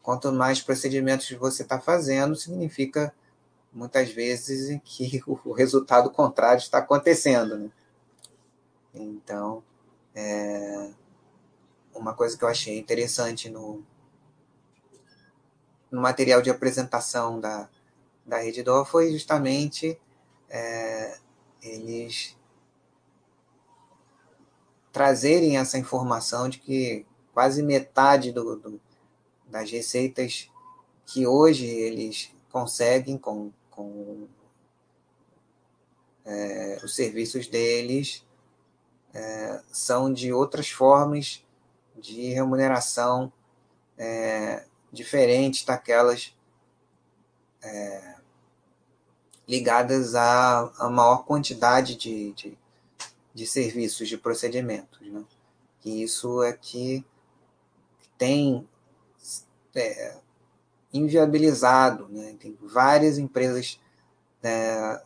Quanto 0.00 0.30
mais 0.32 0.60
procedimentos 0.60 1.28
você 1.32 1.62
está 1.62 1.80
fazendo, 1.80 2.36
significa 2.36 3.12
muitas 3.72 4.12
vezes 4.12 4.80
que 4.84 5.20
o 5.26 5.50
resultado 5.50 6.10
contrário 6.10 6.60
está 6.60 6.78
acontecendo. 6.78 7.58
Né? 7.58 7.70
Então, 8.94 9.60
é, 10.14 10.92
uma 11.92 12.14
coisa 12.14 12.38
que 12.38 12.44
eu 12.44 12.48
achei 12.48 12.78
interessante 12.78 13.50
no, 13.50 13.82
no 15.90 16.00
material 16.00 16.40
de 16.40 16.50
apresentação 16.50 17.40
da, 17.40 17.68
da 18.24 18.38
Reddor 18.38 18.84
foi 18.84 19.10
justamente 19.10 19.98
é, 20.48 21.18
eles 21.64 22.36
trazerem 24.92 25.56
essa 25.56 25.78
informação 25.78 26.48
de 26.48 26.58
que 26.58 27.04
quase 27.32 27.62
metade 27.62 28.30
do, 28.30 28.56
do, 28.56 28.80
das 29.48 29.70
receitas 29.70 30.48
que 31.06 31.26
hoje 31.26 31.66
eles 31.66 32.30
conseguem 32.50 33.18
com, 33.18 33.50
com 33.70 34.28
é, 36.24 36.78
os 36.84 36.94
serviços 36.94 37.48
deles 37.48 38.24
é, 39.12 39.60
são 39.72 40.12
de 40.12 40.32
outras 40.32 40.70
formas 40.70 41.44
de 41.96 42.28
remuneração 42.28 43.32
é, 43.98 44.64
diferentes 44.92 45.64
daquelas 45.64 46.36
é, 47.62 48.14
ligadas 49.46 50.14
à, 50.14 50.72
maior 50.90 51.24
quantidade 51.24 51.96
de, 51.96 52.32
de, 52.32 52.58
de, 53.34 53.46
serviços, 53.46 54.08
de 54.08 54.16
procedimentos. 54.16 55.00
Né? 55.00 55.22
E 55.84 56.02
isso 56.02 56.42
é 56.42 56.52
que 56.52 57.04
tem 58.16 58.66
é, 59.74 60.16
inviabilizado. 60.92 62.08
Né? 62.08 62.34
Tem 62.40 62.56
várias 62.62 63.18
empresas 63.18 63.80
é, 64.42 65.02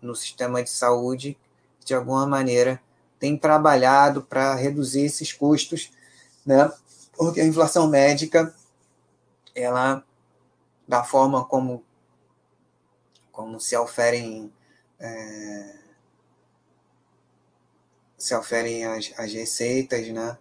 no 0.00 0.14
sistema 0.14 0.62
de 0.62 0.70
saúde 0.70 1.38
que, 1.78 1.86
de 1.86 1.94
alguma 1.94 2.26
maneira, 2.26 2.80
têm 3.18 3.36
trabalhado 3.36 4.22
para 4.22 4.54
reduzir 4.54 5.02
esses 5.02 5.32
custos, 5.32 5.90
né? 6.44 6.70
porque 7.16 7.40
a 7.40 7.46
inflação 7.46 7.88
médica, 7.88 8.54
ela, 9.54 10.04
da 10.86 11.02
forma 11.02 11.44
como, 11.44 11.82
como 13.36 13.60
se 13.60 13.76
oferem. 13.76 14.50
É, 14.98 15.76
se 18.16 18.34
oferem 18.34 18.86
as, 18.86 19.12
as 19.18 19.30
receitas, 19.34 20.08
né? 20.08 20.38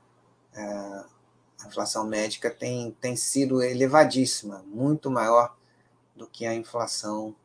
É, 0.53 0.63
a 0.63 1.67
inflação 1.67 2.05
médica 2.05 2.49
tem, 2.49 2.95
tem 3.01 3.17
sido 3.17 3.61
elevadíssima, 3.61 4.63
muito 4.65 5.11
maior 5.11 5.57
do 6.15 6.25
que 6.25 6.45
a 6.45 6.53
inflação 6.53 7.35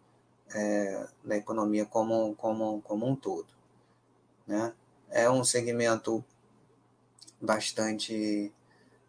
é, 0.54 1.08
da 1.24 1.36
economia 1.36 1.84
como, 1.84 2.36
como, 2.36 2.80
como 2.82 3.08
um 3.08 3.16
todo. 3.16 3.48
Né? 4.46 4.72
É 5.10 5.28
um 5.28 5.42
segmento 5.42 6.24
bastante 7.40 8.52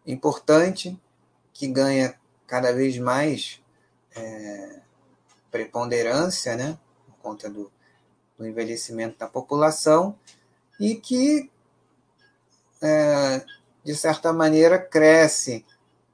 importante, 0.04 1.00
que 1.52 1.68
ganha 1.68 2.18
cada 2.48 2.72
vez 2.72 2.98
mais 2.98 3.62
é, 4.16 4.81
preponderância, 5.52 6.56
né? 6.56 6.76
por 7.06 7.16
conta 7.22 7.48
do, 7.48 7.70
do 8.36 8.46
envelhecimento 8.46 9.18
da 9.18 9.28
população, 9.28 10.18
e 10.80 10.96
que 10.96 11.48
é, 12.80 13.44
de 13.84 13.94
certa 13.94 14.32
maneira, 14.32 14.78
cresce, 14.78 15.64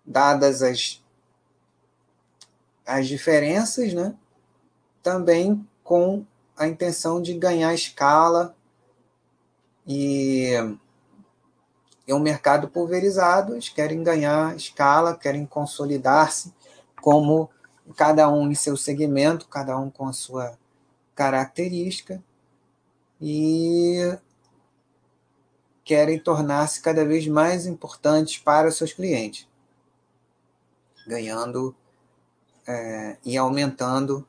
dadas 0.05 0.63
as, 0.63 1.03
as 2.85 3.07
diferenças, 3.07 3.95
né? 3.95 4.15
também 5.03 5.67
com 5.83 6.27
a 6.57 6.67
intenção 6.67 7.23
de 7.23 7.33
ganhar 7.35 7.73
escala 7.73 8.55
e 9.87 10.53
é 12.07 12.15
um 12.15 12.19
mercado 12.19 12.69
pulverizado, 12.69 13.55
eles 13.55 13.69
querem 13.69 14.03
ganhar 14.03 14.57
escala, 14.57 15.17
querem 15.17 15.47
consolidar-se 15.47 16.53
como 17.01 17.51
cada 17.95 18.29
um 18.29 18.51
em 18.51 18.55
seu 18.55 18.77
segmento, 18.77 19.49
cada 19.49 19.79
um 19.79 19.91
com 19.91 20.07
a 20.07 20.13
sua 20.13 20.59
característica, 21.15 22.23
e 23.21 24.17
querem 25.85 26.19
tornar-se 26.19 26.81
cada 26.83 27.05
vez 27.05 27.27
mais 27.27 27.67
importantes 27.67 28.39
para 28.39 28.69
os 28.69 28.77
seus 28.77 28.93
clientes, 28.93 29.49
ganhando 31.07 31.75
é, 32.67 33.17
e 33.25 33.37
aumentando 33.37 34.27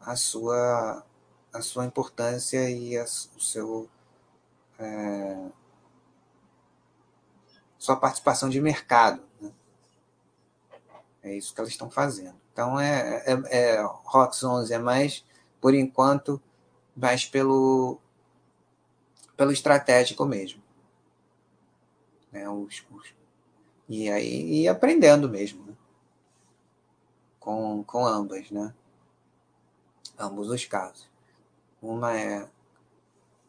a 0.00 0.16
sua, 0.16 1.04
a 1.52 1.62
sua 1.62 1.86
importância 1.86 2.68
e 2.68 2.98
a, 2.98 3.04
o 3.04 3.40
seu, 3.40 3.88
é, 4.78 5.48
sua 7.78 7.96
participação 7.96 8.48
de 8.48 8.60
mercado. 8.60 9.22
Né? 9.40 9.52
É 11.22 11.34
isso 11.34 11.54
que 11.54 11.60
elas 11.60 11.70
estão 11.70 11.88
fazendo. 11.88 12.45
Então, 12.56 12.80
é, 12.80 13.22
é, 13.26 13.74
é 13.74 13.82
ROX 13.82 14.42
11 14.42 14.72
é 14.72 14.78
mais, 14.78 15.22
por 15.60 15.74
enquanto, 15.74 16.40
mais 16.96 17.26
pelo, 17.26 17.98
pelo 19.36 19.52
estratégico 19.52 20.24
mesmo. 20.24 20.62
Né? 22.32 22.48
Os, 22.48 22.82
os, 22.90 23.14
e 23.86 24.08
aí 24.08 24.62
e 24.62 24.68
aprendendo 24.68 25.28
mesmo, 25.28 25.66
né? 25.66 25.74
com, 27.38 27.84
com 27.84 28.06
ambas, 28.06 28.50
né? 28.50 28.72
Ambos 30.18 30.48
os 30.48 30.64
casos. 30.64 31.06
Uma 31.82 32.18
é 32.18 32.48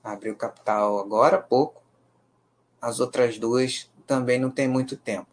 abriu 0.03 0.36
capital 0.36 0.99
agora 0.99 1.38
há 1.38 1.41
pouco, 1.41 1.82
as 2.82 2.99
outras 2.99 3.39
duas 3.39 3.89
também 4.05 4.38
não 4.38 4.51
tem 4.51 4.68
muito 4.68 4.97
tempo. 4.97 5.30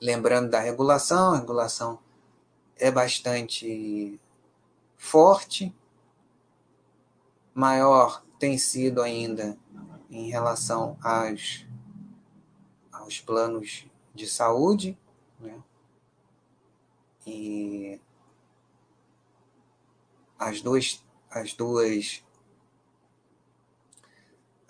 Lembrando 0.00 0.50
da 0.50 0.60
regulação, 0.60 1.34
a 1.34 1.38
regulação 1.38 1.98
é 2.82 2.90
bastante 2.90 4.20
forte, 4.96 5.72
maior 7.54 8.24
tem 8.40 8.58
sido 8.58 9.00
ainda 9.00 9.56
em 10.10 10.28
relação 10.28 10.98
às 11.00 11.64
os 13.06 13.20
planos 13.20 13.86
de 14.12 14.26
saúde, 14.26 14.98
né? 15.38 15.62
E 17.24 18.00
as 20.38 20.60
duas, 20.60 21.04
as 21.30 21.52
duas 21.54 22.24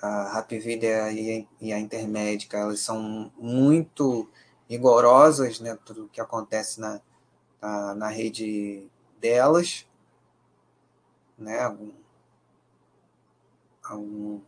a 0.01 0.33
Rapvida 0.33 1.13
e, 1.13 1.49
e 1.61 1.73
a 1.73 1.79
Intermédica, 1.79 2.59
elas 2.59 2.81
são 2.81 3.33
muito 3.39 4.29
rigorosas, 4.69 5.61
né? 5.61 5.79
Tudo 5.85 6.11
que 6.13 6.21
acontece 6.21 6.81
na, 6.81 7.01
na, 7.63 7.95
na 7.95 8.09
rede 8.09 8.85
delas, 9.21 9.87
né? 11.39 11.61
Algum, 13.85 14.41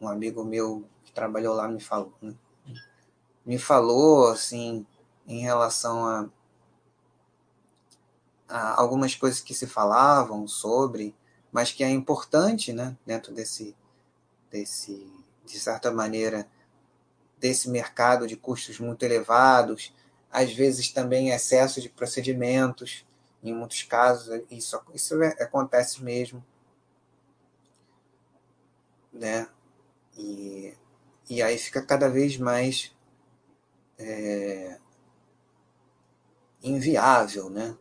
um 0.00 0.08
amigo 0.08 0.44
meu 0.44 0.84
que 1.04 1.12
trabalhou 1.12 1.54
lá 1.54 1.68
me 1.68 1.80
falou, 1.80 2.12
né? 2.22 2.34
me 3.44 3.58
falou 3.58 4.28
assim 4.28 4.86
em 5.26 5.40
relação 5.40 6.06
a, 6.06 6.28
a, 8.48 8.80
algumas 8.80 9.14
coisas 9.14 9.40
que 9.40 9.54
se 9.54 9.66
falavam 9.66 10.46
sobre, 10.46 11.14
mas 11.50 11.72
que 11.72 11.84
é 11.84 11.90
importante, 11.90 12.72
né, 12.72 12.96
dentro 13.04 13.32
desse 13.32 13.76
desse 14.50 15.10
de 15.44 15.58
certa 15.58 15.90
maneira 15.90 16.48
desse 17.38 17.68
mercado 17.68 18.26
de 18.26 18.36
custos 18.36 18.78
muito 18.78 19.02
elevados, 19.02 19.92
às 20.32 20.52
vezes 20.52 20.90
também 20.90 21.30
excesso 21.30 21.80
de 21.80 21.90
procedimentos, 21.90 23.06
em 23.42 23.54
muitos 23.54 23.82
casos 23.82 24.42
isso 24.50 24.80
isso 24.94 25.22
é, 25.22 25.42
acontece 25.42 26.02
mesmo, 26.02 26.44
né? 29.12 29.46
E, 30.16 30.74
e 31.28 31.42
aí 31.42 31.58
fica 31.58 31.84
cada 31.84 32.08
vez 32.08 32.38
mais 32.38 32.94
é, 33.98 34.78
inviável, 36.62 37.50
né? 37.50 37.76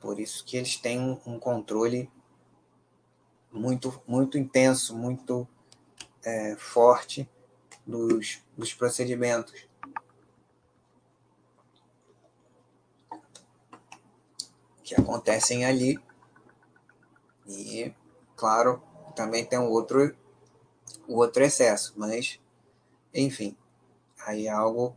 Por 0.00 0.18
isso 0.18 0.44
que 0.44 0.56
eles 0.56 0.76
têm 0.76 1.20
um, 1.26 1.38
controle 1.38 2.10
muito, 3.52 4.00
muito 4.06 4.38
intenso, 4.38 4.96
muito 4.96 5.46
é, 6.22 6.56
forte 6.56 7.28
dos, 7.88 8.42
dos 8.56 8.74
procedimentos. 8.74 9.66
Que 14.84 14.94
acontecem 14.94 15.64
ali. 15.64 15.98
E, 17.46 17.92
claro, 18.36 18.82
também 19.16 19.44
tem 19.44 19.58
um 19.58 19.70
outro, 19.70 20.14
o 21.08 21.16
outro 21.16 21.42
excesso, 21.42 21.94
mas 21.96 22.38
enfim, 23.12 23.56
aí 24.26 24.46
é 24.46 24.50
algo 24.50 24.94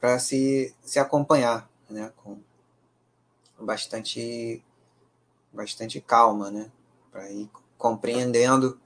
para 0.00 0.18
se, 0.18 0.74
se 0.82 0.98
acompanhar 0.98 1.70
né, 1.90 2.10
com, 2.16 2.38
bastante 3.60 4.64
bastante 5.52 6.00
calma, 6.00 6.50
né? 6.50 6.70
Para 7.10 7.30
ir 7.30 7.50
compreendendo. 7.78 8.78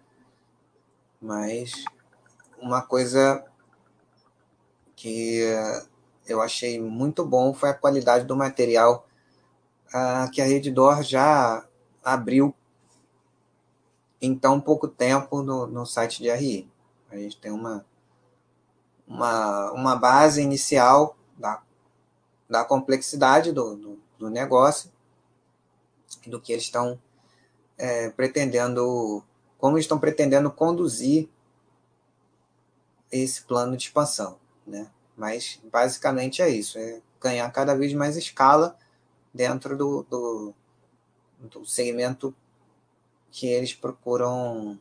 Mas 1.21 1.85
uma 2.61 2.83
coisa 2.83 3.45
que 4.95 5.43
eu 6.27 6.41
achei 6.41 6.81
muito 6.81 7.25
bom 7.25 7.53
foi 7.53 7.71
a 7.71 7.75
qualidade 7.75 8.25
do 8.25 8.37
material 8.37 9.07
uh, 9.89 10.31
que 10.31 10.41
a 10.41 10.45
Reddor 10.45 11.03
já 11.03 11.67
abriu 12.05 12.55
em 14.21 14.35
tão 14.35 14.61
pouco 14.61 14.87
tempo 14.87 15.43
no, 15.43 15.67
no 15.67 15.87
site 15.87 16.23
de 16.23 16.31
RI. 16.31 16.71
A 17.11 17.17
gente 17.17 17.39
tem 17.39 17.51
uma, 17.51 17.85
uma, 19.07 19.73
uma 19.73 19.97
base 19.97 20.43
inicial 20.43 21.17
da, 21.37 21.63
da 22.49 22.65
complexidade 22.65 23.53
do, 23.53 23.75
do, 23.75 23.99
do 24.19 24.31
negócio, 24.31 24.91
do 26.27 26.41
que 26.41 26.53
eles 26.53 26.65
estão 26.65 27.01
é, 27.79 28.11
pretendendo, 28.11 29.25
como 29.59 29.79
estão 29.79 29.99
pretendendo 29.99 30.51
conduzir 30.51 31.29
esse 33.11 33.43
plano 33.43 33.77
de 33.77 33.85
expansão, 33.85 34.39
né? 34.67 34.91
Mas 35.17 35.61
basicamente 35.71 36.41
é 36.41 36.49
isso, 36.49 36.79
é 36.79 37.01
ganhar 37.21 37.51
cada 37.51 37.75
vez 37.75 37.93
mais 37.93 38.17
escala 38.17 38.79
dentro 39.33 39.77
do, 39.77 40.03
do, 40.05 40.55
do 41.39 41.67
segmento 41.67 42.35
que 43.31 43.47
eles 43.47 43.75
procuram, 43.75 44.79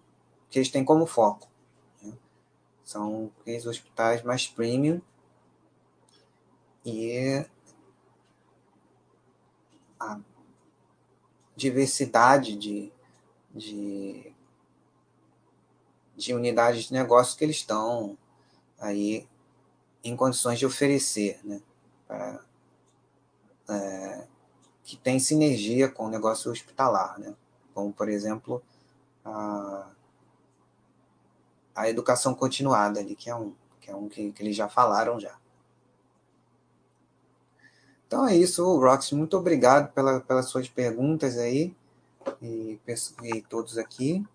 que 0.49 0.59
eles 0.59 0.69
têm 0.69 0.83
como 0.83 1.05
foco. 1.05 1.47
Né? 2.01 2.13
São 2.83 3.31
aqueles 3.41 3.65
hospitais 3.65 4.23
mais 4.23 4.47
premium 4.47 5.01
e 6.85 7.45
a 9.99 10.19
diversidade 11.55 12.55
de, 12.55 12.91
de, 13.53 14.33
de 16.19 16.33
unidades 16.33 16.85
de 16.85 16.93
negócio 16.93 17.37
que 17.37 17.43
eles 17.43 17.55
estão 17.55 18.17
aí 18.79 19.27
em 20.03 20.15
condições 20.15 20.59
de 20.59 20.65
oferecer, 20.65 21.39
né? 21.43 21.61
É, 23.69 24.27
que 24.83 24.97
tem 24.97 25.19
sinergia 25.19 25.87
com 25.87 26.05
o 26.05 26.09
negócio 26.09 26.51
hospitalar, 26.51 27.19
né? 27.19 27.35
como, 27.73 27.93
por 27.93 28.09
exemplo, 28.09 28.61
a, 29.23 29.87
a 31.75 31.89
educação 31.89 32.33
continuada, 32.33 32.99
ali, 32.99 33.15
que 33.15 33.29
é 33.29 33.35
um, 33.35 33.53
que, 33.79 33.91
é 33.91 33.95
um 33.95 34.09
que, 34.09 34.31
que 34.31 34.43
eles 34.43 34.55
já 34.55 34.67
falaram 34.67 35.19
já. 35.19 35.37
Então 38.07 38.27
é 38.27 38.35
isso, 38.35 38.63
Rox. 38.79 39.11
Muito 39.11 39.37
obrigado 39.37 39.93
pela, 39.93 40.19
pelas 40.19 40.47
suas 40.47 40.67
perguntas 40.67 41.37
aí 41.37 41.75
e, 42.41 42.79
e 43.23 43.41
todos 43.43 43.77
aqui, 43.77 44.25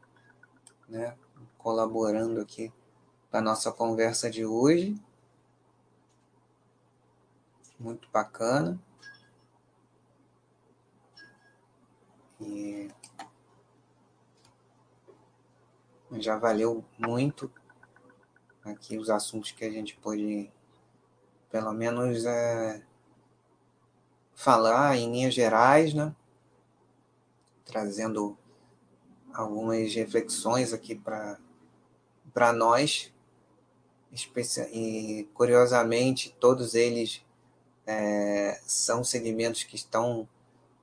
né, 0.89 1.17
colaborando 1.65 2.43
aqui 2.43 2.71
na 3.33 3.41
nossa 3.41 3.73
conversa 3.73 4.31
de 4.31 4.45
hoje. 4.45 4.95
Muito 7.81 8.07
bacana. 8.13 8.79
E 12.39 12.91
já 16.13 16.37
valeu 16.37 16.85
muito 16.99 17.51
aqui 18.63 18.99
os 18.99 19.09
assuntos 19.09 19.51
que 19.51 19.65
a 19.65 19.71
gente 19.71 19.97
pôde, 19.97 20.53
pelo 21.51 21.73
menos, 21.73 22.27
é, 22.27 22.85
falar 24.35 24.99
em 24.99 25.11
linhas 25.11 25.33
gerais, 25.33 25.95
né? 25.95 26.15
Trazendo 27.65 28.37
algumas 29.33 29.95
reflexões 29.95 30.75
aqui 30.75 30.95
para 30.95 31.39
nós. 32.53 33.13
E, 34.73 35.29
curiosamente, 35.35 36.35
todos 36.39 36.75
eles 36.75 37.25
é, 37.87 38.61
são 38.67 39.03
segmentos 39.03 39.65
que 39.65 39.75
estão 39.77 40.29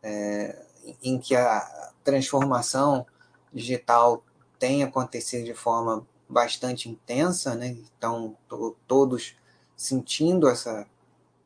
é, 0.03 0.65
em 1.01 1.17
que 1.17 1.35
a 1.35 1.93
transformação 2.03 3.05
digital 3.53 4.23
tem 4.59 4.83
acontecido 4.83 5.45
de 5.45 5.53
forma 5.53 6.05
bastante 6.27 6.89
intensa, 6.89 7.55
né? 7.55 7.77
Então, 7.97 8.37
todos 8.87 9.35
sentindo 9.75 10.47
essa, 10.47 10.87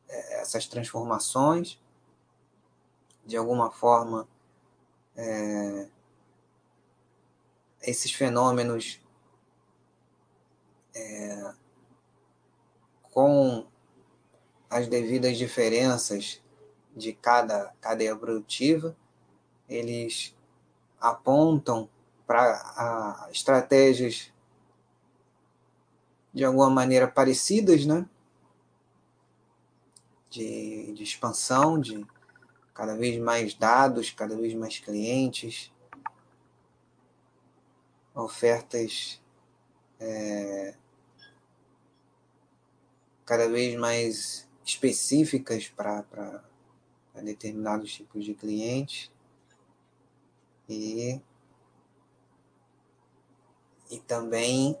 essas 0.08 0.66
transformações, 0.66 1.80
de 3.24 3.36
alguma 3.36 3.70
forma, 3.70 4.28
é, 5.16 5.88
esses 7.82 8.12
fenômenos 8.12 9.00
é, 10.96 11.52
com 13.12 13.66
as 14.70 14.88
devidas 14.88 15.36
diferenças 15.36 16.42
de 16.96 17.12
cada 17.12 17.74
cadeia 17.80 18.16
produtiva, 18.16 18.96
eles 19.68 20.34
apontam 20.98 21.88
para 22.26 23.28
estratégias 23.30 24.32
de 26.32 26.44
alguma 26.44 26.70
maneira 26.70 27.06
parecidas, 27.06 27.84
né? 27.84 28.08
De, 30.30 30.92
de 30.92 31.02
expansão, 31.02 31.78
de 31.78 32.04
cada 32.74 32.96
vez 32.96 33.18
mais 33.20 33.54
dados, 33.54 34.10
cada 34.10 34.36
vez 34.36 34.52
mais 34.54 34.78
clientes, 34.78 35.72
ofertas 38.14 39.20
é, 40.00 40.74
cada 43.26 43.48
vez 43.48 43.76
mais 43.78 44.48
específicas 44.64 45.68
para 45.68 46.42
determinados 47.22 47.92
tipos 47.92 48.24
de 48.24 48.34
clientes 48.34 49.10
e, 50.68 51.20
e 53.90 53.98
também 54.00 54.78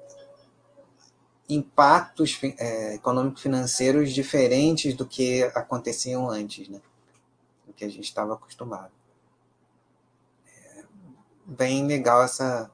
impactos 1.48 2.38
é, 2.58 2.94
econômico-financeiros 2.94 4.12
diferentes 4.12 4.94
do 4.94 5.06
que 5.06 5.42
aconteciam 5.54 6.28
antes, 6.28 6.68
né? 6.68 6.80
do 7.66 7.72
que 7.72 7.84
a 7.84 7.88
gente 7.88 8.04
estava 8.04 8.34
acostumado. 8.34 8.92
É 10.46 10.84
bem 11.44 11.86
legal 11.86 12.22
essa, 12.22 12.70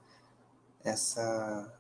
essa, 0.83 1.73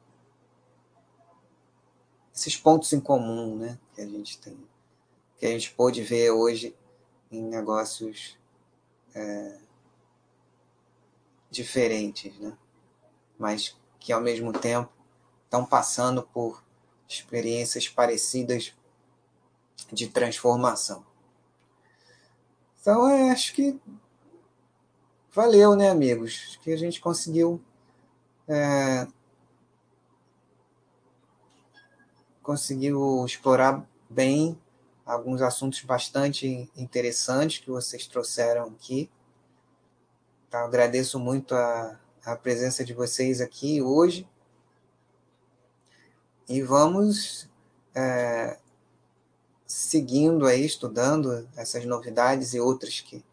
esses 2.43 2.57
pontos 2.57 2.93
em 2.93 3.01
comum 3.01 3.57
né? 3.57 3.78
que 3.95 4.01
a 4.01 4.07
gente 4.07 4.38
tem, 4.38 4.57
que 5.38 5.47
a 5.47 5.51
gente 5.51 5.70
pôde 5.72 6.03
ver 6.03 6.30
hoje 6.32 6.74
em 7.30 7.40
negócios 7.40 8.36
é, 9.14 9.59
diferentes, 11.51 12.36
né? 12.38 12.57
mas 13.38 13.76
que 14.01 14.12
ao 14.12 14.20
mesmo 14.20 14.53
tempo 14.53 14.90
estão 15.45 15.64
passando 15.64 16.22
por 16.22 16.62
experiências 17.09 17.88
parecidas 17.88 18.74
de 19.93 20.09
transformação. 20.09 21.05
Então, 22.80 23.09
eu 23.09 23.30
acho 23.30 23.55
que 23.55 23.78
valeu, 25.32 25.76
né, 25.76 25.90
amigos? 25.90 26.43
Acho 26.49 26.61
que 26.61 26.72
a 26.72 26.76
gente 26.76 27.01
conseguiu 27.01 27.62
é, 28.49 29.07
conseguiu 32.43 33.24
explorar 33.24 33.86
bem 34.11 34.59
alguns 35.07 35.43
assuntos 35.43 35.80
bastante 35.82 36.70
interessantes 36.76 37.59
que 37.59 37.70
vocês 37.70 38.07
trouxeram 38.07 38.64
aqui. 38.66 39.11
Tá? 40.51 40.64
Agradeço 40.64 41.18
muito 41.18 41.55
a, 41.55 41.99
a 42.24 42.36
presença 42.36 42.84
de 42.84 42.93
vocês 42.93 43.40
aqui 43.40 43.80
hoje. 43.80 44.28
E 46.49 46.61
vamos 46.62 47.49
é, 47.95 48.59
seguindo 49.66 50.47
aí, 50.47 50.64
estudando 50.64 51.49
essas 51.57 51.84
novidades 51.84 52.53
e 52.53 52.61
outras 52.61 53.01
que, 53.01 53.24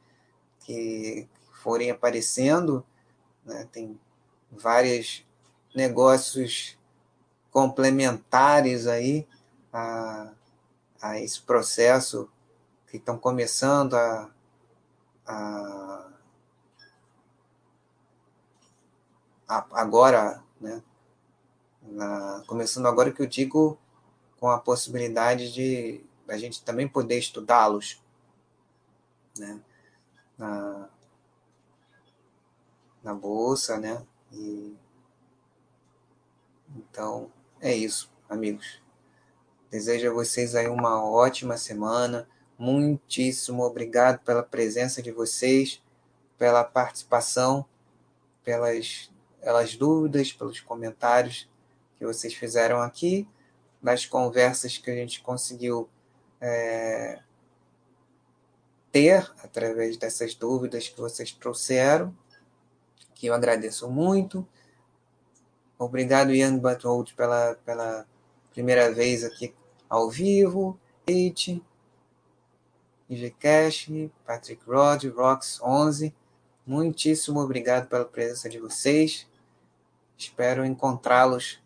que 0.61 1.27
forem 1.61 1.91
aparecendo. 1.91 2.85
Né? 3.45 3.67
Tem 3.71 3.99
vários 4.51 5.25
negócios 5.75 6.78
complementares 7.51 8.87
aí 8.87 9.27
a, 9.73 10.31
a 11.01 11.19
esse 11.19 11.41
processo 11.41 12.29
que 12.87 12.97
estão 12.97 13.17
começando 13.17 13.93
a, 13.95 14.29
a 15.25 16.05
agora, 19.71 20.43
né, 20.61 20.81
na, 21.81 22.43
começando 22.47 22.87
agora 22.87 23.11
que 23.11 23.21
eu 23.21 23.27
digo 23.27 23.77
com 24.39 24.49
a 24.49 24.59
possibilidade 24.59 25.51
de 25.51 26.03
a 26.27 26.37
gente 26.37 26.63
também 26.63 26.87
poder 26.87 27.17
estudá-los, 27.17 28.01
né? 29.37 29.59
na, 30.39 30.89
na 33.03 33.13
bolsa, 33.13 33.77
né? 33.77 34.05
E, 34.31 34.75
então, 36.75 37.29
é 37.61 37.75
isso, 37.75 38.11
amigos. 38.29 38.81
Desejo 39.69 40.09
a 40.09 40.13
vocês 40.13 40.55
aí 40.55 40.67
uma 40.67 41.03
ótima 41.03 41.57
semana. 41.57 42.27
Muitíssimo 42.57 43.63
obrigado 43.63 44.19
pela 44.19 44.41
presença 44.41 45.01
de 45.01 45.11
vocês, 45.11 45.81
pela 46.37 46.63
participação, 46.63 47.65
pelas, 48.43 49.11
pelas 49.41 49.75
dúvidas, 49.75 50.33
pelos 50.33 50.59
comentários 50.59 51.49
que 51.97 52.05
vocês 52.05 52.33
fizeram 52.33 52.81
aqui, 52.81 53.27
das 53.81 54.05
conversas 54.05 54.77
que 54.77 54.89
a 54.89 54.95
gente 54.95 55.21
conseguiu 55.21 55.89
é, 56.41 57.19
ter 58.91 59.31
através 59.43 59.97
dessas 59.97 60.33
dúvidas 60.33 60.87
que 60.87 60.99
vocês 60.99 61.31
trouxeram, 61.31 62.15
que 63.13 63.27
eu 63.27 63.33
agradeço 63.33 63.89
muito. 63.89 64.47
Obrigado, 65.79 66.33
Ian 66.33 66.57
Buthold, 66.57 67.13
pela, 67.13 67.55
pela 67.63 68.05
primeira 68.51 68.93
vez 68.93 69.23
aqui 69.23 69.55
ao 69.89 70.09
vivo. 70.09 70.77
Eight, 71.07 71.63
IGCash, 73.09 73.89
Patrick 74.25 74.61
Rod, 74.67 75.05
Rox11. 75.05 76.13
Muitíssimo 76.67 77.39
obrigado 77.39 77.87
pela 77.87 78.03
presença 78.03 78.49
de 78.49 78.59
vocês. 78.59 79.25
Espero 80.17 80.65
encontrá-los 80.65 81.61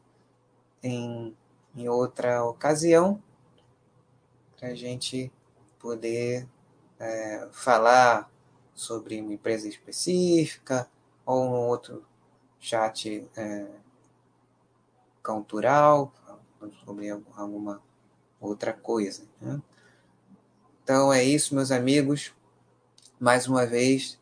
em, 0.84 1.36
em 1.76 1.90
outra 1.90 2.46
ocasião 2.46 3.20
para 4.60 4.70
a 4.70 4.76
gente 4.76 5.32
poder 5.80 6.48
é, 7.00 7.50
falar 7.52 8.32
sobre 8.76 9.20
uma 9.20 9.34
empresa 9.34 9.68
específica 9.68 10.88
ou 11.26 11.44
um 11.44 11.68
outro 11.68 12.06
chat 12.60 13.28
é, 13.36 13.83
cultural, 15.24 16.14
sobre 16.86 17.10
alguma 17.10 17.82
outra 18.40 18.74
coisa. 18.74 19.24
Né? 19.42 19.62
Então 20.84 21.12
é 21.14 21.24
isso, 21.24 21.56
meus 21.56 21.72
amigos. 21.72 22.34
Mais 23.20 23.48
uma 23.48 23.66
vez, 23.66 24.20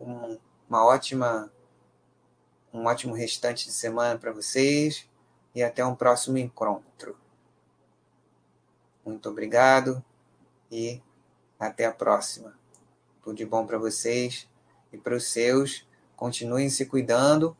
um, 0.00 0.38
uma 0.68 0.84
ótima, 0.84 1.52
um 2.72 2.86
ótimo 2.86 3.14
restante 3.14 3.66
de 3.66 3.72
semana 3.72 4.18
para 4.18 4.32
vocês 4.32 5.08
e 5.54 5.62
até 5.62 5.84
um 5.84 5.96
próximo 5.96 6.38
encontro. 6.38 7.16
Muito 9.04 9.28
obrigado 9.28 10.02
e 10.70 11.02
até 11.58 11.86
a 11.86 11.92
próxima. 11.92 12.56
Tudo 13.22 13.36
de 13.36 13.44
bom 13.44 13.66
para 13.66 13.78
vocês 13.78 14.48
e 14.92 14.96
para 14.96 15.16
os 15.16 15.26
seus. 15.26 15.86
Continuem 16.16 16.70
se 16.70 16.86
cuidando 16.86 17.56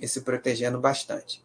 e 0.00 0.08
se 0.08 0.22
protegendo 0.22 0.80
bastante. 0.80 1.44